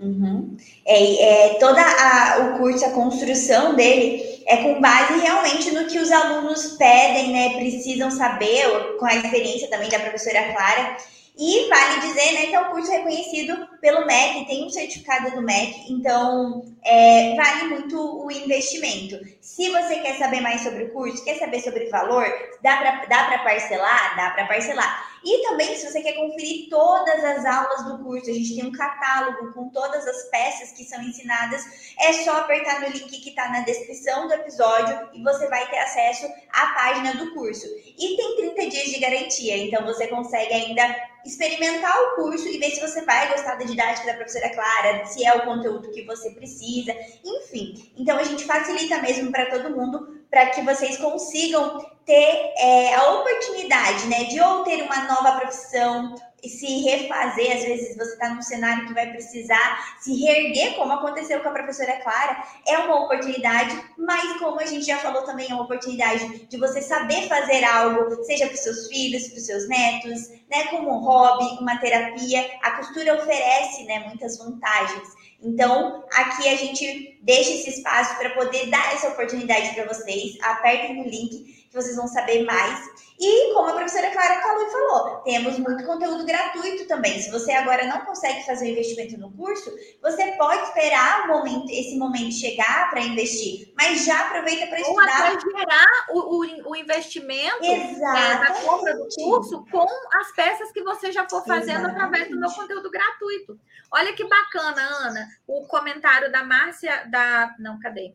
[0.00, 0.56] Uhum.
[0.86, 5.98] É, é, toda a, o curso, a construção dele é com base realmente no que
[5.98, 7.54] os alunos pedem, né?
[7.58, 10.96] Precisam saber, com a experiência também da professora Clara.
[11.38, 15.42] E vale dizer né, que é um curso reconhecido pelo MEC, tem um certificado do
[15.42, 19.18] MEC, então é, vale muito o investimento.
[19.40, 22.24] Se você quer saber mais sobre o curso, quer saber sobre o valor,
[22.62, 24.16] dá para parcelar?
[24.16, 25.12] Dá para parcelar.
[25.24, 28.72] E também, se você quer conferir todas as aulas do curso, a gente tem um
[28.72, 31.64] catálogo com todas as peças que são ensinadas.
[31.98, 35.78] É só apertar no link que está na descrição do episódio e você vai ter
[35.78, 37.66] acesso à página do curso.
[37.98, 42.70] E tem 30 dias de garantia, então você consegue ainda experimentar o curso e ver
[42.70, 46.30] se você vai gostar da didática da professora Clara, se é o conteúdo que você
[46.30, 46.94] precisa,
[47.24, 47.92] enfim.
[47.96, 53.12] Então a gente facilita mesmo para todo mundo para que vocês consigam ter é, a
[53.12, 56.14] oportunidade, né, de ou ter uma nova profissão,
[56.48, 61.40] se refazer, às vezes você está num cenário que vai precisar se reerguer, como aconteceu
[61.40, 65.54] com a professora Clara, é uma oportunidade, mas como a gente já falou também, é
[65.54, 69.68] uma oportunidade de você saber fazer algo, seja para os seus filhos, para os seus
[69.68, 72.44] netos, né, como um hobby, uma terapia.
[72.62, 75.08] A costura oferece, né, muitas vantagens.
[75.40, 80.38] Então, aqui a gente deixa esse espaço para poder dar essa oportunidade para vocês.
[80.42, 82.78] Apertem no link que vocês vão saber mais.
[83.18, 87.20] E como a professora Clara falou e falou, temos muito conteúdo gratuito também.
[87.20, 89.70] Se você agora não consegue fazer o investimento no curso,
[90.02, 95.32] você pode esperar momento, esse momento chegar para investir, mas já aproveita para estudar.
[95.32, 100.82] Ou gerar o, o, o investimento é, da compra do curso com as peças que
[100.82, 101.96] você já for fazendo Exatamente.
[101.96, 103.58] através do meu conteúdo gratuito.
[103.90, 107.54] Olha que bacana, Ana, o comentário da Márcia, da.
[107.58, 108.14] Não, cadê?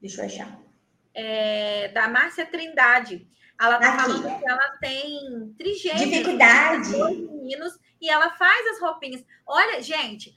[0.00, 0.67] Deixa eu achar.
[1.20, 3.26] É, da Márcia Trindade.
[3.60, 6.08] Ela está falando que ela tem trigêmeos.
[6.08, 6.90] Dificuldade.
[6.90, 9.24] Meninos, e ela faz as roupinhas.
[9.44, 10.32] Olha, gente,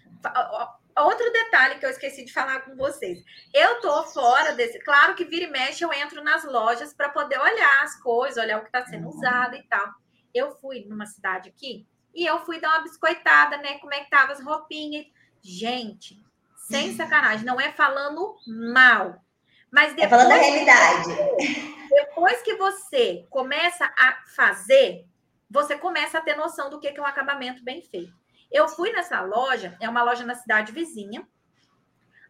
[0.98, 3.24] outro detalhe que eu esqueci de falar com vocês.
[3.54, 4.80] Eu tô fora desse.
[4.80, 8.58] Claro que vira e mexe, eu entro nas lojas para poder olhar as coisas, olhar
[8.58, 9.16] o que está sendo uhum.
[9.16, 9.94] usado e tal.
[10.34, 13.78] Eu fui numa cidade aqui e eu fui dar uma biscoitada, né?
[13.78, 15.06] Como é que tava as roupinhas.
[15.44, 16.20] Gente,
[16.56, 19.24] sem sacanagem, não é falando mal.
[19.72, 21.10] Mas depois, é falando da realidade.
[21.90, 25.06] Depois que você começa a fazer,
[25.50, 28.14] você começa a ter noção do que é um acabamento bem feito.
[28.52, 31.26] Eu fui nessa loja, é uma loja na cidade vizinha.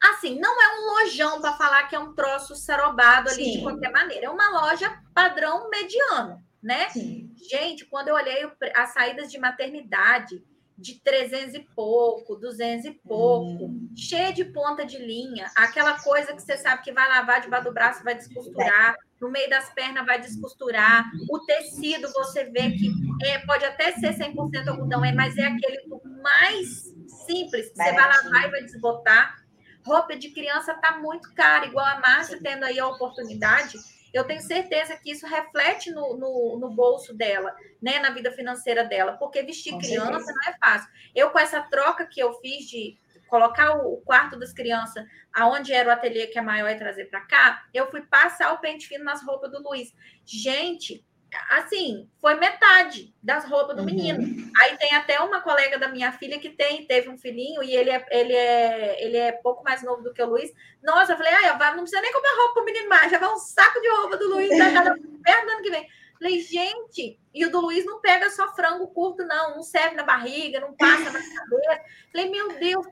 [0.02, 3.52] Assim, não é um lojão para falar que é um troço sarobado ali Sim.
[3.52, 4.26] de qualquer maneira.
[4.28, 6.90] É uma loja padrão mediano né?
[6.90, 7.34] Sim.
[7.50, 10.44] Gente, quando eu olhei as saídas de maternidade
[10.82, 13.90] de 300 e pouco, 200 e pouco, hum.
[13.96, 17.74] cheia de ponta de linha, aquela coisa que você sabe que vai lavar debaixo do
[17.74, 22.92] braço, vai descosturar, no meio das pernas vai descosturar, o tecido você vê que
[23.24, 25.78] é, pode até ser 100% algodão, é, mas é aquele
[26.22, 26.92] mais
[27.28, 29.42] simples, que você vai lavar e vai desbotar.
[29.86, 33.78] Roupa de criança tá muito cara, igual a Márcia tendo aí a oportunidade
[34.14, 38.84] eu tenho certeza que isso reflete no, no, no, bolso dela, né, na vida financeira
[38.84, 40.34] dela, porque vestir com criança certeza.
[40.34, 40.90] não é fácil.
[41.16, 42.98] Eu, com essa troca que eu fiz de
[43.28, 47.22] colocar o quarto das crianças aonde era o ateliê que é maior e trazer para
[47.22, 49.94] cá, eu fui passar o pente fino nas roupas do Luiz.
[50.26, 51.06] Gente,
[51.50, 53.86] assim, foi metade das roupas do uhum.
[53.86, 54.52] menino.
[54.58, 57.90] Aí tem até uma colega da minha filha que tem, teve um filhinho e ele
[57.90, 60.52] é, ele é, ele é pouco mais novo do que o Luiz.
[60.84, 63.38] Nossa, eu falei, ah, não precisa nem comprar roupa pro menino mais, já vai um
[63.38, 65.88] saco de roupa do Luiz da cada perto do ano que vem.
[66.20, 70.04] Falei, gente, e o do Luiz não pega só frango curto, não, não serve na
[70.04, 71.84] barriga, não passa na cabeça.
[72.12, 72.86] Falei, meu Deus,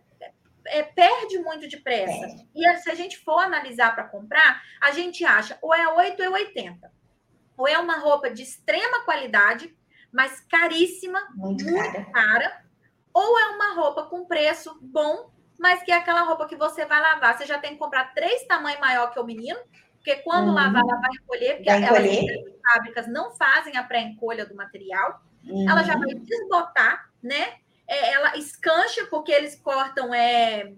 [0.65, 2.25] é, perde muito depressa.
[2.25, 2.35] É.
[2.55, 6.25] E se a gente for analisar para comprar, a gente acha ou é 8 ou
[6.25, 6.98] é 80 ou
[7.67, 9.75] é uma roupa de extrema qualidade,
[10.11, 12.05] mas caríssima, muito, muito cara.
[12.11, 12.65] cara,
[13.13, 17.01] ou é uma roupa com preço bom, mas que é aquela roupa que você vai
[17.01, 17.37] lavar.
[17.37, 19.59] Você já tem que comprar três tamanhos maior que o menino,
[19.95, 20.53] porque quando uhum.
[20.53, 22.53] lavar, ela vai encolher, porque vai encolher.
[22.65, 25.21] as fábricas não fazem a pré-encolha do material.
[25.45, 25.69] Uhum.
[25.69, 27.55] Ela já vai desbotar, né?
[27.87, 30.73] É, ela escancha, porque eles cortam é,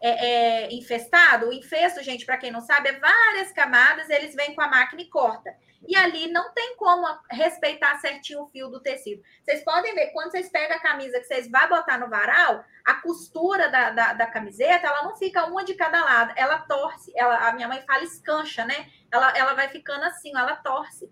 [0.00, 0.26] é,
[0.64, 4.62] é, infestado, o infesto, gente, para quem não sabe, é várias camadas, eles vêm com
[4.62, 5.54] a máquina e corta.
[5.86, 9.22] E ali não tem como respeitar certinho o fio do tecido.
[9.42, 12.94] Vocês podem ver, quando vocês pegam a camisa que vocês vão botar no varal, a
[12.94, 17.48] costura da, da, da, camiseta, ela não fica uma de cada lado, ela torce, ela,
[17.48, 18.90] a minha mãe fala escancha, né?
[19.10, 21.10] Ela, ela vai ficando assim, ela torce.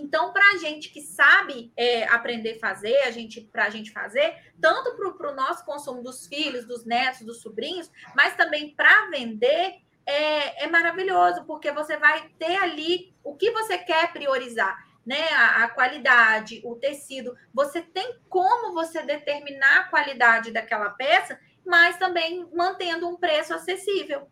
[0.00, 3.92] Então, para a gente que sabe é, aprender a fazer, a gente, para a gente
[3.92, 9.10] fazer, tanto para o nosso consumo dos filhos, dos netos, dos sobrinhos, mas também para
[9.10, 15.28] vender, é, é, maravilhoso, porque você vai ter ali o que você quer priorizar, né?
[15.32, 17.36] A, a, qualidade, o tecido.
[17.54, 24.26] Você tem como você determinar a qualidade daquela peça, mas também mantendo um preço acessível.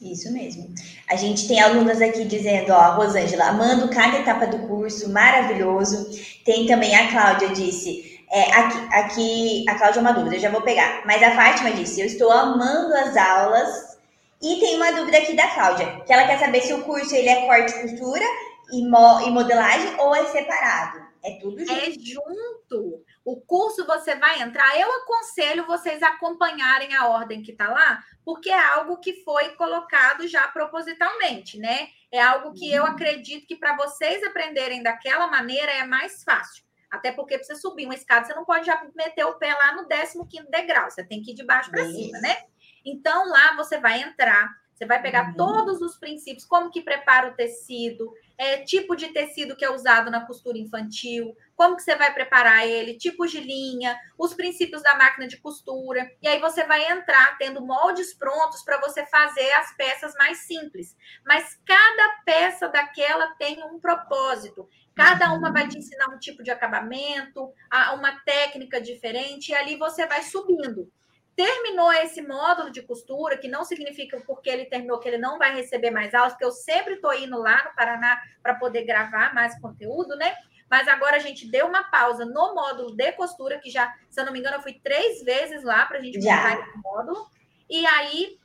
[0.00, 0.72] Isso mesmo.
[1.08, 6.10] A gente tem alunas aqui dizendo, ó, Rosângela, amando cada etapa do curso, maravilhoso.
[6.44, 10.50] Tem também a Cláudia disse, é, aqui, aqui, a Cláudia é uma dúvida, eu já
[10.50, 11.02] vou pegar.
[11.06, 13.96] Mas a Fátima disse, eu estou amando as aulas.
[14.42, 17.28] E tem uma dúvida aqui da Cláudia, que ela quer saber se o curso ele
[17.28, 18.24] é corte e costura
[18.70, 21.06] e, mo, e modelagem ou é separado.
[21.24, 21.72] É tudo junto.
[21.72, 23.02] É junto.
[23.26, 28.48] O curso você vai entrar, eu aconselho vocês acompanharem a ordem que está lá, porque
[28.48, 31.88] é algo que foi colocado já propositalmente, né?
[32.12, 32.90] É algo que eu uhum.
[32.90, 36.64] acredito que para vocês aprenderem daquela maneira é mais fácil.
[36.88, 39.74] Até porque para você subir uma escada, você não pode já meter o pé lá
[39.74, 42.36] no 15 degrau, você tem que ir de baixo para cima, né?
[42.84, 45.34] Então lá você vai entrar, você vai pegar uhum.
[45.34, 50.10] todos os princípios, como que prepara o tecido, é, tipo de tecido que é usado
[50.10, 54.96] na costura infantil, como que você vai preparar ele, tipos de linha, os princípios da
[54.96, 56.10] máquina de costura.
[56.20, 60.96] E aí você vai entrar tendo moldes prontos para você fazer as peças mais simples.
[61.24, 64.68] Mas cada peça daquela tem um propósito.
[64.94, 67.52] Cada uma vai te ensinar um tipo de acabamento,
[67.94, 70.90] uma técnica diferente, e ali você vai subindo
[71.36, 75.54] terminou esse módulo de costura, que não significa porque ele terminou que ele não vai
[75.54, 79.60] receber mais aulas, porque eu sempre estou indo lá no Paraná para poder gravar mais
[79.60, 80.34] conteúdo, né?
[80.68, 84.24] Mas agora a gente deu uma pausa no módulo de costura, que já, se eu
[84.24, 87.28] não me engano, eu fui três vezes lá para a gente montar esse módulo.
[87.68, 88.38] E aí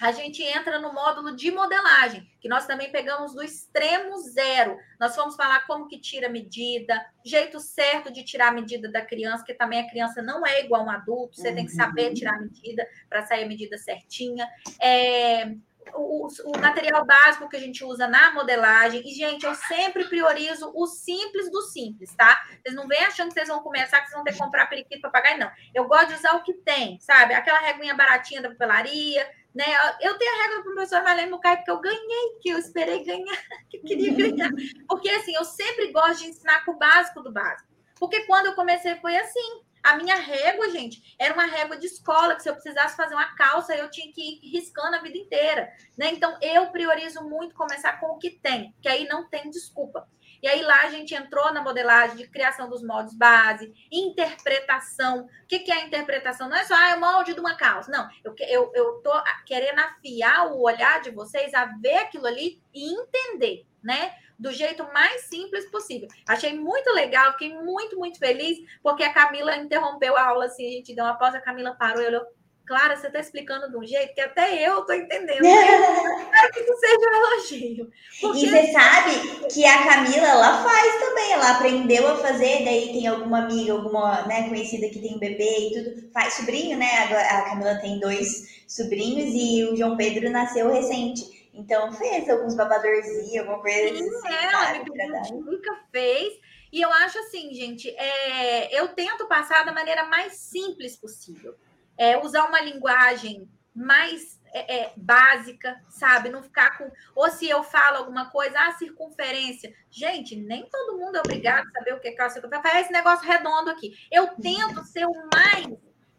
[0.00, 4.78] a gente entra no módulo de modelagem, que nós também pegamos do extremo zero.
[4.98, 9.04] Nós vamos falar como que tira a medida, jeito certo de tirar a medida da
[9.04, 11.54] criança, que também a criança não é igual a um adulto, você uhum.
[11.56, 12.14] tem que saber uhum.
[12.14, 14.48] tirar a medida para sair a medida certinha.
[14.80, 15.52] É,
[15.94, 19.02] o, o, material básico que a gente usa na modelagem.
[19.04, 22.40] E, gente, eu sempre priorizo o simples do simples, tá?
[22.62, 25.02] Vocês não vêm achando que vocês vão começar, que vocês vão ter que comprar periquito
[25.02, 25.50] papagaio, não.
[25.74, 27.34] Eu gosto de usar o que tem, sabe?
[27.34, 29.64] Aquela reguinha baratinha da papelaria, né?
[30.00, 33.42] Eu tenho a regra do professor Marlene Mucay porque eu ganhei, que eu esperei ganhar,
[33.68, 34.50] que eu queria ganhar.
[34.86, 37.68] Porque, assim, eu sempre gosto de ensinar com o básico do básico.
[37.98, 39.62] Porque quando eu comecei foi assim.
[39.80, 43.34] A minha régua, gente, era uma régua de escola, que se eu precisasse fazer uma
[43.36, 45.72] calça, eu tinha que ir riscando a vida inteira.
[45.96, 46.10] Né?
[46.12, 50.06] Então, eu priorizo muito começar com o que tem, que aí não tem desculpa.
[50.42, 55.22] E aí lá a gente entrou na modelagem de criação dos moldes base, interpretação.
[55.22, 56.48] O que, que é a interpretação?
[56.48, 57.90] Não é só ah, é o molde de uma calça.
[57.90, 59.12] Não, eu, eu, tô
[59.46, 64.14] querendo afiar o olhar de vocês a ver aquilo ali e entender, né?
[64.38, 66.08] Do jeito mais simples possível.
[66.28, 70.70] Achei muito legal, fiquei muito, muito feliz, porque a Camila interrompeu a aula assim, a
[70.70, 72.24] gente deu uma pausa, a Camila parou e olhou
[72.68, 75.40] Clara, você está explicando de um jeito que até eu estou entendendo.
[75.42, 77.90] Espero que isso seja um elogio.
[78.20, 78.38] Porque...
[78.44, 83.06] E você sabe que a Camila, ela faz também, ela aprendeu a fazer, daí tem
[83.06, 86.86] alguma amiga, alguma né, conhecida que tem um bebê e tudo, faz sobrinho, né?
[87.30, 91.48] A Camila tem dois sobrinhos e o João Pedro nasceu recente.
[91.54, 94.28] Então fez alguns babadorzinhos, alguma coisa Sim, assim.
[94.28, 96.34] Ela me nunca fez.
[96.70, 101.56] E eu acho assim, gente, é, eu tento passar da maneira mais simples possível
[101.98, 106.30] é, usar uma linguagem mais é, é, básica, sabe?
[106.30, 106.90] Não ficar com.
[107.14, 109.74] Ou se eu falo alguma coisa, ah, circunferência.
[109.90, 112.70] Gente, nem todo mundo é obrigado a saber o que é a circunferência.
[112.70, 113.94] Faz esse negócio redondo aqui.
[114.10, 115.66] Eu tento ser o mais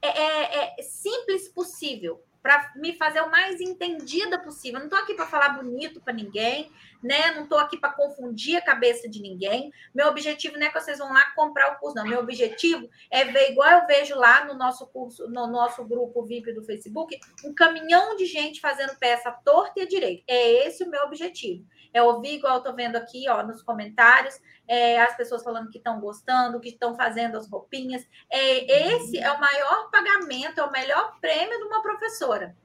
[0.01, 4.79] é, é, é simples possível para me fazer o mais entendida possível.
[4.79, 7.31] Eu não estou aqui para falar bonito para ninguém, né?
[7.31, 9.71] Não estou aqui para confundir a cabeça de ninguém.
[9.93, 12.05] Meu objetivo não é que vocês vão lá comprar o curso, não.
[12.05, 16.53] Meu objetivo é ver, igual eu vejo lá no nosso curso, no nosso grupo VIP
[16.53, 20.23] do Facebook, um caminhão de gente fazendo peça torta e direita.
[20.27, 21.65] É esse o meu objetivo.
[21.91, 25.79] É ouvir, igual eu estou vendo aqui, ó, nos comentários, é, as pessoas falando que
[25.79, 28.07] estão gostando, que estão fazendo as roupinhas.
[28.29, 32.55] É, esse é o maior pagamento, é o melhor prêmio de uma professora.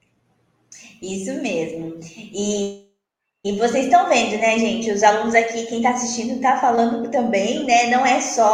[1.00, 1.98] Isso mesmo.
[2.16, 2.83] E,
[3.44, 4.90] e vocês estão vendo, né, gente?
[4.90, 7.88] Os alunos aqui, quem está assistindo, está falando também, né?
[7.88, 8.46] Não é só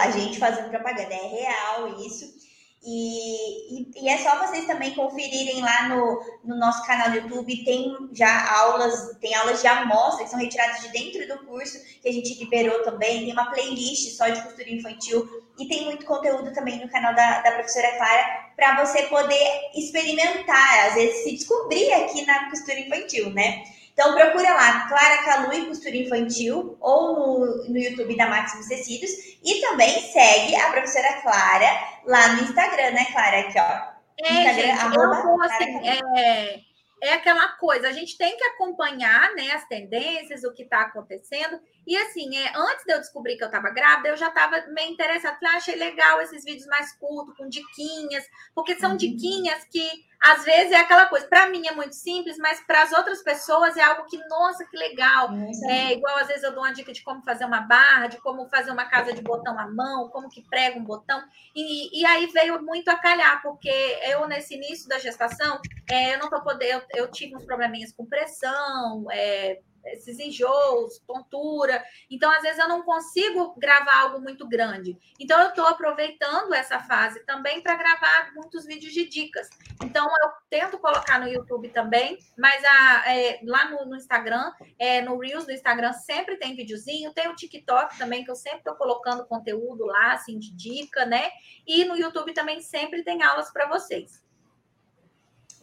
[0.00, 2.42] a gente fazendo propaganda, é real isso.
[2.84, 7.64] E, e, e, é só vocês também conferirem lá no, no nosso canal do YouTube.
[7.64, 12.08] Tem já aulas, tem aulas de amostra que são retiradas de dentro do curso que
[12.08, 13.24] a gente liberou também.
[13.24, 15.24] Tem uma playlist só de costura infantil
[15.56, 20.88] e tem muito conteúdo também no canal da, da professora Clara para você poder experimentar,
[20.88, 23.62] às vezes se descobrir aqui na costura infantil, né?
[23.92, 29.10] Então procura lá, Clara Calui Costura Infantil, ou no, no YouTube da Máximos Tecidos,
[29.44, 33.40] e também segue a professora Clara lá no Instagram, né, Clara?
[33.40, 33.92] Aqui, ó.
[34.24, 36.60] É, Instagram, gente, arroba, eu vou, assim, é,
[37.02, 41.60] é aquela coisa, a gente tem que acompanhar né, as tendências, o que está acontecendo.
[41.86, 44.92] E assim, é, antes de eu descobrir que eu estava grávida, eu já estava meio
[44.92, 45.36] interessada.
[45.36, 48.96] Falei, ah, achei legal esses vídeos mais curtos, com diquinhas, porque são uhum.
[48.96, 49.88] diquinhas que
[50.22, 53.76] às vezes é aquela coisa, para mim é muito simples, mas para as outras pessoas
[53.76, 55.30] é algo que, nossa, que legal.
[55.68, 58.48] É igual às vezes eu dou uma dica de como fazer uma barra, de como
[58.48, 61.20] fazer uma casa de botão à mão, como que prega um botão.
[61.56, 65.60] E, e aí veio muito a calhar, porque eu, nesse início da gestação,
[65.90, 70.98] é, eu não tô podendo, eu, eu tive uns probleminhas com pressão, é, esses enjoos,
[71.06, 71.82] tontura.
[72.10, 74.96] Então, às vezes, eu não consigo gravar algo muito grande.
[75.18, 79.48] Então, eu estou aproveitando essa fase também para gravar muitos vídeos de dicas.
[79.82, 85.00] Então, eu tento colocar no YouTube também, mas a, é, lá no, no Instagram, é,
[85.02, 87.12] no Reels do Instagram, sempre tem videozinho.
[87.12, 91.30] Tem o TikTok também, que eu sempre estou colocando conteúdo lá, assim, de dica, né?
[91.66, 94.21] E no YouTube também sempre tem aulas para vocês.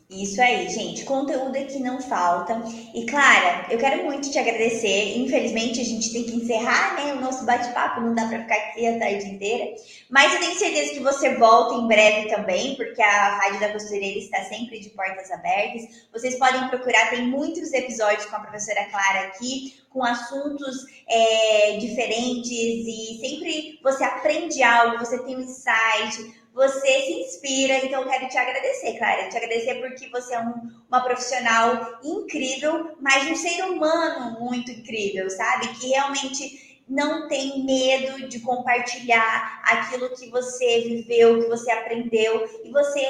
[0.10, 1.06] Isso aí, gente.
[1.06, 2.60] Conteúdo aqui não falta.
[2.96, 5.20] E Clara, eu quero muito te agradecer.
[5.20, 8.88] Infelizmente, a gente tem que encerrar né, o nosso bate-papo, não dá para ficar aqui
[8.88, 9.76] a tarde inteira.
[10.10, 14.18] Mas eu tenho certeza que você volta em breve também, porque a Rádio da Costureira
[14.18, 15.84] está sempre de portas abertas.
[16.12, 22.50] Vocês podem procurar, tem muitos episódios com a professora Clara aqui, com assuntos é, diferentes
[22.52, 28.28] e sempre você aprende algo, você tem um insight você se inspira, então eu quero
[28.28, 29.30] te agradecer, Clara.
[29.30, 35.30] Te agradecer porque você é um, uma profissional incrível, mas um ser humano muito incrível,
[35.30, 35.68] sabe?
[35.80, 42.72] Que realmente não tem medo de compartilhar aquilo que você viveu, que você aprendeu, e
[42.72, 43.06] você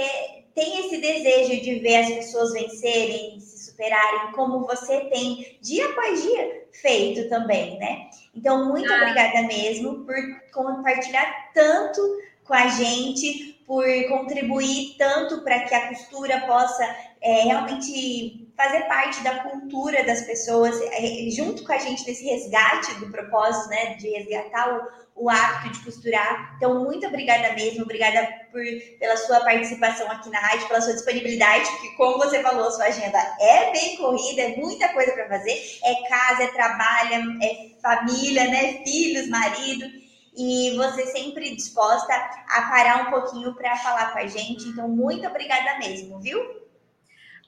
[0.53, 6.21] tem esse desejo de ver as pessoas vencerem, se superarem, como você tem dia após
[6.21, 8.09] dia feito também, né?
[8.35, 8.97] Então, muito ah.
[8.97, 10.15] obrigada mesmo por
[10.51, 12.01] compartilhar tanto
[12.49, 16.83] com a gente, por contribuir tanto para que a costura possa
[17.21, 22.95] é, realmente fazer parte da cultura das pessoas, é, junto com a gente nesse resgate
[22.95, 26.55] do propósito, né, de resgatar o, o hábito de costurar.
[26.57, 28.63] Então, muito obrigada mesmo, obrigada por,
[28.99, 32.85] pela sua participação aqui na rádio, pela sua disponibilidade, porque, como você falou, a sua
[32.85, 38.45] agenda é bem corrida, é muita coisa para fazer, é casa, é trabalho, é família,
[38.47, 40.08] né, filhos, marido
[40.39, 42.13] e você sempre disposta
[42.47, 44.69] a parar um pouquinho para falar com a gente.
[44.69, 46.39] Então, muito obrigada mesmo, viu?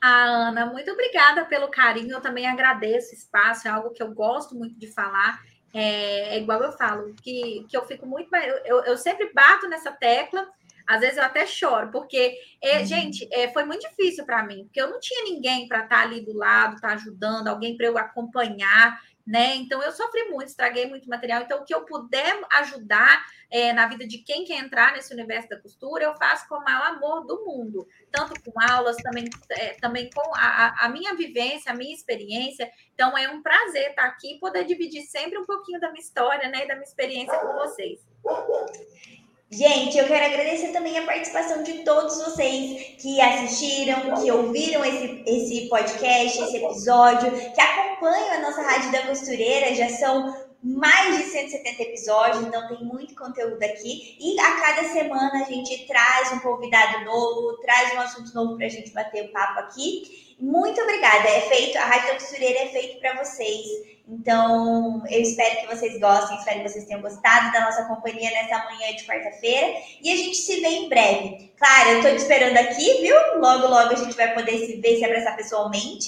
[0.01, 2.11] Ah, Ana, muito obrigada pelo carinho.
[2.11, 5.41] Eu também agradeço o espaço, é algo que eu gosto muito de falar.
[5.73, 8.29] É, é igual eu falo, que, que eu fico muito.
[8.65, 10.45] Eu, eu sempre bato nessa tecla.
[10.85, 12.85] Às vezes eu até choro, porque, é, uhum.
[12.85, 16.01] gente, é, foi muito difícil para mim, porque eu não tinha ninguém para estar tá
[16.01, 19.55] ali do lado, estar tá ajudando, alguém para eu acompanhar né?
[19.55, 21.41] Então eu sofri muito, estraguei muito material.
[21.41, 25.49] Então, o que eu puder ajudar é, na vida de quem quer entrar nesse universo
[25.49, 29.73] da costura, eu faço com o maior amor do mundo, tanto com aulas, também, é,
[29.73, 32.71] também com a, a, minha vivência, a minha experiência.
[32.93, 36.49] Então, é um prazer estar aqui e poder dividir sempre um pouquinho da minha história,
[36.49, 36.63] né?
[36.63, 37.99] E da minha experiência com vocês.
[39.53, 45.23] Gente, eu quero agradecer também a participação de todos vocês que assistiram, que ouviram esse,
[45.27, 49.75] esse podcast, esse episódio, que acompanham a nossa Rádio da Costureira.
[49.75, 50.33] Já são
[50.63, 54.15] mais de 170 episódios, então tem muito conteúdo aqui.
[54.21, 58.67] E a cada semana a gente traz um convidado novo, traz um assunto novo para
[58.67, 60.30] a gente bater o papo aqui.
[60.41, 61.29] Muito obrigada.
[61.29, 63.67] É feito, a Rádio da Costureira é feito para vocês.
[64.07, 68.57] Então, eu espero que vocês gostem, espero que vocês tenham gostado da nossa companhia nessa
[68.65, 69.77] manhã de quarta-feira.
[70.01, 71.53] E a gente se vê em breve.
[71.57, 73.15] Claro, eu estou te esperando aqui, viu?
[73.39, 76.07] Logo, logo a gente vai poder se ver, se abraçar pessoalmente.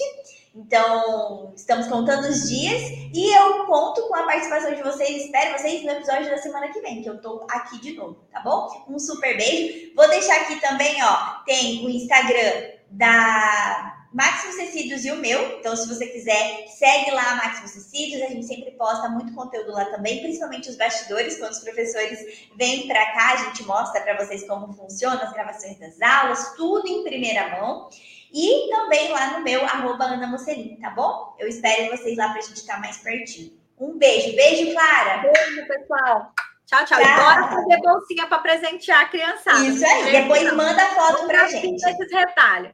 [0.55, 2.81] Então, estamos contando os dias
[3.13, 5.25] e eu conto com a participação de vocês.
[5.25, 8.39] Espero vocês no episódio da semana que vem, que eu tô aqui de novo, tá
[8.39, 8.85] bom?
[8.89, 9.93] Um super beijo.
[9.95, 15.57] Vou deixar aqui também, ó, tem o Instagram da Máximos Tecidos e o meu.
[15.59, 18.21] Então, se você quiser, segue lá Máximos Tecidos.
[18.21, 22.87] A gente sempre posta muito conteúdo lá também, principalmente os bastidores, quando os professores vêm
[22.87, 27.03] para cá, a gente mostra para vocês como funciona as gravações das aulas, tudo em
[27.03, 27.89] primeira mão.
[28.31, 31.35] E também lá no meu, arroba Ana Mocelin, tá bom?
[31.39, 33.53] Eu espero vocês lá para a gente estar mais pertinho.
[33.79, 34.35] Um beijo.
[34.35, 35.21] Beijo, Clara.
[35.21, 36.31] Beijo, pessoal.
[36.65, 36.99] Tchau, tchau.
[36.99, 37.01] tchau.
[37.01, 39.59] E bora fazer bolsinha para presentear a criançada.
[39.59, 40.11] Isso aí.
[40.11, 41.83] Depois manda foto pra gente.
[41.83, 42.73] Esses retalhos.